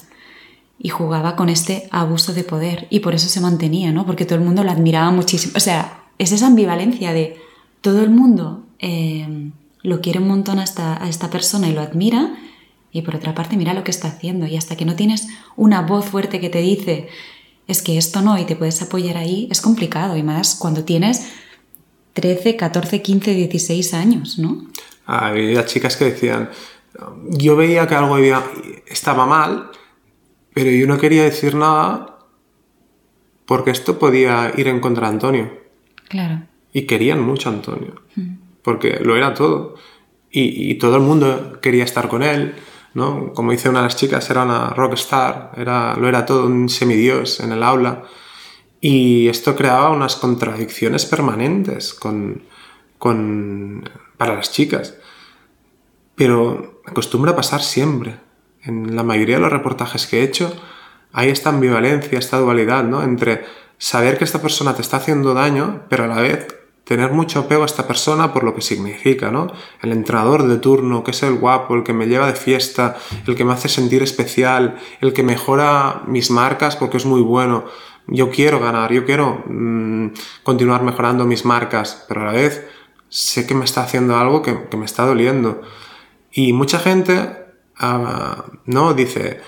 y 0.78 0.90
jugaba 0.90 1.36
con 1.36 1.48
este 1.48 1.88
abuso 1.90 2.32
de 2.32 2.44
poder 2.44 2.86
y 2.90 3.00
por 3.00 3.14
eso 3.14 3.28
se 3.28 3.40
mantenía, 3.40 3.92
¿no? 3.92 4.06
Porque 4.06 4.24
todo 4.24 4.38
el 4.38 4.44
mundo 4.44 4.64
lo 4.64 4.70
admiraba 4.70 5.10
muchísimo. 5.10 5.54
O 5.56 5.60
sea, 5.60 6.04
es 6.18 6.32
esa 6.32 6.46
ambivalencia 6.46 7.12
de 7.12 7.36
todo 7.80 8.02
el 8.02 8.10
mundo 8.10 8.64
eh, 8.78 9.50
lo 9.82 10.00
quiere 10.00 10.18
un 10.18 10.28
montón 10.28 10.58
a 10.58 10.64
esta, 10.64 11.02
a 11.02 11.08
esta 11.08 11.30
persona 11.30 11.68
y 11.68 11.72
lo 11.72 11.80
admira 11.80 12.34
y 12.90 13.02
por 13.02 13.16
otra 13.16 13.34
parte 13.34 13.56
mira 13.56 13.74
lo 13.74 13.84
que 13.84 13.90
está 13.90 14.08
haciendo 14.08 14.46
y 14.46 14.56
hasta 14.56 14.76
que 14.76 14.84
no 14.84 14.96
tienes 14.96 15.28
una 15.56 15.82
voz 15.82 16.06
fuerte 16.06 16.40
que 16.40 16.50
te 16.50 16.60
dice 16.60 17.08
es 17.66 17.82
que 17.82 17.98
esto 17.98 18.22
no 18.22 18.38
y 18.38 18.44
te 18.44 18.56
puedes 18.56 18.80
apoyar 18.80 19.16
ahí, 19.16 19.46
es 19.50 19.60
complicado 19.60 20.16
y 20.16 20.22
más 20.22 20.54
cuando 20.54 20.84
tienes 20.84 21.30
13, 22.14 22.56
14, 22.56 23.02
15, 23.02 23.34
16 23.34 23.94
años, 23.94 24.38
¿no? 24.38 24.66
Había 25.06 25.64
chicas 25.66 25.96
que 25.96 26.06
decían, 26.06 26.50
yo 27.30 27.56
veía 27.56 27.86
que 27.86 27.94
algo 27.94 28.16
estaba 28.86 29.26
mal 29.26 29.70
pero 30.58 30.72
yo 30.72 30.88
no 30.88 30.98
quería 30.98 31.22
decir 31.22 31.54
nada 31.54 32.18
porque 33.46 33.70
esto 33.70 33.96
podía 33.96 34.52
ir 34.56 34.66
en 34.66 34.80
contra 34.80 35.06
de 35.06 35.14
Antonio. 35.14 35.58
Claro. 36.08 36.42
Y 36.72 36.82
querían 36.82 37.20
mucho 37.22 37.48
a 37.48 37.52
Antonio, 37.52 37.94
mm. 38.16 38.34
Porque 38.68 39.00
lo 39.00 39.16
era 39.16 39.32
todo. 39.32 39.76
Y, 40.30 40.74
todo 40.74 40.96
el 40.96 41.00
mundo 41.00 41.58
quería 41.62 41.84
estar 41.84 42.06
con 42.06 42.22
él, 42.22 42.54
¿no? 42.92 43.32
Como 43.32 43.50
dice 43.50 43.70
una 43.70 43.78
de 43.78 43.84
las 43.84 43.96
chicas, 43.96 44.28
era 44.28 44.42
una 44.42 44.68
rockstar, 44.74 45.52
era, 45.56 45.96
lo 45.96 46.06
era 46.06 46.26
todo, 46.26 46.44
un 46.44 46.68
semidios 46.68 47.40
en 47.40 47.52
el 47.52 47.62
aula. 47.62 48.02
Y 48.78 49.26
esto 49.28 49.56
creaba 49.56 49.88
unas 49.88 50.16
contradicciones 50.16 51.06
permanentes 51.06 51.94
con, 51.94 52.42
con, 52.98 53.88
para 54.18 54.34
las 54.34 54.52
chicas. 54.52 54.96
Pero 56.14 56.82
acostumbra 56.84 57.34
pasar 57.34 57.62
siempre 57.62 58.16
en 58.64 58.94
la 58.94 59.02
mayoría 59.02 59.36
de 59.36 59.42
los 59.44 59.52
reportajes 59.52 60.06
que 60.06 60.20
he 60.20 60.24
hecho, 60.24 60.52
hay 61.14 61.30
esta 61.30 61.48
ambivalencia, 61.48 62.18
esta 62.18 62.36
dualidad, 62.38 62.84
¿no? 62.84 63.02
Entre 63.02 63.46
saber 63.78 64.18
que 64.18 64.24
esta 64.24 64.42
persona 64.42 64.74
te 64.74 64.82
está 64.82 64.98
haciendo 64.98 65.32
daño, 65.32 65.84
pero 65.88 66.04
a 66.04 66.08
la 66.08 66.20
vez 66.20 66.58
tener 66.88 67.12
mucho 67.12 67.40
apego 67.40 67.64
a 67.64 67.66
esta 67.66 67.86
persona 67.86 68.32
por 68.32 68.44
lo 68.44 68.54
que 68.54 68.62
significa, 68.62 69.30
¿no? 69.30 69.52
El 69.82 69.92
entrenador 69.92 70.48
de 70.48 70.56
turno, 70.56 71.04
que 71.04 71.10
es 71.10 71.22
el 71.22 71.34
guapo, 71.34 71.74
el 71.74 71.82
que 71.82 71.92
me 71.92 72.06
lleva 72.06 72.26
de 72.26 72.32
fiesta, 72.32 72.96
el 73.26 73.36
que 73.36 73.44
me 73.44 73.52
hace 73.52 73.68
sentir 73.68 74.02
especial, 74.02 74.78
el 75.02 75.12
que 75.12 75.22
mejora 75.22 76.00
mis 76.06 76.30
marcas 76.30 76.76
porque 76.76 76.96
es 76.96 77.04
muy 77.04 77.20
bueno. 77.20 77.66
Yo 78.06 78.30
quiero 78.30 78.58
ganar, 78.58 78.90
yo 78.90 79.04
quiero 79.04 79.44
mm, 79.46 80.12
continuar 80.42 80.82
mejorando 80.82 81.26
mis 81.26 81.44
marcas, 81.44 82.06
pero 82.08 82.22
a 82.22 82.24
la 82.24 82.32
vez 82.32 82.66
sé 83.10 83.46
que 83.46 83.54
me 83.54 83.66
está 83.66 83.82
haciendo 83.82 84.16
algo 84.16 84.40
que, 84.40 84.68
que 84.70 84.78
me 84.78 84.86
está 84.86 85.04
doliendo. 85.04 85.60
Y 86.32 86.54
mucha 86.54 86.78
gente 86.78 87.36
no 88.64 88.94
dice 88.94 89.40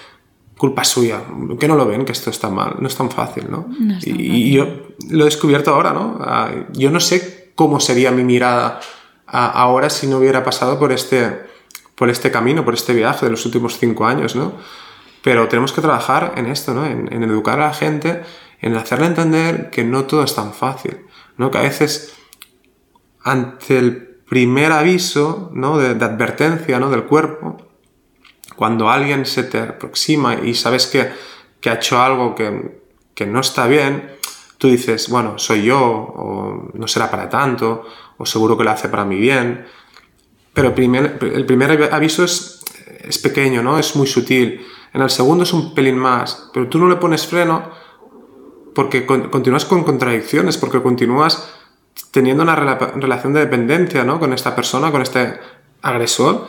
culpa 0.61 0.85
suya, 0.85 1.23
que 1.59 1.67
no 1.67 1.75
lo 1.75 1.87
ven, 1.87 2.05
que 2.05 2.13
esto 2.13 2.29
está 2.29 2.51
mal, 2.51 2.77
no 2.81 2.87
es 2.87 2.95
tan 2.95 3.11
fácil, 3.11 3.47
¿no? 3.51 3.67
y, 4.03 4.53
yo 4.53 4.67
lo 5.09 5.23
he 5.23 5.25
descubierto 5.25 5.75
ahora, 5.75 5.95
¿no? 5.95 6.19
Ah, 6.21 6.51
yo 6.75 6.91
no 6.91 7.01
sé 7.01 7.53
cómo 7.55 7.81
sería 7.81 8.11
mi 8.11 8.25
mirada 8.25 8.79
ahora 9.27 9.89
si 9.89 10.07
no 10.07 10.19
hubiera 10.19 10.45
pasado 10.45 10.79
por 10.79 10.93
este, 10.93 11.47
por 11.95 12.11
este 12.11 12.31
camino, 12.31 12.63
por 12.63 12.75
este 12.75 12.93
viaje 12.93 13.25
de 13.25 13.31
los 13.33 13.47
últimos 13.47 13.79
cinco 13.79 14.05
años, 14.05 14.37
¿no? 14.37 14.53
Pero 15.25 15.49
tenemos 15.49 15.73
que 15.73 15.81
trabajar 15.81 16.35
en 16.37 16.45
esto, 16.45 16.75
¿no? 16.75 16.85
En, 16.85 17.23
educar 17.23 17.59
a 17.59 17.69
la 17.69 17.73
gente, 17.73 18.23
en 18.61 18.77
hacerle 18.77 19.07
entender 19.07 19.71
que 19.71 19.83
no 19.83 20.05
todo 20.05 20.25
es 20.25 20.35
tan 20.35 20.53
fácil, 20.53 20.99
¿no? 21.39 21.51
Que 21.51 21.57
a 21.57 21.63
veces 21.63 22.13
ante 23.25 23.79
el 23.79 24.21
primer 24.29 24.73
aviso, 24.73 25.51
¿no? 25.55 25.79
De, 25.79 25.95
de 25.95 26.05
advertencia, 26.05 26.79
¿no? 26.79 26.91
Del 26.91 27.05
cuerpo, 27.05 27.70
cuando 28.61 28.91
alguien 28.91 29.25
se 29.25 29.45
te 29.45 29.59
aproxima 29.59 30.35
y 30.35 30.53
sabes 30.53 30.87
que, 30.87 31.11
que 31.63 31.71
ha 31.71 31.77
hecho 31.77 31.99
algo 31.99 32.35
que, 32.35 32.83
que, 33.15 33.25
no 33.25 33.41
está 33.41 33.67
bien, 33.67 34.17
tú 34.59 34.69
dices, 34.69 35.09
bueno, 35.09 35.39
soy 35.39 35.63
yo, 35.63 35.81
o 35.81 36.69
no 36.75 36.87
será 36.87 37.11
para 37.11 37.31
tanto, 37.31 37.87
o 38.19 38.27
seguro 38.27 38.59
que 38.59 38.65
lo 38.65 38.71
hace 38.71 38.91
para 38.91 39.07
mi 39.07 39.17
bien. 39.17 39.65
Pero 40.53 40.75
primer, 40.75 41.19
el 41.23 41.47
primer 41.47 41.89
aviso 41.91 42.23
es, 42.23 42.63
es 43.01 43.17
pequeño, 43.17 43.63
¿no? 43.63 43.79
Es 43.79 43.97
muy 43.97 44.07
sutil. 44.07 44.61
En 44.93 45.01
el 45.01 45.09
segundo 45.09 45.45
es 45.45 45.55
un 45.55 45.73
pelín 45.75 45.97
más, 45.97 46.51
pero 46.53 46.69
tú 46.69 46.79
no 46.79 46.87
le 46.87 46.97
pones 46.97 47.27
freno 47.27 47.71
porque 48.75 49.07
continúas 49.07 49.65
con 49.65 49.85
contradicciones, 49.85 50.59
porque 50.59 50.83
continúas 50.83 51.51
teniendo 52.11 52.43
una 52.43 52.57
relación 52.57 53.33
de 53.33 53.41
dependencia, 53.41 54.05
¿no? 54.05 54.21
Con 54.21 54.35
esta 54.35 54.55
persona, 54.55 54.93
con 54.93 55.01
este 55.01 55.41
agresor 55.81 56.47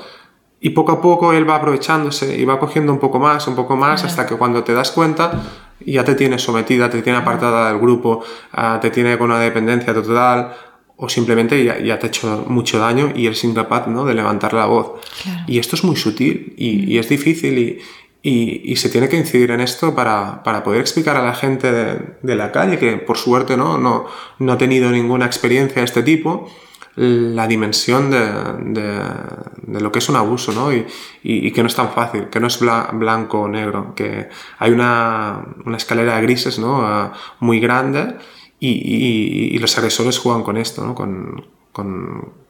y 0.64 0.70
poco 0.70 0.92
a 0.92 1.02
poco 1.02 1.34
él 1.34 1.50
va 1.50 1.56
aprovechándose 1.56 2.38
y 2.38 2.46
va 2.46 2.60
cogiendo 2.60 2.94
un 2.94 3.00
poco 3.00 3.20
más, 3.20 3.48
un 3.48 3.56
poco 3.56 3.76
más, 3.76 4.04
hasta 4.04 4.28
que 4.28 4.36
cuando 4.36 4.64
te 4.64 4.74
das 4.74 4.92
cuenta 4.92 5.42
ya 5.84 6.04
te 6.04 6.14
tiene 6.14 6.38
sometida, 6.38 6.88
te 6.88 7.02
tiene 7.02 7.18
apartada 7.18 7.70
del 7.70 7.80
grupo, 7.80 8.24
ah, 8.52 8.78
te 8.80 8.92
tiene 8.92 9.18
con 9.18 9.32
una 9.32 9.40
dependencia 9.40 9.92
total 9.92 10.54
o 10.98 11.10
simplemente 11.10 11.64
ya, 11.64 11.80
ya, 11.80 11.98
te 11.98 12.06
ha 12.06 12.10
hecho 12.10 12.46
mucho 12.48 12.78
daño 12.78 13.12
y 13.16 13.26
eres 13.26 13.44
incapaz 13.44 13.88
¿no? 13.88 14.06
de 14.06 14.14
levantar 14.14 14.54
la 14.54 14.68
voz. 14.68 15.02
Y 15.48 15.58
esto 15.58 15.76
es 15.76 15.84
muy 15.84 15.96
sutil 15.96 16.54
y, 16.56 16.94
y 16.94 17.00
es 17.00 17.10
difícil 17.10 17.58
y, 17.58 17.80
y, 18.22 18.72
y, 18.72 18.76
se 18.76 18.90
tiene 18.90 19.10
que 19.10 19.18
incidir 19.18 19.50
en 19.50 19.62
esto 19.62 19.96
para, 19.96 20.44
para 20.44 20.64
poder 20.64 20.82
explicar 20.82 21.18
a 21.18 21.26
la 21.26 21.34
gente 21.34 21.72
de, 21.72 22.00
de, 22.22 22.36
la 22.36 22.52
calle 22.52 22.78
que 22.78 22.98
por 22.98 23.18
suerte 23.18 23.58
¿no? 23.58 23.80
No, 23.80 24.06
no 24.38 24.52
ha 24.52 24.60
tenido 24.60 24.92
ninguna 24.92 25.26
experiencia 25.26 25.78
de 25.82 25.86
este 25.86 26.04
tipo 26.04 26.48
la 26.96 27.48
dimensión 27.48 28.12
de, 28.12 29.80
lo 29.80 29.92
que 29.92 30.00
es 30.00 30.10
un 30.10 30.18
abuso, 30.18 30.52
¿no? 30.52 30.72
Y, 30.74 31.52
que 31.52 31.62
no 31.62 31.68
es 31.68 31.76
tan 31.76 31.92
fácil, 31.92 32.30
que 32.30 32.40
no 32.40 32.48
es 32.48 32.60
blanco 32.60 33.42
o 33.42 33.48
negro, 33.48 33.94
que 33.96 34.30
hay 34.60 34.72
una, 34.72 35.46
escalera 35.76 36.18
de 36.18 36.22
grises, 36.24 36.60
¿no? 36.60 36.82
Ah, 36.86 37.14
muy 37.40 37.60
grande 37.60 38.18
y, 38.60 39.58
los 39.60 39.78
agresores 39.78 40.20
juegan 40.20 40.44
con 40.44 40.58
esto, 40.58 40.86
¿no? 40.86 40.96
Con, 40.96 42.42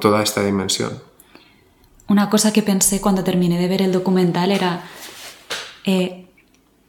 toda 0.00 0.22
esta 0.22 0.44
dimensión. 0.44 1.02
Una 2.08 2.30
cosa 2.30 2.52
que 2.52 2.62
pensé 2.62 3.00
cuando 3.00 3.24
terminé 3.24 3.58
de 3.58 3.68
ver 3.68 3.82
el 3.82 3.92
documental 3.92 4.52
era, 4.52 4.84
eh, 5.84 6.26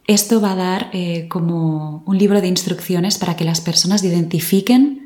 esto 0.06 0.40
va 0.40 0.52
a 0.52 0.56
dar 0.56 0.90
eh, 0.92 1.26
como 1.28 2.02
un 2.06 2.18
libro 2.18 2.40
de 2.40 2.48
instrucciones 2.48 3.18
para 3.18 3.36
que 3.36 3.44
las 3.44 3.60
personas 3.60 4.04
identifiquen 4.04 5.03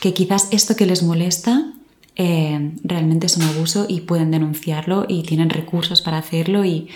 que 0.00 0.12
quizás 0.14 0.48
esto 0.50 0.76
que 0.76 0.86
les 0.86 1.02
molesta 1.02 1.72
eh, 2.16 2.72
realmente 2.82 3.26
es 3.26 3.36
un 3.36 3.42
abuso 3.44 3.86
y 3.88 4.00
pueden 4.00 4.30
denunciarlo 4.30 5.04
y 5.08 5.22
tienen 5.22 5.50
recursos 5.50 6.00
para 6.02 6.18
hacerlo 6.18 6.64
y, 6.64 6.88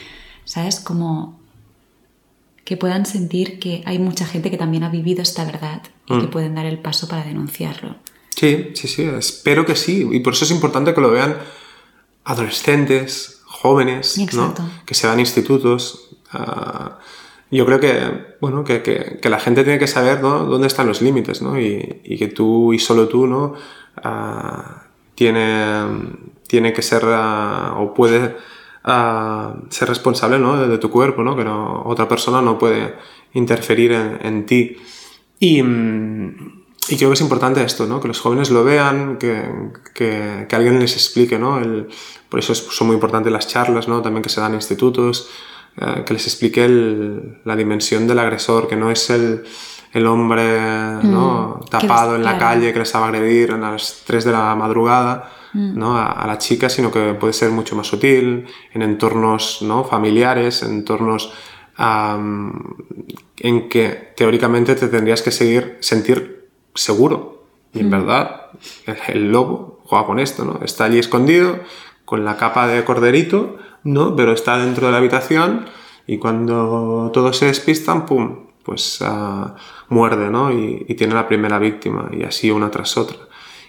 ¿sabes? 0.44 0.80
Como 0.80 1.38
que 2.64 2.76
puedan 2.76 3.04
sentir 3.04 3.58
que 3.58 3.82
hay 3.84 3.98
mucha 3.98 4.24
gente 4.26 4.50
que 4.50 4.56
también 4.56 4.84
ha 4.84 4.88
vivido 4.88 5.22
esta 5.22 5.44
verdad 5.44 5.82
y 6.06 6.18
que 6.20 6.26
Mm. 6.26 6.30
pueden 6.30 6.54
dar 6.54 6.66
el 6.66 6.78
paso 6.78 7.08
para 7.08 7.24
denunciarlo. 7.24 7.96
Sí, 8.34 8.68
sí, 8.74 8.88
sí, 8.88 9.02
espero 9.02 9.66
que 9.66 9.76
sí. 9.76 10.08
Y 10.10 10.20
por 10.20 10.32
eso 10.34 10.44
es 10.44 10.50
importante 10.50 10.94
que 10.94 11.00
lo 11.00 11.10
vean 11.10 11.36
adolescentes, 12.24 13.40
jóvenes, 13.44 14.16
que 14.86 14.94
se 14.94 15.06
van 15.06 15.18
a 15.18 15.20
institutos. 15.20 16.08
Yo 17.50 17.66
creo 17.66 17.80
que, 17.80 18.36
bueno, 18.40 18.64
que, 18.64 18.82
que- 18.82 19.18
que 19.20 19.28
la 19.28 19.40
gente 19.40 19.64
tiene 19.64 19.78
que 19.78 19.86
saber 19.86 20.22
¿no? 20.22 20.44
dónde 20.44 20.66
están 20.68 20.86
los 20.86 21.02
límites 21.02 21.42
¿no? 21.42 21.58
y, 21.60 22.00
y 22.04 22.16
que 22.18 22.28
tú 22.28 22.72
y 22.72 22.78
solo 22.78 23.08
tú 23.08 23.26
¿no? 23.26 23.54
Ah, 23.96 24.84
tiene, 25.14 25.84
tiene 26.46 26.72
que 26.72 26.82
ser 26.82 27.02
ah, 27.06 27.74
o 27.78 27.92
puede 27.94 28.36
ah, 28.84 29.54
ser 29.68 29.88
responsable 29.88 30.38
¿no? 30.38 30.56
de, 30.60 30.68
de 30.68 30.78
tu 30.78 30.90
cuerpo, 30.90 31.22
¿no? 31.22 31.36
que 31.36 31.44
no, 31.44 31.82
otra 31.84 32.08
persona 32.08 32.40
no 32.40 32.58
puede 32.58 32.94
interferir 33.34 33.92
en, 33.92 34.18
en 34.22 34.46
ti. 34.46 34.76
Y, 35.38 35.60
y 35.60 36.96
creo 36.96 37.10
que 37.10 37.14
es 37.14 37.20
importante 37.20 37.62
esto, 37.62 37.86
¿no? 37.86 38.00
Que 38.00 38.08
los 38.08 38.20
jóvenes 38.20 38.50
lo 38.50 38.64
vean, 38.64 39.16
que, 39.18 39.42
que, 39.94 40.46
alguien 40.56 40.78
les 40.80 40.94
explique, 40.94 41.38
¿no? 41.38 41.58
El- 41.58 41.88
por 42.28 42.40
eso 42.40 42.52
es- 42.52 42.58
son 42.70 42.88
muy 42.88 42.94
importantes 42.94 43.32
las 43.32 43.46
charlas, 43.48 43.86
¿no? 43.88 44.02
También 44.02 44.22
que 44.22 44.28
se 44.28 44.40
dan 44.40 44.54
institutos, 44.54 45.28
eh, 45.76 46.02
que 46.04 46.14
les 46.14 46.26
explique 46.26 46.64
el- 46.64 47.40
la 47.44 47.56
dimensión 47.56 48.06
del 48.06 48.18
agresor, 48.18 48.68
que 48.68 48.76
no 48.76 48.90
es 48.90 49.10
el, 49.10 49.44
el 49.92 50.06
hombre, 50.06 50.58
¿no? 51.02 51.60
Mm, 51.62 51.64
Tapado 51.68 52.12
les- 52.12 52.18
en 52.20 52.24
la 52.24 52.38
claro. 52.38 52.54
calle 52.54 52.72
que 52.72 52.78
les 52.78 52.94
va 52.94 53.00
a 53.00 53.04
agredir 53.08 53.52
a 53.52 53.56
las 53.58 54.02
3 54.06 54.24
de 54.24 54.32
la 54.32 54.54
madrugada, 54.54 55.30
¿no? 55.52 55.96
A, 55.96 56.06
a 56.12 56.26
la 56.26 56.38
chica, 56.38 56.68
sino 56.68 56.92
que 56.92 57.14
puede 57.14 57.32
ser 57.32 57.50
mucho 57.50 57.74
más 57.76 57.86
sutil, 57.88 58.46
en 58.72 58.82
entornos, 58.82 59.62
¿no? 59.62 59.82
Familiares, 59.84 60.62
en 60.62 60.70
entornos 60.72 61.32
en 63.38 63.68
que 63.68 64.12
teóricamente 64.16 64.74
te 64.74 64.88
tendrías 64.88 65.22
que 65.22 65.30
seguir, 65.30 65.78
sentir 65.80 66.48
seguro. 66.74 67.44
Y 67.72 67.80
en 67.80 67.90
verdad, 67.90 68.48
el, 68.86 68.96
el 69.08 69.32
lobo 69.32 69.80
juega 69.84 70.06
con 70.06 70.18
esto, 70.18 70.44
¿no? 70.44 70.60
Está 70.64 70.84
allí 70.84 70.98
escondido, 70.98 71.60
con 72.04 72.24
la 72.24 72.36
capa 72.36 72.66
de 72.66 72.84
corderito, 72.84 73.56
¿no? 73.84 74.16
Pero 74.16 74.32
está 74.32 74.58
dentro 74.58 74.86
de 74.86 74.92
la 74.92 74.98
habitación 74.98 75.66
y 76.06 76.18
cuando 76.18 77.10
todos 77.12 77.36
se 77.36 77.46
despistan, 77.46 78.06
¡pum! 78.06 78.46
Pues 78.64 78.98
ah, 79.02 79.54
muerde, 79.88 80.30
¿no? 80.30 80.52
Y, 80.52 80.84
tiene 80.94 81.14
la 81.14 81.26
primera 81.26 81.58
víctima, 81.58 82.08
y 82.12 82.24
así 82.24 82.50
una 82.50 82.70
tras 82.70 82.96
otra. 82.96 83.16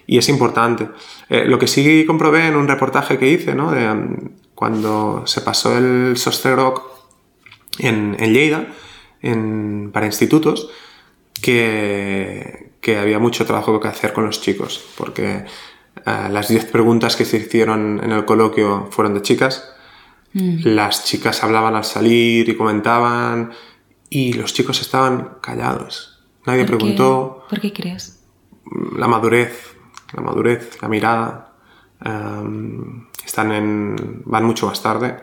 Y 0.05 0.17
es 0.17 0.27
importante. 0.29 0.89
Eh, 1.29 1.45
lo 1.45 1.57
que 1.59 1.67
sí 1.67 2.03
comprobé 2.05 2.47
en 2.47 2.55
un 2.55 2.67
reportaje 2.67 3.17
que 3.17 3.29
hice, 3.29 3.55
¿no? 3.55 3.71
Mm, 3.71 4.29
cuando 4.55 5.23
se 5.25 5.41
pasó 5.41 5.77
el 5.77 6.17
Sosterrock 6.17 6.83
en, 7.79 8.15
en 8.19 8.33
Lleida, 8.33 8.67
en- 9.21 9.91
para 9.93 10.05
institutos, 10.05 10.69
que, 11.41 12.71
que 12.81 12.97
había 12.97 13.19
mucho 13.19 13.45
trabajo 13.45 13.79
que 13.79 13.87
hacer 13.87 14.13
con 14.13 14.25
los 14.25 14.41
chicos, 14.41 14.83
porque 14.97 15.45
eh, 16.05 16.27
las 16.29 16.47
10 16.49 16.65
preguntas 16.65 17.15
que 17.15 17.25
se 17.25 17.37
hicieron 17.37 18.01
en 18.03 18.11
el 18.11 18.25
coloquio 18.25 18.87
fueron 18.91 19.13
de 19.13 19.21
chicas, 19.21 19.70
las 20.33 21.03
chicas 21.05 21.43
hablaban 21.43 21.75
al 21.75 21.83
salir 21.83 22.47
y 22.47 22.55
comentaban, 22.55 23.51
y 24.09 24.33
los 24.33 24.53
chicos 24.53 24.81
estaban 24.81 25.37
callados. 25.41 26.23
Nadie 26.45 26.63
¿Por 26.65 26.71
qué- 26.71 26.77
preguntó 26.77 27.45
¿Por 27.49 27.59
qué 27.59 27.71
crees? 27.73 28.23
la 28.97 29.07
madurez, 29.07 29.75
la 30.13 30.21
madurez, 30.21 30.81
la 30.81 30.87
mirada, 30.87 31.53
em, 32.03 33.07
están 33.25 33.51
en, 33.51 34.21
van 34.25 34.45
mucho 34.45 34.67
más 34.67 34.81
tarde, 34.81 35.17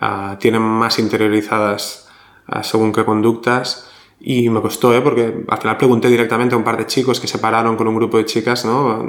ah, 0.00 0.36
tienen 0.38 0.62
más 0.62 0.98
interiorizadas 0.98 2.08
ah, 2.46 2.62
según 2.62 2.92
qué 2.92 3.04
conductas 3.04 3.88
y 4.20 4.48
me 4.50 4.60
costó, 4.60 4.94
¿eh? 4.94 5.00
porque 5.00 5.44
al 5.48 5.58
final 5.58 5.76
pregunté 5.76 6.08
directamente 6.08 6.54
a 6.54 6.58
un 6.58 6.64
par 6.64 6.76
de 6.76 6.86
chicos 6.86 7.18
que 7.18 7.26
se 7.26 7.38
pararon 7.38 7.76
con 7.76 7.88
un 7.88 7.96
grupo 7.96 8.18
de 8.18 8.24
chicas, 8.26 8.64
¿no? 8.64 9.04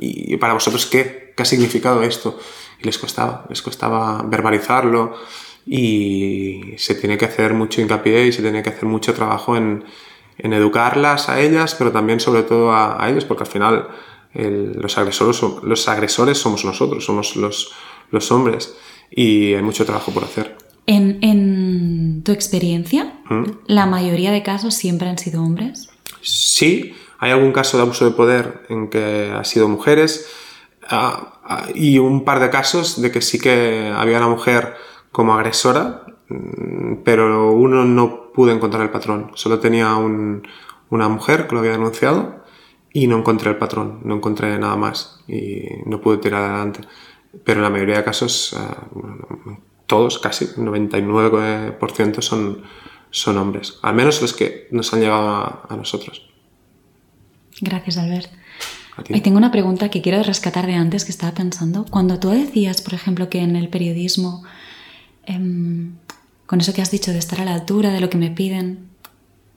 Y 0.00 0.36
para 0.36 0.52
vosotros, 0.52 0.84
¿qué? 0.86 1.32
¿Qué 1.34 1.42
ha 1.42 1.46
significado 1.46 2.02
esto? 2.02 2.38
Les 2.84 2.98
costaba, 2.98 3.44
les 3.48 3.60
costaba 3.62 4.22
verbalizarlo 4.24 5.14
y 5.66 6.74
se 6.76 6.94
tiene 6.94 7.16
que 7.18 7.24
hacer 7.24 7.54
mucho 7.54 7.80
hincapié 7.80 8.26
y 8.26 8.32
se 8.32 8.42
tiene 8.42 8.62
que 8.62 8.68
hacer 8.70 8.84
mucho 8.84 9.14
trabajo 9.14 9.56
en, 9.56 9.84
en 10.38 10.52
educarlas 10.52 11.28
a 11.28 11.40
ellas, 11.40 11.74
pero 11.74 11.90
también 11.92 12.20
sobre 12.20 12.42
todo 12.42 12.72
a, 12.72 13.02
a 13.02 13.10
ellos, 13.10 13.24
porque 13.24 13.44
al 13.44 13.48
final 13.50 13.88
el- 14.34 14.72
los, 14.80 14.98
agresores, 14.98 15.40
los 15.62 15.88
agresores 15.88 16.38
somos 16.38 16.64
nosotros, 16.64 17.04
somos 17.04 17.36
los, 17.36 17.72
los 18.10 18.30
hombres 18.30 18.74
y 19.10 19.54
hay 19.54 19.62
mucho 19.62 19.84
trabajo 19.84 20.12
por 20.12 20.24
hacer. 20.24 20.56
En, 20.86 21.18
en 21.22 22.22
tu 22.24 22.32
experiencia, 22.32 23.14
¿Mm? 23.30 23.44
la 23.66 23.86
mayoría 23.86 24.32
de 24.32 24.42
casos 24.42 24.74
siempre 24.74 25.08
han 25.08 25.16
sido 25.18 25.42
hombres. 25.42 25.88
Sí, 26.20 26.94
hay 27.18 27.30
algún 27.30 27.52
caso 27.52 27.78
de 27.78 27.84
abuso 27.84 28.04
de 28.04 28.10
poder 28.10 28.66
en 28.68 28.90
que 28.90 29.32
ha 29.34 29.44
sido 29.44 29.66
mujeres 29.68 30.26
ah, 30.90 31.33
y 31.74 31.98
un 31.98 32.24
par 32.24 32.40
de 32.40 32.50
casos 32.50 33.00
de 33.00 33.10
que 33.10 33.20
sí 33.20 33.38
que 33.38 33.92
había 33.94 34.18
una 34.18 34.28
mujer 34.28 34.74
como 35.12 35.34
agresora, 35.34 36.04
mm, 36.28 36.96
pero 37.04 37.52
uno 37.52 37.84
no 37.84 38.32
pudo 38.32 38.50
encontrar 38.52 38.82
el 38.82 38.90
patrón. 38.90 39.30
Solo 39.34 39.58
tenía 39.60 39.94
un- 39.96 40.46
una 40.90 41.08
mujer 41.08 41.46
que 41.46 41.54
lo 41.54 41.60
había 41.60 41.72
denunciado 41.72 42.42
y 42.92 43.06
no 43.06 43.18
encontré 43.18 43.50
el 43.50 43.56
patrón, 43.56 44.00
no 44.04 44.14
encontré 44.16 44.58
nada 44.58 44.76
más 44.76 45.20
y 45.28 45.62
no 45.86 46.00
pude 46.00 46.18
tirar 46.18 46.42
adelante. 46.42 46.80
Pero 47.44 47.58
en 47.60 47.64
la 47.64 47.70
mayoría 47.70 47.96
de 47.98 48.04
casos, 48.04 48.56
bueno, 48.92 49.26
todos, 49.86 50.18
casi, 50.18 50.46
99% 50.56 52.22
son, 52.22 52.62
son 53.10 53.38
hombres. 53.38 53.78
Al 53.82 53.94
menos 53.94 54.22
los 54.22 54.32
que 54.32 54.68
nos 54.70 54.92
han 54.94 55.00
llegado 55.00 55.28
a- 55.28 55.66
a 55.68 55.76
nosotros. 55.76 56.28
Gracias, 57.60 57.98
Albert. 57.98 58.30
Y 59.08 59.20
tengo 59.20 59.38
una 59.38 59.50
pregunta 59.50 59.88
que 59.88 60.02
quiero 60.02 60.22
rescatar 60.22 60.66
de 60.66 60.74
antes 60.74 61.04
que 61.04 61.10
estaba 61.10 61.32
pensando. 61.32 61.84
Cuando 61.90 62.18
tú 62.20 62.30
decías, 62.30 62.80
por 62.80 62.94
ejemplo, 62.94 63.28
que 63.28 63.40
en 63.40 63.56
el 63.56 63.68
periodismo, 63.68 64.44
em, 65.26 65.96
con 66.46 66.60
eso 66.60 66.72
que 66.72 66.82
has 66.82 66.90
dicho 66.90 67.10
de 67.10 67.18
estar 67.18 67.40
a 67.40 67.44
la 67.44 67.54
altura 67.54 67.90
de 67.90 68.00
lo 68.00 68.08
que 68.08 68.18
me 68.18 68.30
piden, 68.30 68.88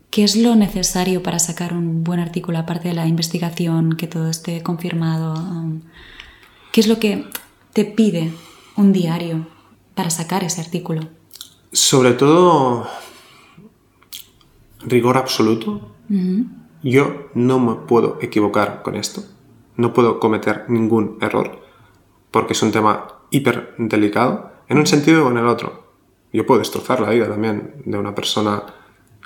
¿qué 0.09 0.23
es 0.23 0.35
lo 0.35 0.55
necesario 0.55 1.21
para 1.21 1.37
sacar 1.39 1.73
un 1.73 2.03
buen 2.03 2.19
artículo 2.19 2.57
aparte 2.57 2.87
de 2.87 2.95
la 2.95 3.07
investigación, 3.07 3.95
que 3.95 4.07
todo 4.07 4.29
esté 4.29 4.63
confirmado? 4.63 5.35
Em, 5.35 5.81
¿Qué 6.71 6.81
es 6.81 6.87
lo 6.87 6.99
que 6.99 7.25
te 7.73 7.85
pide 7.85 8.33
un 8.75 8.93
diario 8.93 9.47
para 9.93 10.09
sacar 10.09 10.43
ese 10.43 10.61
artículo? 10.61 11.09
Sobre 11.71 12.13
todo, 12.13 12.87
rigor 14.81 15.17
absoluto. 15.17 15.91
Ujú. 16.09 16.45
Yo 16.83 17.29
no 17.33 17.59
me 17.59 17.75
puedo 17.75 18.17
equivocar 18.21 18.81
con 18.83 18.95
esto. 18.95 19.23
No 19.75 19.93
puedo 19.93 20.19
cometer 20.19 20.65
ningún 20.69 21.17
error 21.21 21.61
porque 22.31 22.53
es 22.53 22.61
un 22.61 22.71
tema 22.71 23.07
hiper 23.29 23.75
delicado 23.77 24.51
en 24.67 24.77
un 24.77 24.87
sentido 24.87 25.25
o 25.25 25.31
en 25.31 25.37
el 25.37 25.47
otro. 25.47 25.87
Yo 26.33 26.45
puedo 26.45 26.59
destrozar 26.59 26.99
la 26.99 27.09
vida 27.09 27.27
también 27.27 27.81
de 27.85 27.97
una 27.97 28.13
persona 28.13 28.63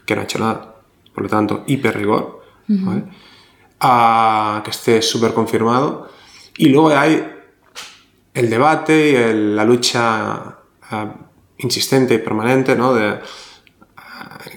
que 0.06 0.16
no 0.16 0.22
ha 0.22 0.24
hecho 0.26 0.40
nada. 0.40 0.76
Por 1.14 1.24
lo 1.24 1.30
tanto, 1.30 1.64
hiper 1.68 1.98
rigor. 1.98 2.42
¿vale? 2.68 3.04
Ah, 3.80 4.62
que 4.64 4.72
esté 4.72 5.02
súper 5.02 5.34
confirmado. 5.34 6.08
Y 6.58 6.70
luego 6.70 6.90
hay 6.90 7.28
el 8.34 8.50
debate 8.50 9.12
y 9.12 9.16
el- 9.16 9.56
la 9.56 9.66
lucha 9.66 10.58
ah, 10.90 11.16
insistente 11.58 12.14
y 12.14 12.20
permanente, 12.20 12.76
¿no? 12.76 12.94
De, 12.94 13.20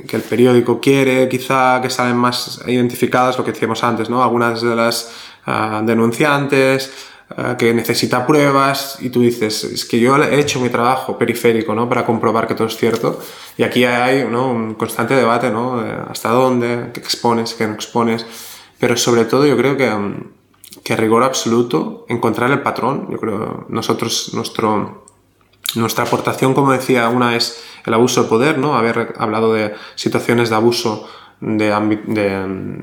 que 0.07 0.17
el 0.17 0.23
periódico 0.23 0.81
quiere 0.81 1.29
quizá 1.29 1.81
que 1.81 1.91
salen 1.91 2.17
más 2.17 2.61
identificadas, 2.67 3.39
lo 3.39 3.45
que 3.45 3.53
decíamos 3.53 3.83
antes, 3.85 4.11
¿no? 4.11 4.23
Algunas 4.23 4.61
de 4.61 4.75
las 4.75 5.13
ah, 5.47 5.83
denunciantes, 5.85 6.93
ah, 7.37 7.57
que 7.57 7.73
necesita 7.73 8.27
pruebas 8.27 8.99
y 9.01 9.11
tú 9.11 9.21
dices, 9.21 9.65
es 9.65 9.85
que 9.85 10.01
yo 10.01 10.17
he 10.17 10.41
hecho 10.41 10.61
mi 10.61 10.69
trabajo 10.69 11.19
periférico, 11.19 11.75
¿no? 11.75 11.89
Para 11.89 12.05
comprobar 12.05 12.47
que 12.47 12.55
todo 12.55 12.67
es 12.67 12.77
cierto. 12.77 13.21
Y 13.57 13.63
aquí 13.63 13.85
hay 13.85 14.25
¿no? 14.25 14.51
un 14.51 14.75
constante 14.75 15.15
debate, 15.15 15.51
¿no? 15.51 15.81
Hasta 16.09 16.31
dónde, 16.31 16.91
qué 16.93 17.01
expones, 17.01 17.55
qué 17.55 17.67
no 17.67 17.75
expones. 17.75 18.27
Pero 18.79 18.97
sobre 18.97 19.25
todo 19.25 19.47
yo 19.47 19.57
creo 19.57 19.77
que, 19.77 19.89
mm, 19.89 20.33
que 20.83 20.97
rigor 20.97 21.23
absoluto, 21.23 22.05
encontrar 22.09 22.51
el 22.51 22.61
patrón. 22.63 23.09
Yo 23.11 23.19
creo 23.19 23.67
nosotros, 23.69 24.33
nuestro, 24.35 25.05
nuestra 25.77 26.05
aportación, 26.05 26.55
como 26.55 26.73
decía, 26.73 27.09
una 27.09 27.37
es 27.37 27.63
el 27.85 27.95
abuso 27.95 28.23
de 28.23 28.29
poder, 28.29 28.59
¿no? 28.59 28.77
Haber 28.77 29.15
hablado 29.19 29.53
de 29.53 29.75
situaciones 29.95 30.51
de 30.51 30.57
abuso 30.57 31.09
de, 31.41 32.47
mm, 32.47 32.79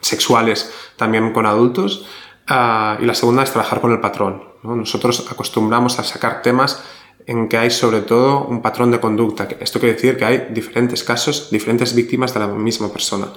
sexuales 0.00 0.72
también 0.96 1.32
con 1.32 1.46
adultos. 1.46 2.06
Ah, 2.46 2.98
y 3.00 3.04
la 3.04 3.14
segunda 3.14 3.42
es 3.42 3.52
trabajar 3.52 3.80
con 3.80 3.92
el 3.92 4.00
patrón. 4.00 4.42
¿no? 4.62 4.74
Nosotros 4.74 5.26
acostumbramos 5.30 5.98
a 5.98 6.04
sacar 6.04 6.42
temas 6.42 6.82
en 7.26 7.48
que 7.48 7.58
hay 7.58 7.70
sobre 7.70 8.00
todo 8.00 8.44
un 8.44 8.62
patrón 8.62 8.90
de 8.90 8.98
conducta. 8.98 9.46
Esto 9.60 9.78
quiere 9.78 9.94
decir 9.94 10.16
que 10.16 10.24
hay 10.24 10.48
diferentes 10.50 11.04
casos, 11.04 11.48
diferentes 11.50 11.94
víctimas 11.94 12.34
de 12.34 12.40
la 12.40 12.48
misma 12.48 12.88
persona. 12.88 13.28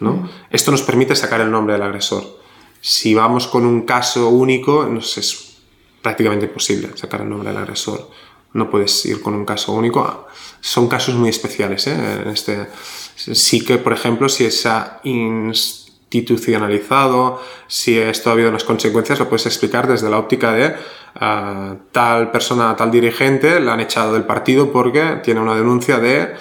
¿no? 0.00 0.28
Esto 0.50 0.70
nos 0.70 0.82
permite 0.82 1.14
sacar 1.14 1.40
el 1.40 1.50
nombre 1.50 1.74
del 1.74 1.82
agresor. 1.82 2.24
Si 2.80 3.14
vamos 3.14 3.46
con 3.46 3.66
un 3.66 3.82
caso 3.82 4.28
único, 4.30 4.86
nos 4.86 5.18
es 5.18 5.58
prácticamente 6.00 6.46
imposible 6.46 6.90
sacar 6.96 7.20
el 7.20 7.28
nombre 7.28 7.50
del 7.50 7.58
agresor. 7.58 8.08
No 8.52 8.70
puedes 8.70 9.04
ir 9.06 9.22
con 9.22 9.34
un 9.34 9.44
caso 9.44 9.72
único. 9.72 10.26
Son 10.60 10.88
casos 10.88 11.14
muy 11.14 11.30
especiales. 11.30 11.86
¿eh? 11.86 12.24
Este, 12.32 12.66
sí 13.16 13.64
que, 13.64 13.78
por 13.78 13.92
ejemplo, 13.92 14.28
si 14.28 14.50
se 14.50 14.68
ha 14.68 15.00
institucionalizado, 15.04 17.40
si 17.66 17.98
esto 17.98 18.30
ha 18.30 18.32
habido 18.34 18.50
unas 18.50 18.64
consecuencias, 18.64 19.18
lo 19.18 19.28
puedes 19.28 19.46
explicar 19.46 19.88
desde 19.88 20.10
la 20.10 20.18
óptica 20.18 20.52
de 20.52 20.74
ah, 21.16 21.76
tal 21.90 22.30
persona, 22.30 22.76
tal 22.76 22.90
dirigente, 22.90 23.60
la 23.60 23.72
han 23.74 23.80
echado 23.80 24.12
del 24.12 24.24
partido 24.24 24.70
porque 24.70 25.20
tiene 25.22 25.40
una 25.40 25.54
denuncia 25.54 25.98
de 25.98 26.34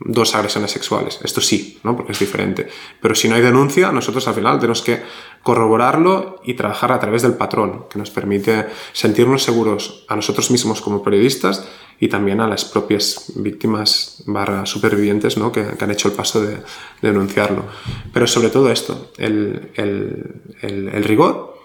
dos 0.00 0.34
agresiones 0.34 0.70
sexuales. 0.70 1.20
Esto 1.22 1.40
sí, 1.40 1.78
¿no? 1.82 1.96
Porque 1.96 2.12
es 2.12 2.18
diferente. 2.18 2.68
Pero 3.00 3.14
si 3.14 3.28
no 3.28 3.36
hay 3.36 3.42
denuncia, 3.42 3.92
nosotros 3.92 4.26
al 4.28 4.34
final 4.34 4.58
tenemos 4.58 4.82
que 4.82 5.02
corroborarlo 5.44 6.40
y 6.42 6.54
trabajar 6.54 6.90
a 6.90 6.98
través 6.98 7.22
del 7.22 7.34
patrón, 7.34 7.84
que 7.90 7.98
nos 7.98 8.10
permite 8.10 8.66
sentirnos 8.92 9.42
seguros 9.44 10.04
a 10.08 10.16
nosotros 10.16 10.50
mismos 10.50 10.80
como 10.80 11.02
periodistas 11.02 11.68
y 12.00 12.08
también 12.08 12.40
a 12.40 12.48
las 12.48 12.64
propias 12.64 13.30
víctimas 13.36 14.24
barra 14.26 14.66
supervivientes 14.66 15.36
¿no? 15.36 15.52
que, 15.52 15.64
han 15.78 15.90
hecho 15.90 16.08
el 16.08 16.14
paso 16.14 16.40
de, 16.40 16.58
denunciarlo. 17.02 17.64
Pero 18.12 18.26
sobre 18.26 18.48
todo 18.48 18.72
esto, 18.72 19.12
el, 19.18 19.70
el, 19.76 21.04
rigor 21.04 21.58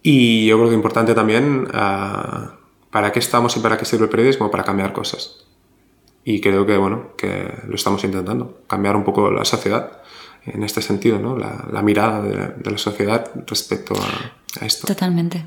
y 0.00 0.46
yo 0.46 0.56
creo 0.56 0.68
que 0.68 0.76
importante 0.76 1.12
también 1.12 1.66
ah, 1.74 2.54
para 2.90 3.10
qué 3.10 3.18
estamos 3.18 3.56
y 3.56 3.60
para 3.60 3.76
qué 3.76 3.84
sirve 3.84 4.04
el 4.04 4.10
periodismo, 4.10 4.48
para 4.48 4.62
cambiar 4.62 4.92
cosas 4.92 5.44
y 6.24 6.40
creo 6.40 6.66
que, 6.66 6.76
bueno, 6.76 7.16
que 7.16 7.54
lo 7.66 7.74
estamos 7.74 8.04
intentando, 8.04 8.60
cambiar 8.68 8.96
un 8.96 9.02
poco 9.02 9.30
la 9.30 9.44
sociedad 9.44 10.02
en 10.54 10.62
este 10.62 10.82
sentido, 10.82 11.18
¿no? 11.18 11.36
la, 11.36 11.82
mirada 11.82 12.22
de 12.22 12.70
la, 12.70 12.78
sociedad 12.78 13.30
respecto 13.46 13.94
a, 13.94 14.64
esto. 14.64 14.86
Totalmente. 14.86 15.44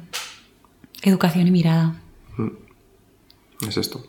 Educación 1.01 1.47
y 1.47 1.51
mirada. 1.51 1.95
Mm. 2.37 3.67
Es 3.67 3.77
esto. 3.77 4.03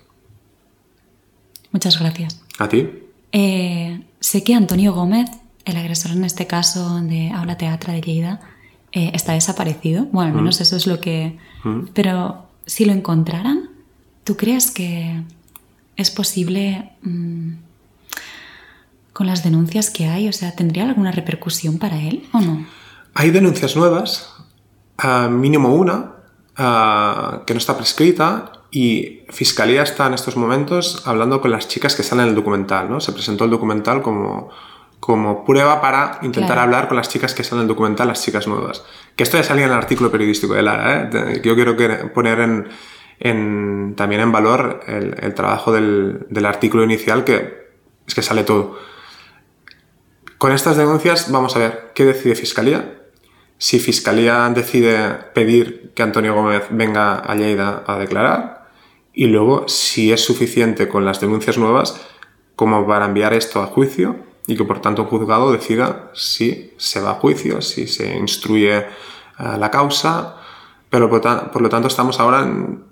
Muchas 1.71 1.99
gracias. 1.99 2.41
¿A 2.59 2.69
ti? 2.69 2.89
Eh, 3.33 4.05
sé 4.21 4.45
que 4.45 4.55
Antonio 4.55 4.93
Gómez, 4.93 5.31
el 5.65 5.77
agresor 5.77 6.13
en 6.13 6.25
este 6.25 6.47
caso 6.47 7.01
de 7.01 7.31
Aula 7.31 7.57
Teatra 7.57 7.95
de 7.95 8.01
Lleida, 8.01 8.41
eh, 8.93 9.11
está 9.15 9.33
desaparecido. 9.33 10.07
Bueno, 10.07 10.31
al 10.31 10.37
menos 10.37 10.61
mm. 10.61 10.63
eso 10.63 10.77
es 10.77 10.87
lo 10.87 11.01
que... 11.01 11.39
Mm. 11.65 11.87
Pero 11.95 12.47
si 12.67 12.85
lo 12.85 12.93
encontraran, 12.93 13.71
¿tú 14.25 14.37
crees 14.37 14.71
que 14.71 15.23
es 15.97 16.11
posible 16.11 16.93
mm, 17.03 17.53
con 19.13 19.27
las 19.27 19.45
denuncias 19.45 19.91
que 19.91 20.07
hay? 20.07 20.29
O 20.29 20.33
sea, 20.33 20.55
¿tendría 20.55 20.85
alguna 20.85 21.13
repercusión 21.13 21.79
para 21.79 22.01
él 22.01 22.29
o 22.33 22.41
no? 22.41 22.67
Hay 23.15 23.31
denuncias 23.31 23.77
nuevas, 23.77 24.35
mínimo 25.31 25.75
una, 25.75 26.13
que 27.47 27.55
no 27.55 27.59
está 27.59 27.77
prescrita 27.77 28.53
y 28.71 29.21
Fiscalía 29.29 29.83
está 29.83 30.07
en 30.07 30.15
estos 30.15 30.37
momentos 30.37 31.03
hablando 31.07 31.41
con 31.41 31.51
las 31.51 31.69
chicas 31.69 31.95
que 31.95 32.03
salen 32.03 32.25
en 32.25 32.29
el 32.31 32.35
documental, 32.35 32.89
¿no? 32.91 33.01
Se 33.01 33.13
presentó 33.13 33.45
el 33.45 33.51
documental 33.51 34.01
como, 34.01 34.49
como 34.99 35.45
prueba 35.45 35.81
para 35.81 36.19
intentar 36.23 36.59
hablar 36.59 36.89
con 36.89 36.97
las 36.97 37.09
chicas 37.09 37.35
que 37.35 37.45
salen 37.45 37.61
en 37.61 37.63
el 37.65 37.69
documental, 37.69 38.09
las 38.09 38.23
chicas 38.23 38.47
nuevas. 38.47 38.83
Que 39.15 39.25
esto 39.25 39.37
ya 39.37 39.43
salía 39.43 39.65
en 39.67 39.73
el 39.73 39.77
artículo 39.77 40.11
periodístico 40.11 40.55
de 40.55 40.63
Lara, 40.63 41.11
¿eh? 41.13 41.43
Yo 41.45 41.55
quiero 41.55 41.77
poner 42.15 42.69
en, 43.21 43.95
también 43.95 44.21
en 44.23 44.33
valor 44.33 44.81
el, 44.87 45.35
trabajo 45.35 45.73
del, 45.73 46.47
artículo 46.47 46.85
inicial, 46.85 47.25
que 47.25 47.73
es 48.07 48.15
que 48.15 48.23
sale 48.23 48.45
todo. 48.45 48.79
Con 50.43 50.51
estas 50.51 50.77
denuncias 50.77 51.31
vamos 51.31 51.55
a 51.55 51.61
ver 51.61 51.93
qué 51.95 52.05
decide 52.05 52.35
Fiscalía. 52.35 53.01
Si 53.59 53.79
Fiscalía 53.79 54.51
decide 54.53 55.11
pedir 55.35 55.93
que 55.95 56.03
Antonio 56.03 56.35
Gómez 56.35 56.65
venga 56.71 57.15
a 57.15 57.37
Lleida 57.37 57.85
a 57.87 57.97
declarar 57.97 58.69
y 59.13 59.27
luego 59.27 59.69
si 59.69 60.11
es 60.11 60.25
suficiente 60.25 60.89
con 60.89 61.05
las 61.05 61.21
denuncias 61.21 61.59
nuevas 61.59 62.05
como 62.57 62.85
para 62.89 63.05
enviar 63.05 63.35
esto 63.35 63.63
a 63.63 63.67
juicio 63.67 64.17
y 64.49 64.57
que 64.57 64.65
por 64.65 64.81
tanto 64.81 65.03
un 65.03 65.09
juzgado 65.11 65.53
decida 65.53 66.11
si 66.13 66.75
se 66.77 67.01
va 67.01 67.13
a 67.13 67.21
juicio, 67.21 67.63
si 67.63 67.87
se 67.87 68.17
instruye 68.17 68.79
eh, 68.79 68.85
la 69.39 69.71
causa, 69.71 70.39
pero 70.91 71.09
por, 71.09 71.63
lo 71.63 71.69
tanto 71.69 71.87
estamos 71.87 72.19
ahora 72.19 72.41
en 72.41 72.83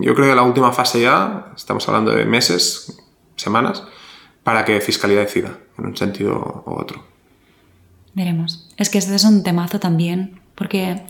yo 0.00 0.12
creo 0.16 0.28
que 0.28 0.34
la 0.34 0.42
última 0.42 0.72
fase 0.72 1.02
ya, 1.02 1.52
estamos 1.54 1.86
hablando 1.88 2.10
de 2.10 2.24
meses, 2.24 3.00
semanas, 3.36 3.84
para 4.44 4.64
que 4.64 4.80
Fiscalía 4.80 5.20
decida, 5.20 5.58
en 5.78 5.86
un 5.86 5.96
sentido 5.96 6.62
u 6.66 6.70
otro. 6.70 7.04
Veremos. 8.14 8.68
Es 8.76 8.90
que 8.90 8.98
este 8.98 9.14
es 9.14 9.24
un 9.24 9.42
temazo 9.42 9.80
también, 9.80 10.40
porque 10.54 11.02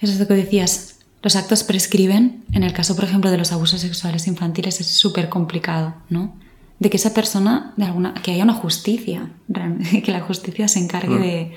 es 0.00 0.18
lo 0.18 0.26
que 0.26 0.34
decías, 0.34 0.98
los 1.22 1.36
actos 1.36 1.62
prescriben, 1.64 2.44
en 2.52 2.62
el 2.62 2.72
caso, 2.72 2.96
por 2.96 3.04
ejemplo, 3.04 3.30
de 3.30 3.38
los 3.38 3.52
abusos 3.52 3.80
sexuales 3.80 4.26
infantiles 4.26 4.80
es 4.80 4.88
súper 4.88 5.28
complicado, 5.28 5.94
¿no? 6.08 6.34
De 6.78 6.90
que 6.90 6.96
esa 6.96 7.14
persona, 7.14 7.72
de 7.76 7.84
alguna, 7.84 8.14
que 8.14 8.32
haya 8.32 8.44
una 8.44 8.54
justicia, 8.54 9.30
que 10.04 10.12
la 10.12 10.20
justicia 10.20 10.68
se 10.68 10.78
encargue 10.78 11.14
mm. 11.14 11.22
de... 11.22 11.52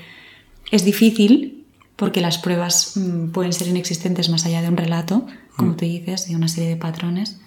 Es 0.70 0.84
difícil, 0.84 1.66
porque 1.96 2.20
las 2.20 2.38
pruebas 2.38 2.96
mm, 2.96 3.30
pueden 3.30 3.52
ser 3.52 3.68
inexistentes 3.68 4.28
más 4.28 4.46
allá 4.46 4.62
de 4.62 4.68
un 4.68 4.76
relato, 4.76 5.26
como 5.56 5.72
mm. 5.72 5.76
tú 5.76 5.84
dices, 5.84 6.28
de 6.28 6.36
una 6.36 6.48
serie 6.48 6.70
de 6.70 6.76
patrones. 6.76 7.40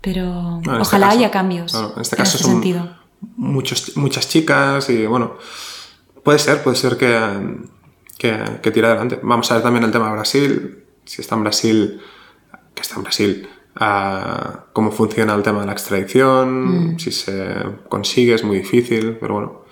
Pero 0.00 0.58
este 0.58 0.70
ojalá 0.70 1.10
haya 1.10 1.30
cambios. 1.30 1.74
en 1.74 2.00
este 2.00 2.16
caso 2.16 2.38
son 2.38 2.52
sentido. 2.52 2.96
Muchos, 3.36 3.96
muchas 3.96 4.28
chicas 4.28 4.88
y 4.90 5.06
bueno, 5.06 5.36
puede 6.22 6.38
ser, 6.38 6.62
puede 6.62 6.76
ser 6.76 6.96
que, 6.96 7.58
que, 8.18 8.70
tire 8.70 8.86
adelante. 8.86 9.18
Vamos 9.22 9.50
a 9.50 9.54
ver 9.54 9.62
también 9.62 9.84
el 9.84 9.90
tema 9.90 10.06
de 10.08 10.12
Brasil, 10.12 10.84
si 11.04 11.22
está 11.22 11.34
en 11.34 11.42
Brasil, 11.42 12.00
que 12.74 12.82
está 12.82 12.96
en 12.96 13.02
Brasil, 13.02 13.48
cómo 14.72 14.90
funciona 14.92 15.34
el 15.34 15.42
tema 15.42 15.60
de 15.60 15.66
la 15.66 15.72
extradición, 15.72 16.94
mm. 16.94 16.98
si 16.98 17.12
se 17.12 17.56
consigue, 17.88 18.34
es 18.34 18.44
muy 18.44 18.58
difícil, 18.58 19.16
pero 19.20 19.34
bueno, 19.34 19.62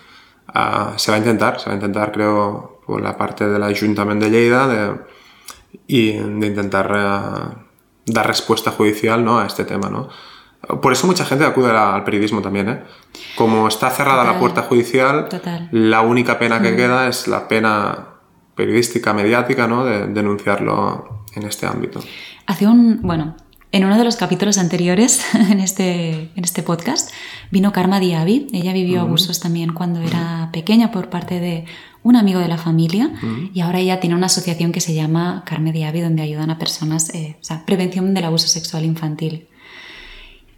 se 0.97 1.11
va 1.11 1.17
a 1.17 1.19
intentar, 1.19 1.61
se 1.61 1.67
va 1.67 1.73
a 1.73 1.75
intentar 1.77 2.13
creo 2.13 2.81
por 2.87 3.01
la 3.01 3.17
parte 3.17 3.49
del 3.49 3.63
Ayuntamiento 3.63 4.27
de 4.27 4.31
Lleida 4.31 4.69
de, 4.69 5.01
y 5.87 6.13
de 6.13 6.47
intentar 6.47 6.93
eh, 6.95 7.64
dar 8.07 8.27
respuesta 8.27 8.71
judicial 8.71 9.25
¿no? 9.25 9.39
a 9.39 9.47
este 9.47 9.65
tema. 9.65 9.89
¿no? 9.89 10.09
Por 10.81 10.93
eso 10.93 11.07
mucha 11.07 11.25
gente 11.25 11.45
acude 11.45 11.71
al 11.71 12.05
periodismo 12.05 12.43
también. 12.43 12.69
¿eh? 12.69 12.83
Como 13.37 13.69
está 13.69 13.91
cerrada 13.91 14.25
la 14.25 14.39
puerta 14.39 14.63
judicial, 14.63 15.29
la 15.71 16.01
única 16.01 16.39
pena 16.39 16.61
que 16.61 16.73
mm. 16.73 16.77
queda 16.77 17.09
es 17.09 17.29
la 17.29 17.49
pena 17.49 18.09
periodística, 18.55 19.13
mediática, 19.13 19.67
¿no? 19.67 19.85
de 19.85 20.07
denunciarlo 20.07 21.25
en 21.35 21.45
este 21.45 21.67
ámbito. 21.67 22.01
Hace 22.47 22.67
un, 22.67 23.01
bueno, 23.03 23.37
en 23.73 23.85
uno 23.85 23.99
de 23.99 24.05
los 24.05 24.17
capítulos 24.17 24.57
anteriores 24.59 25.35
en 25.51 25.61
este, 25.61 26.31
en 26.37 26.45
este 26.45 26.63
podcast 26.63 27.11
vino 27.51 27.73
Karma 27.73 27.99
Diaby. 27.99 28.47
Ella 28.53 28.73
vivió 28.73 29.01
abusos 29.01 29.41
también 29.41 29.73
cuando 29.73 30.01
era 30.01 30.51
pequeña 30.53 30.93
por 30.93 31.11
parte 31.11 31.41
de 31.41 31.65
un 32.05 32.17
amigo 32.17 32.39
de 32.39 32.49
la 32.49 32.59
familia 32.59 33.11
y 33.55 33.61
ahora 33.61 33.81
ella 33.81 33.99
tiene 33.99 34.15
una 34.15 34.27
asociación 34.27 34.73
que 34.73 34.81
se 34.83 34.95
llama 34.95 35.43
Carme 35.47 35.73
Diaby 35.73 36.01
donde 36.01 36.23
ayudan 36.23 36.51
a 36.51 36.59
personas, 36.59 37.09
eh, 37.15 37.37
o 37.41 37.45
sea, 37.45 37.65
prevención 37.65 38.13
del 38.13 38.25
abuso 38.25 38.47
sexual 38.47 38.85
infantil. 38.85 39.49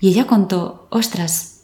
Y 0.00 0.08
ella 0.08 0.26
contó, 0.26 0.88
ostras, 0.90 1.62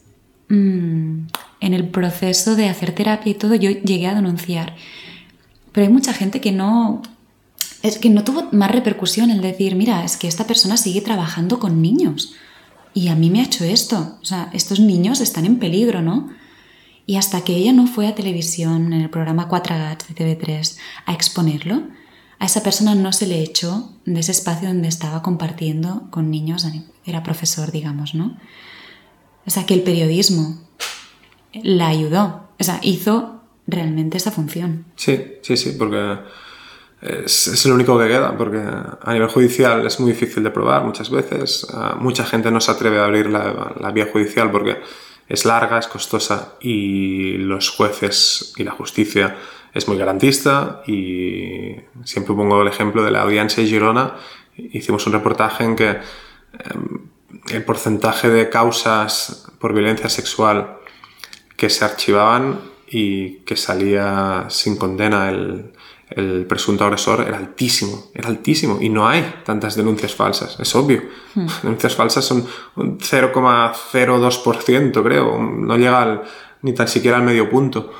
mm, 0.49 1.26
en 1.61 1.74
el 1.74 1.89
proceso 1.89 2.55
de 2.55 2.68
hacer 2.68 2.95
terapia 2.95 3.33
y 3.33 3.35
todo 3.35 3.57
yo 3.57 3.70
llegué 3.70 4.07
a 4.07 4.14
denunciar, 4.14 4.76
pero 5.72 5.85
hay 5.87 5.93
mucha 5.93 6.12
gente 6.12 6.41
que 6.41 6.53
no, 6.53 7.03
es 7.83 7.99
que 7.99 8.09
no 8.09 8.22
tuvo 8.22 8.49
más 8.53 8.70
repercusión 8.70 9.30
el 9.30 9.43
decir, 9.43 9.74
mira, 9.74 10.05
es 10.05 10.16
que 10.16 10.28
esta 10.28 10.47
persona 10.47 10.76
sigue 10.76 11.01
trabajando 11.01 11.59
con 11.59 11.83
niños 11.83 12.35
y 12.95 13.09
a 13.09 13.16
mí 13.16 13.30
me 13.30 13.41
ha 13.41 13.45
hecho 13.45 13.64
esto, 13.64 14.16
o 14.22 14.24
sea, 14.24 14.49
estos 14.53 14.78
niños 14.78 15.20
están 15.20 15.45
en 15.45 15.59
peligro, 15.59 16.03
¿no? 16.03 16.30
Y 17.12 17.16
hasta 17.18 17.44
que 17.44 17.54
ella 17.54 17.74
no 17.74 17.86
fue 17.86 18.06
a 18.06 18.14
televisión, 18.14 18.94
en 18.94 19.02
el 19.02 19.10
programa 19.10 19.46
4 19.46 19.76
Gats 19.76 20.08
de 20.08 20.14
TV3, 20.14 20.78
a 21.04 21.12
exponerlo, 21.12 21.82
a 22.38 22.46
esa 22.46 22.62
persona 22.62 22.94
no 22.94 23.12
se 23.12 23.26
le 23.26 23.42
echó 23.42 23.90
de 24.06 24.18
ese 24.18 24.32
espacio 24.32 24.68
donde 24.68 24.88
estaba 24.88 25.20
compartiendo 25.20 26.08
con 26.08 26.30
niños, 26.30 26.66
era 27.04 27.22
profesor, 27.22 27.70
digamos, 27.70 28.14
¿no? 28.14 28.38
O 29.44 29.50
sea, 29.50 29.66
que 29.66 29.74
el 29.74 29.82
periodismo 29.82 30.58
la 31.52 31.88
ayudó, 31.88 32.48
o 32.58 32.64
sea, 32.64 32.80
hizo 32.80 33.42
realmente 33.66 34.16
esa 34.16 34.30
función. 34.30 34.86
Sí, 34.96 35.22
sí, 35.42 35.58
sí, 35.58 35.74
porque 35.78 36.16
es, 37.02 37.46
es, 37.46 37.66
lo 37.66 37.74
único 37.74 37.98
que 37.98 38.08
queda, 38.08 38.34
porque 38.38 38.56
a 38.56 39.12
nivel 39.12 39.28
judicial 39.28 39.86
es 39.86 40.00
muy 40.00 40.12
difícil 40.12 40.42
de 40.42 40.50
probar 40.50 40.82
muchas 40.82 41.10
veces. 41.10 41.66
mucha 41.98 42.24
gente 42.24 42.50
no 42.50 42.62
se 42.62 42.70
atreve 42.70 43.00
a 43.00 43.04
abrir 43.04 43.26
la, 43.26 43.74
la 43.78 43.90
vía 43.90 44.08
judicial 44.10 44.50
porque 44.50 44.78
es 45.28 45.44
larga, 45.44 45.78
es 45.78 45.86
costosa 45.86 46.54
y 46.60 47.34
los 47.38 47.70
jueces 47.70 48.52
y 48.56 48.64
la 48.64 48.72
justicia 48.72 49.36
es 49.74 49.88
muy 49.88 49.96
garantista 49.96 50.82
y 50.86 51.76
siempre 52.04 52.34
pongo 52.34 52.62
el 52.62 52.68
ejemplo 52.68 53.02
de 53.02 53.10
la 53.10 53.22
audiencia 53.22 53.62
de 53.62 53.68
Girona. 53.68 54.16
Hicimos 54.56 55.06
un 55.06 55.14
reportaje 55.14 55.64
en 55.64 55.76
que 55.76 55.88
em, 55.90 57.08
el 57.50 57.64
porcentaje 57.64 58.28
de 58.28 58.50
causas 58.50 59.50
por 59.58 59.72
violencia 59.72 60.08
sexual 60.08 60.78
que 61.56 61.70
se 61.70 61.84
archivaban 61.84 62.60
y 62.86 63.36
que 63.44 63.56
salía 63.56 64.46
sin 64.48 64.76
condena 64.76 65.30
el, 65.30 65.72
el 66.16 66.46
presunto 66.46 66.84
agresor 66.84 67.24
era 67.26 67.38
altísimo, 67.38 68.10
era 68.14 68.28
altísimo. 68.28 68.78
Y 68.80 68.88
no 68.88 69.08
hay 69.08 69.40
tantas 69.44 69.76
denuncias 69.76 70.14
falsas, 70.14 70.58
es 70.58 70.74
obvio. 70.74 71.02
Hmm. 71.34 71.46
Denuncias 71.62 71.94
falsas 71.94 72.24
son 72.24 72.46
un 72.76 72.98
0,02%, 72.98 75.02
creo, 75.02 75.42
no 75.42 75.76
llega 75.76 76.22
ni 76.62 76.72
tan 76.72 76.88
siquiera 76.88 77.18
al 77.18 77.22
medio 77.22 77.48
punto. 77.48 77.92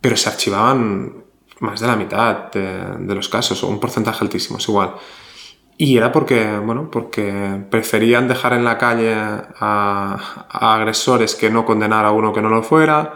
Pero 0.00 0.16
se 0.16 0.28
archivaban 0.28 1.24
más 1.60 1.80
de 1.80 1.86
la 1.86 1.96
mitad 1.96 2.50
de, 2.50 3.14
los 3.14 3.28
casos, 3.28 3.62
o 3.62 3.68
un 3.68 3.78
porcentaje 3.78 4.24
altísimo, 4.24 4.58
es 4.58 4.68
igual. 4.68 4.94
Y 5.78 5.96
era 5.96 6.12
porque, 6.12 6.58
bueno, 6.58 6.90
porque 6.90 7.64
preferían 7.70 8.28
dejar 8.28 8.52
en 8.52 8.64
la 8.64 8.78
calle 8.78 9.14
a, 9.14 10.18
agresores 10.50 11.34
que 11.34 11.50
no 11.50 11.64
condenar 11.64 12.04
a 12.04 12.10
uno 12.10 12.32
que 12.32 12.42
no 12.42 12.48
lo 12.48 12.62
fuera, 12.62 13.14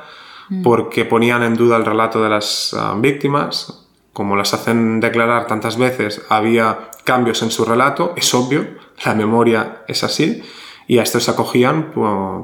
hmm. 0.48 0.62
porque 0.62 1.04
ponían 1.04 1.42
en 1.42 1.54
duda 1.54 1.76
el 1.76 1.84
relato 1.84 2.22
de 2.22 2.28
las 2.28 2.74
ah, 2.78 2.94
víctimas, 2.98 3.86
como 4.16 4.34
las 4.34 4.54
hacen 4.54 4.98
declarar 4.98 5.46
tantas 5.46 5.76
veces, 5.76 6.22
había 6.30 6.90
cambios 7.04 7.42
en 7.42 7.50
su 7.50 7.66
relato, 7.66 8.14
es 8.16 8.32
obvio, 8.32 8.66
la 9.04 9.14
memoria 9.14 9.82
es 9.88 10.04
así, 10.04 10.42
y 10.86 10.96
a 10.96 11.02
esto 11.02 11.20
se 11.20 11.30
acogían 11.30 11.92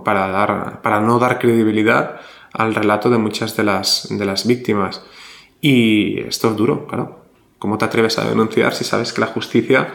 para, 0.05 0.29
dar, 0.29 0.83
para 0.83 1.01
no 1.01 1.19
dar 1.19 1.39
credibilidad 1.39 2.21
al 2.53 2.75
relato 2.75 3.09
de 3.09 3.17
muchas 3.17 3.57
de 3.57 3.65
las, 3.65 4.07
de 4.11 4.23
las 4.27 4.47
víctimas. 4.47 5.03
Y 5.63 6.21
esto 6.21 6.51
es 6.51 6.57
duro, 6.57 6.87
claro. 6.87 7.21
¿Cómo 7.59 7.79
te 7.79 7.87
atreves 7.87 8.19
a 8.19 8.29
denunciar 8.29 8.75
si 8.75 8.85
sabes 8.85 9.15
que 9.15 9.23
la 9.23 9.29
justicia 9.29 9.95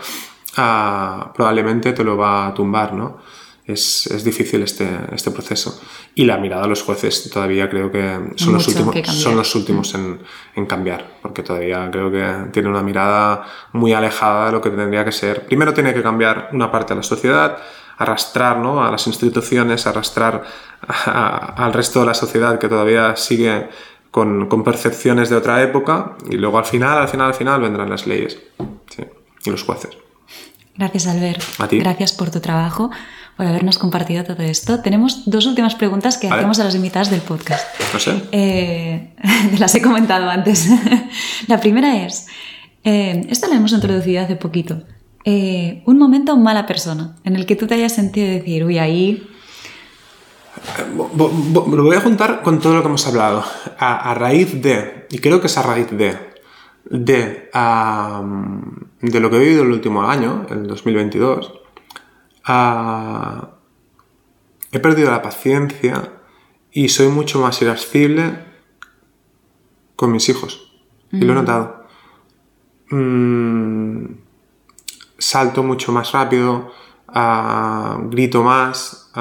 ah, 0.56 1.32
probablemente 1.36 1.94
te 1.94 2.04
lo 2.04 2.18
va 2.18 2.48
a 2.48 2.56
tumbar, 2.56 2.94
¿no? 2.94 3.20
Es, 3.68 4.08
es, 4.08 4.24
difícil 4.24 4.64
este, 4.64 4.88
este 5.14 5.30
proceso. 5.30 5.80
Y 6.16 6.24
la 6.24 6.38
mirada 6.38 6.64
de 6.64 6.70
los 6.70 6.82
jueces 6.82 7.30
todavía 7.30 7.70
creo 7.70 7.92
que 7.92 8.32
son 8.38 8.54
los 8.54 8.68
últimos, 8.68 9.08
son 9.08 9.36
los 9.36 9.56
últimos 9.56 9.94
en, 9.94 10.20
en, 10.56 10.66
cambiar, 10.66 11.18
porque 11.22 11.44
todavía 11.44 11.90
creo 11.92 12.10
que 12.10 12.50
tiene 12.52 12.70
una 12.70 12.82
mirada 12.82 13.46
muy 13.74 13.94
alejada 13.94 14.48
de 14.48 14.52
lo 14.54 14.62
que 14.62 14.70
tendría 14.70 15.04
que 15.04 15.12
ser. 15.12 15.46
Primero 15.46 15.74
tiene 15.74 15.94
que 15.94 16.02
cambiar 16.02 16.50
una 16.54 16.72
parte 16.72 16.94
de 16.94 16.98
la 16.98 17.04
sociedad, 17.04 17.58
arrastrar 17.98 18.58
¿no? 18.60 18.84
a 18.84 18.90
las 18.90 19.06
instituciones, 19.06 19.86
arrastrar 19.86 20.44
al 20.88 21.74
resto 21.74 22.00
de 22.00 22.06
la 22.06 22.14
sociedad 22.14 22.58
que 22.60 22.70
todavía 22.70 23.18
sigue 23.18 23.68
con, 24.12 24.48
con, 24.48 24.64
percepciones 24.64 25.30
de 25.30 25.36
otra 25.36 25.62
época 25.62 26.16
y 26.30 26.38
luego 26.38 26.58
al 26.58 26.66
final, 26.66 27.00
al 27.00 27.10
final, 27.10 27.28
al 27.28 27.34
final 27.34 27.62
vendrán 27.62 27.90
las 27.90 28.08
leyes 28.08 28.40
sí, 28.90 29.04
y 29.44 29.50
los 29.50 29.64
jueces. 29.64 29.98
Gracias, 30.76 31.08
Albert. 31.08 31.42
A 31.58 31.68
ti. 31.68 31.80
Gracias 31.80 32.14
por 32.14 32.30
tu 32.30 32.40
trabajo 32.40 32.92
por 33.38 33.46
habernos 33.46 33.78
compartido 33.78 34.24
todo 34.24 34.42
esto. 34.42 34.82
Tenemos 34.82 35.30
dos 35.30 35.46
últimas 35.46 35.76
preguntas 35.76 36.18
que 36.18 36.28
hacemos 36.28 36.60
a 36.60 36.64
las 36.64 36.74
invitadas 36.74 37.12
del 37.12 37.22
podcast. 37.22 37.66
No 37.94 38.00
sé. 38.00 38.24
Eh, 38.32 39.14
las 39.60 39.76
he 39.76 39.82
comentado 39.82 40.28
antes. 40.28 40.68
la 41.48 41.60
primera 41.60 42.04
es, 42.04 42.28
eh, 42.84 43.28
esta 43.30 43.48
la 43.48 43.56
hemos 43.56 43.72
introducido 43.74 44.24
hace 44.24 44.36
poquito. 44.36 44.82
Eh, 45.24 45.84
un 45.86 46.00
momento 46.00 46.36
mala 46.36 46.66
persona 46.66 47.16
en 47.24 47.36
el 47.36 47.46
que 47.46 47.56
tú 47.56 47.68
te 47.68 47.76
hayas 47.76 47.94
sentido 47.94 48.28
decir, 48.28 48.66
uy, 48.66 48.80
ahí... 48.80 49.30
Lo 50.96 51.84
voy 51.84 51.96
a 51.96 52.02
juntar 52.02 52.42
con 52.42 52.60
todo 52.60 52.74
lo 52.74 52.82
que 52.82 52.88
hemos 52.88 53.06
hablado. 53.06 53.44
A, 53.78 54.16
raíz 54.16 54.60
de, 54.60 55.06
y 55.12 55.20
creo 55.20 55.40
que 55.40 55.46
es 55.46 55.58
a 55.58 55.62
raíz 55.62 55.92
de, 55.92 56.18
de, 56.90 57.52
de 59.02 59.20
lo 59.20 59.30
que 59.30 59.36
he 59.36 59.40
vivido 59.40 59.62
el 59.62 59.72
último 59.72 60.10
año, 60.10 60.48
el 60.50 60.66
2022, 60.66 61.67
he 62.48 63.52
perdido 64.80 65.12
la 65.12 65.22
paciencia 65.22 66.14
y 66.72 66.90
soy 66.90 67.10
mucho 67.10 67.40
más 67.40 67.62
irascible 67.62 68.46
con 69.96 70.12
mis 70.12 70.30
hijos. 70.30 70.74
Y 71.12 71.20
lo 71.20 71.34
he 71.34 71.36
mm. 71.36 71.40
notado. 71.40 71.88
Mm, 72.90 74.06
salto 75.18 75.64
mucho 75.64 75.92
más 75.92 76.12
rápido, 76.12 76.72
grito 78.10 78.44
más 78.44 79.12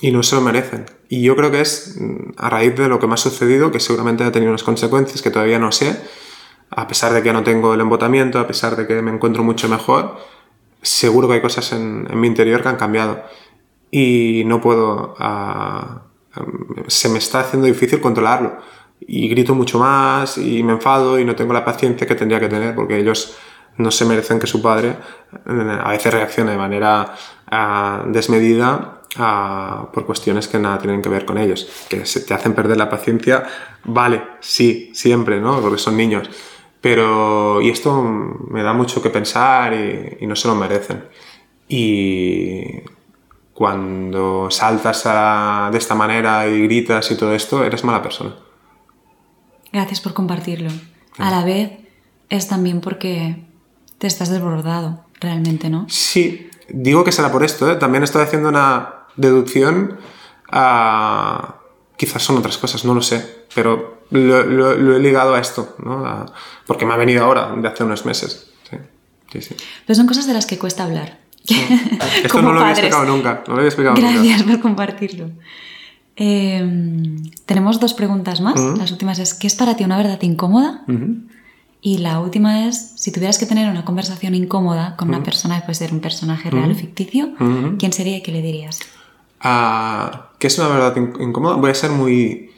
y 0.00 0.10
no 0.10 0.22
se 0.22 0.34
lo 0.34 0.40
merecen. 0.40 0.86
Y 1.08 1.22
yo 1.22 1.36
creo 1.36 1.50
que 1.50 1.60
es 1.60 1.98
a 2.36 2.48
raíz 2.48 2.74
de 2.76 2.88
lo 2.88 2.98
que 2.98 3.06
me 3.06 3.14
ha 3.14 3.18
sucedido, 3.18 3.70
que 3.70 3.80
seguramente 3.80 4.24
ha 4.24 4.32
tenido 4.32 4.50
unas 4.50 4.64
consecuencias 4.64 5.22
que 5.22 5.30
todavía 5.30 5.58
no 5.58 5.70
sé, 5.70 6.02
a 6.74 6.88
pesar 6.88 7.12
de 7.12 7.22
que 7.22 7.32
no 7.32 7.42
tengo 7.42 7.74
el 7.74 7.80
embotamiento, 7.80 8.38
a 8.38 8.46
pesar 8.46 8.76
de 8.76 8.86
que 8.86 9.02
me 9.02 9.10
encuentro 9.10 9.44
mucho 9.44 9.68
mejor, 9.68 10.16
seguro 10.80 11.28
que 11.28 11.34
hay 11.34 11.40
cosas 11.40 11.72
en, 11.72 12.08
mi 12.18 12.26
interior 12.26 12.62
que 12.62 12.68
han 12.68 12.76
cambiado. 12.76 13.22
Y 13.90 14.42
no 14.46 14.60
puedo... 14.60 15.14
Ah, 15.18 16.02
se 16.86 17.10
me 17.10 17.18
está 17.18 17.40
haciendo 17.40 17.66
difícil 17.66 18.00
controlarlo. 18.00 18.56
Y 19.00 19.28
grito 19.28 19.54
mucho 19.54 19.78
más 19.78 20.38
y 20.38 20.62
me 20.62 20.72
enfado 20.72 21.18
y 21.18 21.24
no 21.24 21.34
tengo 21.34 21.52
la 21.52 21.64
paciencia 21.64 22.06
que 22.06 22.14
tendría 22.14 22.40
que 22.40 22.48
tener 22.48 22.74
porque 22.74 22.98
ellos 22.98 23.36
no 23.76 23.90
se 23.90 24.04
merecen 24.04 24.38
que 24.38 24.46
su 24.46 24.62
padre 24.62 24.96
a 25.44 25.90
veces 25.90 26.12
reaccione 26.12 26.52
de 26.52 26.56
manera 26.56 27.14
ah, 27.50 28.04
desmedida 28.06 29.02
ah, 29.16 29.88
por 29.92 30.06
cuestiones 30.06 30.46
que 30.46 30.58
nada 30.58 30.78
tienen 30.78 31.02
que 31.02 31.08
ver 31.08 31.24
con 31.24 31.36
ellos. 31.36 31.86
Que 31.88 32.06
se 32.06 32.20
te 32.20 32.32
hacen 32.32 32.54
perder 32.54 32.76
la 32.76 32.88
paciencia, 32.88 33.44
vale, 33.84 34.22
sí, 34.40 34.90
siempre, 34.94 35.40
¿no? 35.40 35.60
Porque 35.60 35.78
son 35.78 35.96
niños 35.96 36.30
pero, 36.82 37.62
y 37.62 37.70
esto 37.70 38.02
me 38.02 38.64
da 38.64 38.72
mucho 38.72 39.00
que 39.00 39.08
pensar 39.08 39.72
y, 39.72 40.26
no 40.26 40.34
se 40.34 40.48
lo 40.48 40.56
merecen. 40.56 41.04
Y 41.68 42.80
cuando 43.54 44.50
saltas 44.50 45.04
de 45.72 45.78
esta 45.78 45.94
manera 45.94 46.48
y 46.48 46.60
gritas 46.64 47.08
y 47.12 47.16
todo 47.16 47.34
esto, 47.34 47.62
eres 47.64 47.84
mala 47.84 48.02
persona. 48.02 48.34
Gracias 49.72 50.00
por 50.00 50.12
compartirlo. 50.12 50.70
A 51.18 51.30
la 51.30 51.44
vez 51.44 51.70
es 52.28 52.48
también 52.48 52.80
porque 52.80 53.46
te 53.98 54.08
estás 54.08 54.28
desbordado, 54.28 55.04
realmente, 55.20 55.70
¿no? 55.70 55.86
Sí, 55.88 56.50
digo 56.68 57.04
que 57.04 57.12
será 57.12 57.30
por 57.30 57.44
esto. 57.44 57.70
¿eh? 57.70 57.76
También 57.76 58.02
estoy 58.02 58.22
haciendo 58.22 58.48
una 58.48 59.06
deducción 59.16 59.98
a... 60.50 61.58
Quizás 61.96 62.24
son 62.24 62.38
otras 62.38 62.58
cosas, 62.58 62.84
no 62.84 62.94
lo 62.94 63.02
sé, 63.02 63.44
pero 63.54 64.01
lo, 64.12 64.96
he 64.96 65.00
ligado 65.00 65.34
a 65.34 65.40
esto, 65.40 65.76
¿no? 65.84 66.26
porque 66.66 66.86
me 66.86 66.94
ha 66.94 66.96
venido 66.96 67.24
ahora, 67.24 67.54
de 67.56 67.68
hace 67.68 67.84
unos 67.84 68.04
meses. 68.04 68.48
Pero 69.86 69.94
son 69.94 70.06
cosas 70.06 70.26
de 70.26 70.34
las 70.34 70.46
que 70.46 70.58
cuesta 70.58 70.84
hablar. 70.84 71.18
Esto 72.22 72.42
no 72.42 72.52
lo 72.52 72.60
había 72.60 72.72
explicado 72.72 73.04
nunca. 73.04 73.42
No 73.46 73.54
lo 73.54 73.58
había 73.60 73.68
explicado 73.68 73.96
Gracias 73.96 74.42
por 74.42 74.60
compartirlo. 74.60 75.30
Em, 76.14 77.30
tenemos 77.46 77.80
dos 77.80 77.94
preguntas 77.94 78.40
más. 78.40 78.60
Las 78.78 78.92
últimas 78.92 79.18
es, 79.18 79.34
¿qué 79.34 79.46
es 79.46 79.54
para 79.54 79.76
ti 79.76 79.84
una 79.84 79.96
verdad 79.96 80.20
incómoda? 80.22 80.84
Y 81.80 81.98
la 81.98 82.20
última 82.20 82.68
es, 82.68 82.92
si 82.96 83.10
tuvieras 83.10 83.38
que 83.38 83.46
tener 83.46 83.68
una 83.68 83.84
conversación 83.84 84.34
incómoda 84.34 84.94
con 84.96 85.08
una 85.08 85.22
persona 85.22 85.58
que 85.60 85.66
puede 85.66 85.74
ser 85.74 85.92
un 85.92 86.00
personaje 86.00 86.50
real 86.50 86.70
o 86.70 86.74
ficticio, 86.74 87.32
¿quién 87.78 87.92
sería 87.92 88.18
y 88.18 88.22
qué 88.22 88.32
le 88.32 88.42
dirías? 88.42 88.78
Ah, 89.40 90.30
¿Qué 90.38 90.46
es 90.46 90.58
una 90.58 90.68
verdad 90.68 90.96
incómoda? 90.96 91.56
Voy 91.56 91.70
a 91.70 91.74
ser 91.74 91.90
muy 91.90 92.52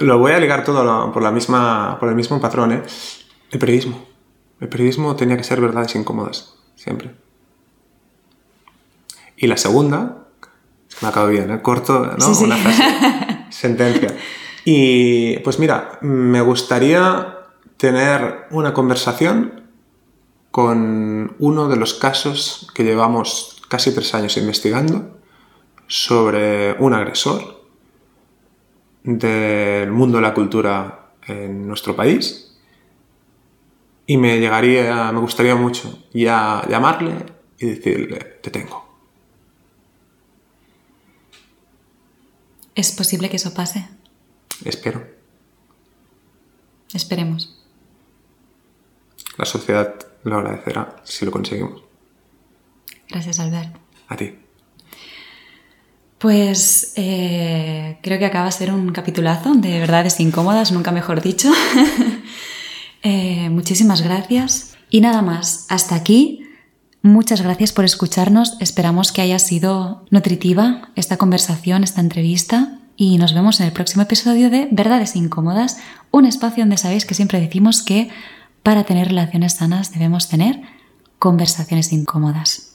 lo 0.00 0.18
voy 0.18 0.32
a 0.32 0.38
ligar 0.38 0.64
todo 0.64 1.12
por, 1.12 1.22
la 1.22 1.30
misma, 1.30 1.98
por 1.98 2.08
el 2.08 2.14
mismo 2.14 2.40
patrón, 2.40 2.72
¿eh? 2.72 2.82
El 3.50 3.58
periodismo. 3.58 4.04
El 4.60 4.68
periodismo 4.68 5.14
tenía 5.16 5.36
que 5.36 5.44
ser 5.44 5.60
verdades 5.60 5.94
incómodas, 5.94 6.54
siempre. 6.74 7.14
Y 9.36 9.46
la 9.46 9.56
segunda, 9.56 10.26
me 11.02 11.08
acabo 11.08 11.28
bien, 11.28 11.50
¿eh? 11.50 11.62
corto, 11.62 12.12
¿no? 12.18 12.38
Una 12.38 12.56
frase, 12.56 12.82
sentencia. 13.50 14.16
Y 14.64 15.38
pues 15.38 15.58
mira, 15.58 15.98
me 16.00 16.40
gustaría 16.40 17.38
tener 17.76 18.46
una 18.50 18.72
conversación 18.72 19.64
con 20.50 21.34
uno 21.38 21.68
de 21.68 21.76
los 21.76 21.94
casos 21.94 22.70
que 22.74 22.84
llevamos 22.84 23.62
casi 23.68 23.92
tres 23.92 24.14
años 24.14 24.36
investigando 24.36 25.18
sobre 25.86 26.74
un 26.78 26.94
agresor 26.94 27.53
del 29.04 29.92
mundo 29.92 30.16
de 30.16 30.22
la 30.22 30.34
cultura 30.34 31.12
en 31.26 31.68
nuestro 31.68 31.94
país 31.94 32.56
y 34.06 34.16
me 34.16 34.38
llegaría, 34.40 35.12
me 35.12 35.20
gustaría 35.20 35.54
mucho 35.54 36.06
ya 36.12 36.66
llamarle 36.68 37.14
y 37.58 37.66
decirle, 37.66 38.18
te 38.42 38.50
tengo. 38.50 38.84
¿Es 42.74 42.90
posible 42.92 43.30
que 43.30 43.36
eso 43.36 43.54
pase? 43.54 43.88
Espero. 44.64 45.06
Esperemos. 46.92 47.62
La 49.36 49.44
sociedad 49.44 49.94
lo 50.24 50.38
agradecerá 50.38 50.96
si 51.04 51.24
lo 51.24 51.30
conseguimos. 51.30 51.82
Gracias, 53.08 53.38
Albert. 53.38 53.76
A 54.08 54.16
ti. 54.16 54.43
Pues 56.24 56.94
eh, 56.96 57.98
creo 58.00 58.18
que 58.18 58.24
acaba 58.24 58.46
de 58.46 58.52
ser 58.52 58.72
un 58.72 58.92
capitulazo 58.92 59.52
de 59.52 59.78
verdades 59.78 60.20
incómodas, 60.20 60.72
nunca 60.72 60.90
mejor 60.90 61.20
dicho. 61.20 61.52
Eh, 63.06 63.50
muchísimas 63.50 64.00
gracias. 64.00 64.78
Y 64.88 65.02
nada 65.02 65.20
más, 65.20 65.66
hasta 65.68 65.94
aquí. 65.94 66.40
Muchas 67.02 67.42
gracias 67.42 67.70
por 67.72 67.84
escucharnos. 67.84 68.56
Esperamos 68.60 69.12
que 69.12 69.20
haya 69.20 69.38
sido 69.38 70.06
nutritiva 70.08 70.88
esta 70.96 71.18
conversación, 71.18 71.84
esta 71.84 72.00
entrevista. 72.00 72.78
Y 72.96 73.18
nos 73.18 73.34
vemos 73.34 73.60
en 73.60 73.66
el 73.66 73.72
próximo 73.72 74.04
episodio 74.04 74.48
de 74.48 74.68
Verdades 74.70 75.16
Incómodas, 75.16 75.76
un 76.12 76.24
espacio 76.24 76.62
donde 76.62 76.78
sabéis 76.78 77.04
que 77.04 77.12
siempre 77.12 77.38
decimos 77.42 77.82
que 77.82 78.08
para 78.62 78.84
tener 78.84 79.08
relaciones 79.08 79.52
sanas 79.52 79.92
debemos 79.92 80.30
tener 80.30 80.62
conversaciones 81.18 81.92
incómodas. 81.92 82.70